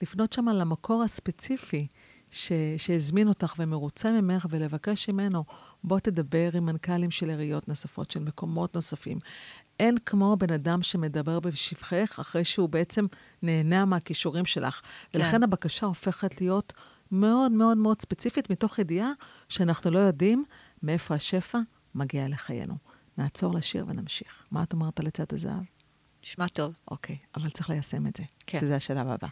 לפנות 0.02 0.34
שם 0.34 0.48
למקור 0.48 1.04
הספציפי 1.04 1.88
ש, 2.32 2.52
שהזמין 2.78 3.28
אותך 3.28 3.54
ומרוצה 3.58 4.12
ממך 4.12 4.46
ולבקש 4.50 5.10
ממנו, 5.10 5.44
בוא 5.84 6.00
תדבר 6.00 6.50
עם 6.54 6.66
מנכ"לים 6.66 7.12
של 7.12 7.30
עיריות 7.30 7.68
נוספות, 7.68 8.12
של 8.12 8.20
מקומות 8.20 8.76
נוספים. 8.76 9.20
אין 9.80 9.98
כמו 10.06 10.36
בן 10.40 10.54
אדם 10.54 10.82
שמדבר 10.82 11.40
בשבחך 11.40 12.18
אחרי 12.20 12.46
שהוא 12.46 12.70
בעצם 12.70 13.06
נהנה 13.42 13.86
מהכישורים 13.86 14.46
שלך. 14.46 14.82
ולכן 15.14 15.44
הבקשה 15.44 15.86
הופכת 15.86 16.42
להיות 16.42 16.74
מאוד 17.12 17.52
מאוד 17.52 17.78
מאוד 17.78 18.02
ספציפית, 18.02 18.50
מתוך 18.50 18.80
ידיעה 18.80 19.12
שאנחנו 19.50 19.92
לא 19.92 20.00
יודעים 20.00 20.46
מאיפה 20.84 21.16
השפע 21.16 21.60
מגיע 21.96 22.28
לחיינו. 22.28 22.78
נעצור 23.18 23.54
לשיר 23.54 23.86
ונמשיך. 23.88 24.46
מה 24.52 24.64
את 24.64 24.74
אומרת 24.74 25.00
על 25.00 25.08
עצת 25.08 25.34
הזהב? 25.34 25.64
נשמע 26.24 26.48
טוב. 26.48 26.74
אוקיי, 26.92 27.18
אבל 27.36 27.50
צריך 27.50 27.70
ליישם 27.70 28.08
את 28.08 28.16
זה, 28.16 28.24
כן. 28.48 28.60
שזה 28.60 28.76
השלב 28.76 29.08
הבא. 29.08 29.28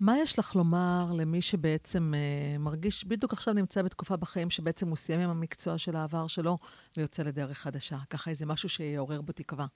מה 0.00 0.18
יש 0.18 0.38
לך 0.38 0.54
לומר 0.54 1.06
למי 1.16 1.42
שבעצם 1.42 2.14
אה, 2.14 2.58
מרגיש, 2.58 3.04
בדיוק 3.04 3.32
עכשיו 3.32 3.54
נמצא 3.54 3.82
בתקופה 3.82 4.16
בחיים 4.16 4.50
שבעצם 4.50 4.88
הוא 4.88 4.96
סיים 4.96 5.20
עם 5.20 5.30
המקצוע 5.30 5.78
של 5.78 5.96
העבר 5.96 6.26
שלו 6.26 6.56
ויוצא 6.96 7.22
לדרך 7.22 7.58
חדשה? 7.58 7.98
ככה 8.10 8.30
איזה 8.30 8.46
משהו 8.46 8.68
שיעורר 8.68 9.20
בו 9.20 9.32
תקווה. 9.32 9.66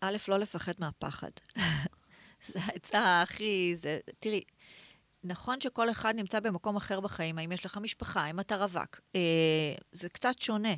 א', 0.00 0.16
לא 0.28 0.38
לפחד 0.38 0.72
מהפחד. 0.78 1.30
זו 2.48 2.58
העצה 2.58 3.22
הכי... 3.22 3.76
זה, 3.76 3.98
תראי, 4.20 4.42
נכון 5.24 5.60
שכל 5.60 5.90
אחד 5.90 6.14
נמצא 6.16 6.40
במקום 6.40 6.76
אחר 6.76 7.00
בחיים, 7.00 7.38
האם 7.38 7.52
יש 7.52 7.66
לך 7.66 7.76
משפחה, 7.76 8.20
האם 8.20 8.40
אתה 8.40 8.56
רווק, 8.56 9.00
אה, 9.14 9.74
זה 9.92 10.08
קצת 10.08 10.38
שונה, 10.38 10.74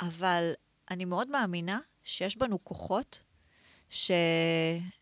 אבל 0.00 0.52
אני 0.90 1.04
מאוד 1.04 1.28
מאמינה 1.28 1.78
שיש 2.04 2.36
בנו 2.36 2.64
כוחות 2.64 3.22
ש... 3.90 4.10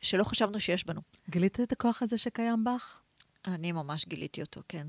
שלא 0.01 0.25
חשבנו 0.25 0.61
שיש 0.61 0.87
בנו. 0.87 1.01
גילית 1.33 1.61
את 1.61 1.73
הכוח 1.73 2.03
הזה 2.03 2.19
שקיים 2.19 2.65
בך? 2.65 2.99
אני 3.45 3.73
ממש 3.73 4.05
גיליתי 4.07 4.41
אותו, 4.43 4.63
כן. 4.69 4.87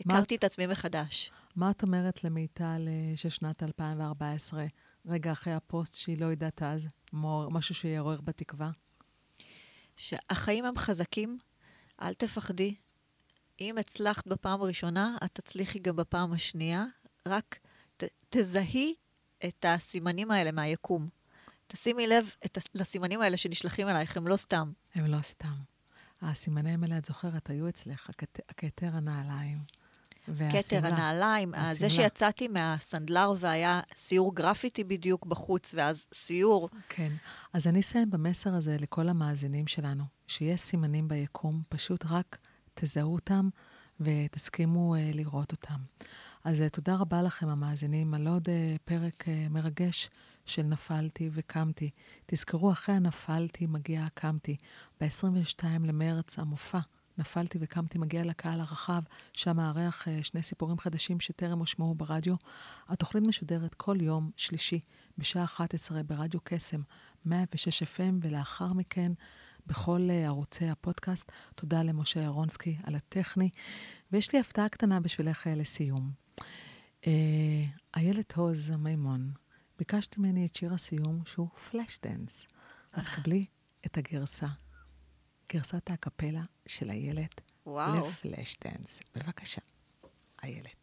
הכרתי 0.00 0.36
את 0.36 0.44
עצמי 0.44 0.66
מחדש. 0.66 1.30
מה 1.56 1.70
את 1.70 1.82
אומרת 1.82 2.24
למיטל 2.24 2.88
אה, 2.88 3.16
של 3.16 3.28
שנת 3.28 3.62
2014, 3.62 4.66
רגע 5.06 5.32
אחרי 5.32 5.52
הפוסט 5.52 5.94
שהיא 5.94 6.18
לא 6.18 6.26
יודעת 6.26 6.62
אז, 6.62 6.88
משהו 7.50 7.74
שיעורר 7.74 8.20
בה 8.20 8.32
תקווה? 8.32 8.70
שהחיים 9.96 10.64
הם 10.64 10.78
חזקים, 10.78 11.38
אל 12.02 12.14
תפחדי. 12.14 12.74
אם 13.60 13.78
הצלחת 13.78 14.26
בפעם 14.26 14.62
הראשונה, 14.62 15.16
את 15.24 15.30
תצליחי 15.32 15.78
גם 15.78 15.96
בפעם 15.96 16.32
השנייה. 16.32 16.84
רק 17.26 17.58
ת, 17.96 18.04
תזהי 18.30 18.94
את 19.44 19.64
הסימנים 19.68 20.30
האלה 20.30 20.52
מהיקום. 20.52 21.08
תשימי 21.72 22.06
לב 22.06 22.24
את, 22.46 22.58
לסימנים 22.74 23.20
האלה 23.20 23.36
שנשלחים 23.36 23.88
אלייך, 23.88 24.16
הם 24.16 24.26
לא 24.28 24.36
סתם. 24.36 24.72
הם 24.94 25.06
לא 25.06 25.22
סתם. 25.22 25.54
הסימנים 26.22 26.82
האלה, 26.82 26.98
את 26.98 27.04
זוכרת, 27.04 27.50
היו 27.50 27.68
אצלך, 27.68 28.10
הכת- 28.10 28.40
הכתר 28.48 28.90
הנעליים. 28.92 29.58
כתר. 30.50 30.86
הנעליים, 30.86 31.54
השמלה. 31.54 31.74
זה 31.74 31.90
שיצאתי 31.90 32.48
מהסנדלר 32.48 33.32
והיה 33.38 33.80
סיור 33.96 34.34
גרפיטי 34.34 34.84
בדיוק 34.84 35.26
בחוץ, 35.26 35.74
ואז 35.74 36.06
סיור. 36.14 36.68
כן. 36.88 37.12
אז 37.52 37.66
אני 37.66 37.80
אסיים 37.80 38.10
במסר 38.10 38.54
הזה 38.54 38.76
לכל 38.80 39.08
המאזינים 39.08 39.66
שלנו, 39.66 40.04
שיש 40.26 40.60
סימנים 40.60 41.08
ביקום, 41.08 41.62
פשוט 41.68 42.04
רק 42.06 42.38
תזהו 42.74 43.12
אותם 43.14 43.48
ותסכימו 44.00 44.96
uh, 44.96 45.16
לראות 45.16 45.52
אותם. 45.52 45.78
אז 46.44 46.60
uh, 46.60 46.68
תודה 46.68 46.94
רבה 46.96 47.22
לכם, 47.22 47.48
המאזינים, 47.48 48.14
על 48.14 48.26
עוד 48.28 48.48
uh, 48.48 48.78
פרק 48.84 49.22
uh, 49.22 49.50
מרגש 49.50 50.10
של 50.46 50.62
נפלתי 50.62 51.30
וקמתי. 51.32 51.90
תזכרו, 52.26 52.72
אחרי 52.72 52.94
הנפלתי 52.94 53.66
מגיע 53.66 54.04
הקמתי. 54.04 54.56
ב-22 55.00 55.64
למרץ 55.64 56.38
המופע. 56.38 56.80
נפלתי 57.18 57.58
וקמתי 57.60 57.98
מגיע 57.98 58.24
לקהל 58.24 58.60
הרחב, 58.60 59.02
שם 59.32 59.56
מארח 59.56 60.08
אה, 60.08 60.22
שני 60.22 60.42
סיפורים 60.42 60.78
חדשים 60.78 61.20
שטרם 61.20 61.58
הושמעו 61.58 61.94
ברדיו. 61.94 62.34
התוכנית 62.88 63.26
משודרת 63.26 63.74
כל 63.74 63.96
יום 64.00 64.30
שלישי 64.36 64.80
בשעה 65.18 65.44
11 65.44 66.02
ברדיו 66.02 66.40
קסם, 66.44 66.80
106 67.24 67.82
FM, 67.82 68.14
ולאחר 68.20 68.72
מכן 68.72 69.12
בכל 69.66 70.08
אה, 70.10 70.26
ערוצי 70.26 70.68
הפודקאסט. 70.68 71.32
תודה 71.54 71.82
למשה 71.82 72.20
ירונסקי 72.20 72.76
על 72.84 72.94
הטכני. 72.94 73.50
ויש 74.12 74.32
לי 74.32 74.38
הפתעה 74.40 74.68
קטנה 74.68 75.00
בשבילך 75.00 75.46
אה, 75.46 75.54
לסיום. 75.54 76.10
איילת 77.96 78.32
הוז 78.32 78.70
מימון, 78.70 79.32
ביקשת 79.82 80.18
ממני 80.18 80.46
את 80.46 80.56
שיר 80.56 80.74
הסיום 80.74 81.22
שהוא 81.26 81.48
Flashdance. 81.48 82.46
אז 82.92 83.08
קבלי 83.08 83.46
את 83.86 83.98
הגרסה, 83.98 84.46
גרסת 85.52 85.90
האקפלה 85.90 86.42
של 86.66 86.90
איילת. 86.90 87.40
ל 88.08 88.56
Flashdance. 88.64 89.00
בבקשה, 89.14 89.60
איילת. 90.42 90.81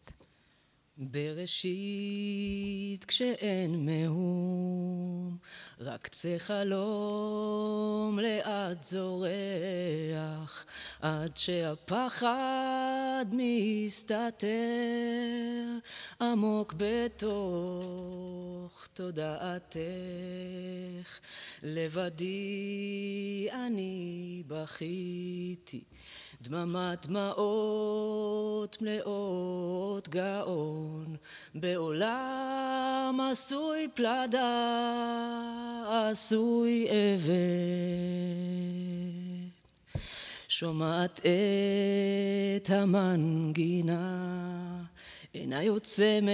בראשית 1.01 3.05
כשאין 3.05 3.85
מהום, 3.85 5.37
רק 5.79 6.01
קצה 6.01 6.35
חלום 6.37 8.19
לאט 8.19 8.83
זורח, 8.83 10.65
עד 11.01 11.37
שהפחד 11.37 13.25
מסתתר 13.31 14.47
עמוק 16.21 16.73
בתוך 16.77 18.87
תודעתך. 18.93 19.79
לבדי 21.63 23.47
אני 23.51 24.18
בכיתי. 24.49 25.83
דממת 26.41 27.05
דמעות 27.05 28.77
מלאות 28.81 30.09
גאון, 30.09 31.15
בעולם 31.55 33.19
עשוי 33.31 33.87
פלדה, 33.93 34.51
עשוי 36.11 36.87
אבן. 36.89 37.29
שומעת 40.47 41.19
את 42.55 42.69
המנגינה, 42.69 44.03
עיניי 45.33 45.67
עוצמת 45.67 46.33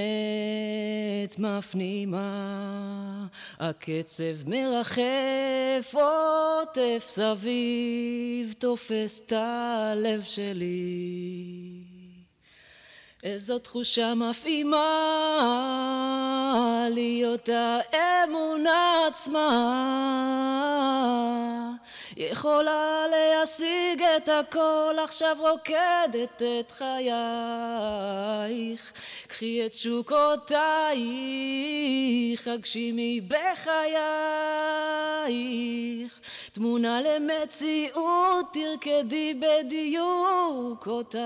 מפנימה, 1.39 3.27
הקצב 3.59 4.49
מרחף 4.49 5.93
עוטף 5.93 7.05
סביב, 7.07 8.53
תופס 8.57 9.21
את 9.25 9.31
הלב 9.31 10.21
שלי. 10.21 11.84
איזו 13.25 13.59
תחושה 13.59 14.13
מפעימה 14.13 14.77
להיות 16.89 17.49
האמונה 17.91 19.07
עצמה 19.07 19.71
יכולה 22.17 23.03
להשיג 23.11 24.03
את 24.17 24.29
הכל, 24.29 24.95
עכשיו 25.03 25.37
רוקדת 25.39 26.41
את 26.41 26.71
חייך. 26.71 27.21
קחי 29.27 29.65
את 29.65 29.73
שוקותייך, 29.73 30.57
הגשימי 32.47 33.21
בחייך. 33.27 34.05
תמונה 36.51 37.01
למציאות, 37.01 38.45
תרקדי 38.53 39.33
בדיוק 39.33 40.87
אותך. 40.87 41.17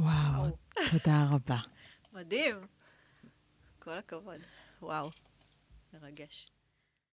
וואו, 0.00 0.56
תודה 0.90 1.26
רבה. 1.32 1.58
מדהים. 2.12 2.56
כל 3.78 3.98
הכבוד. 3.98 4.40
וואו, 4.82 5.10
מרגש. 5.92 6.50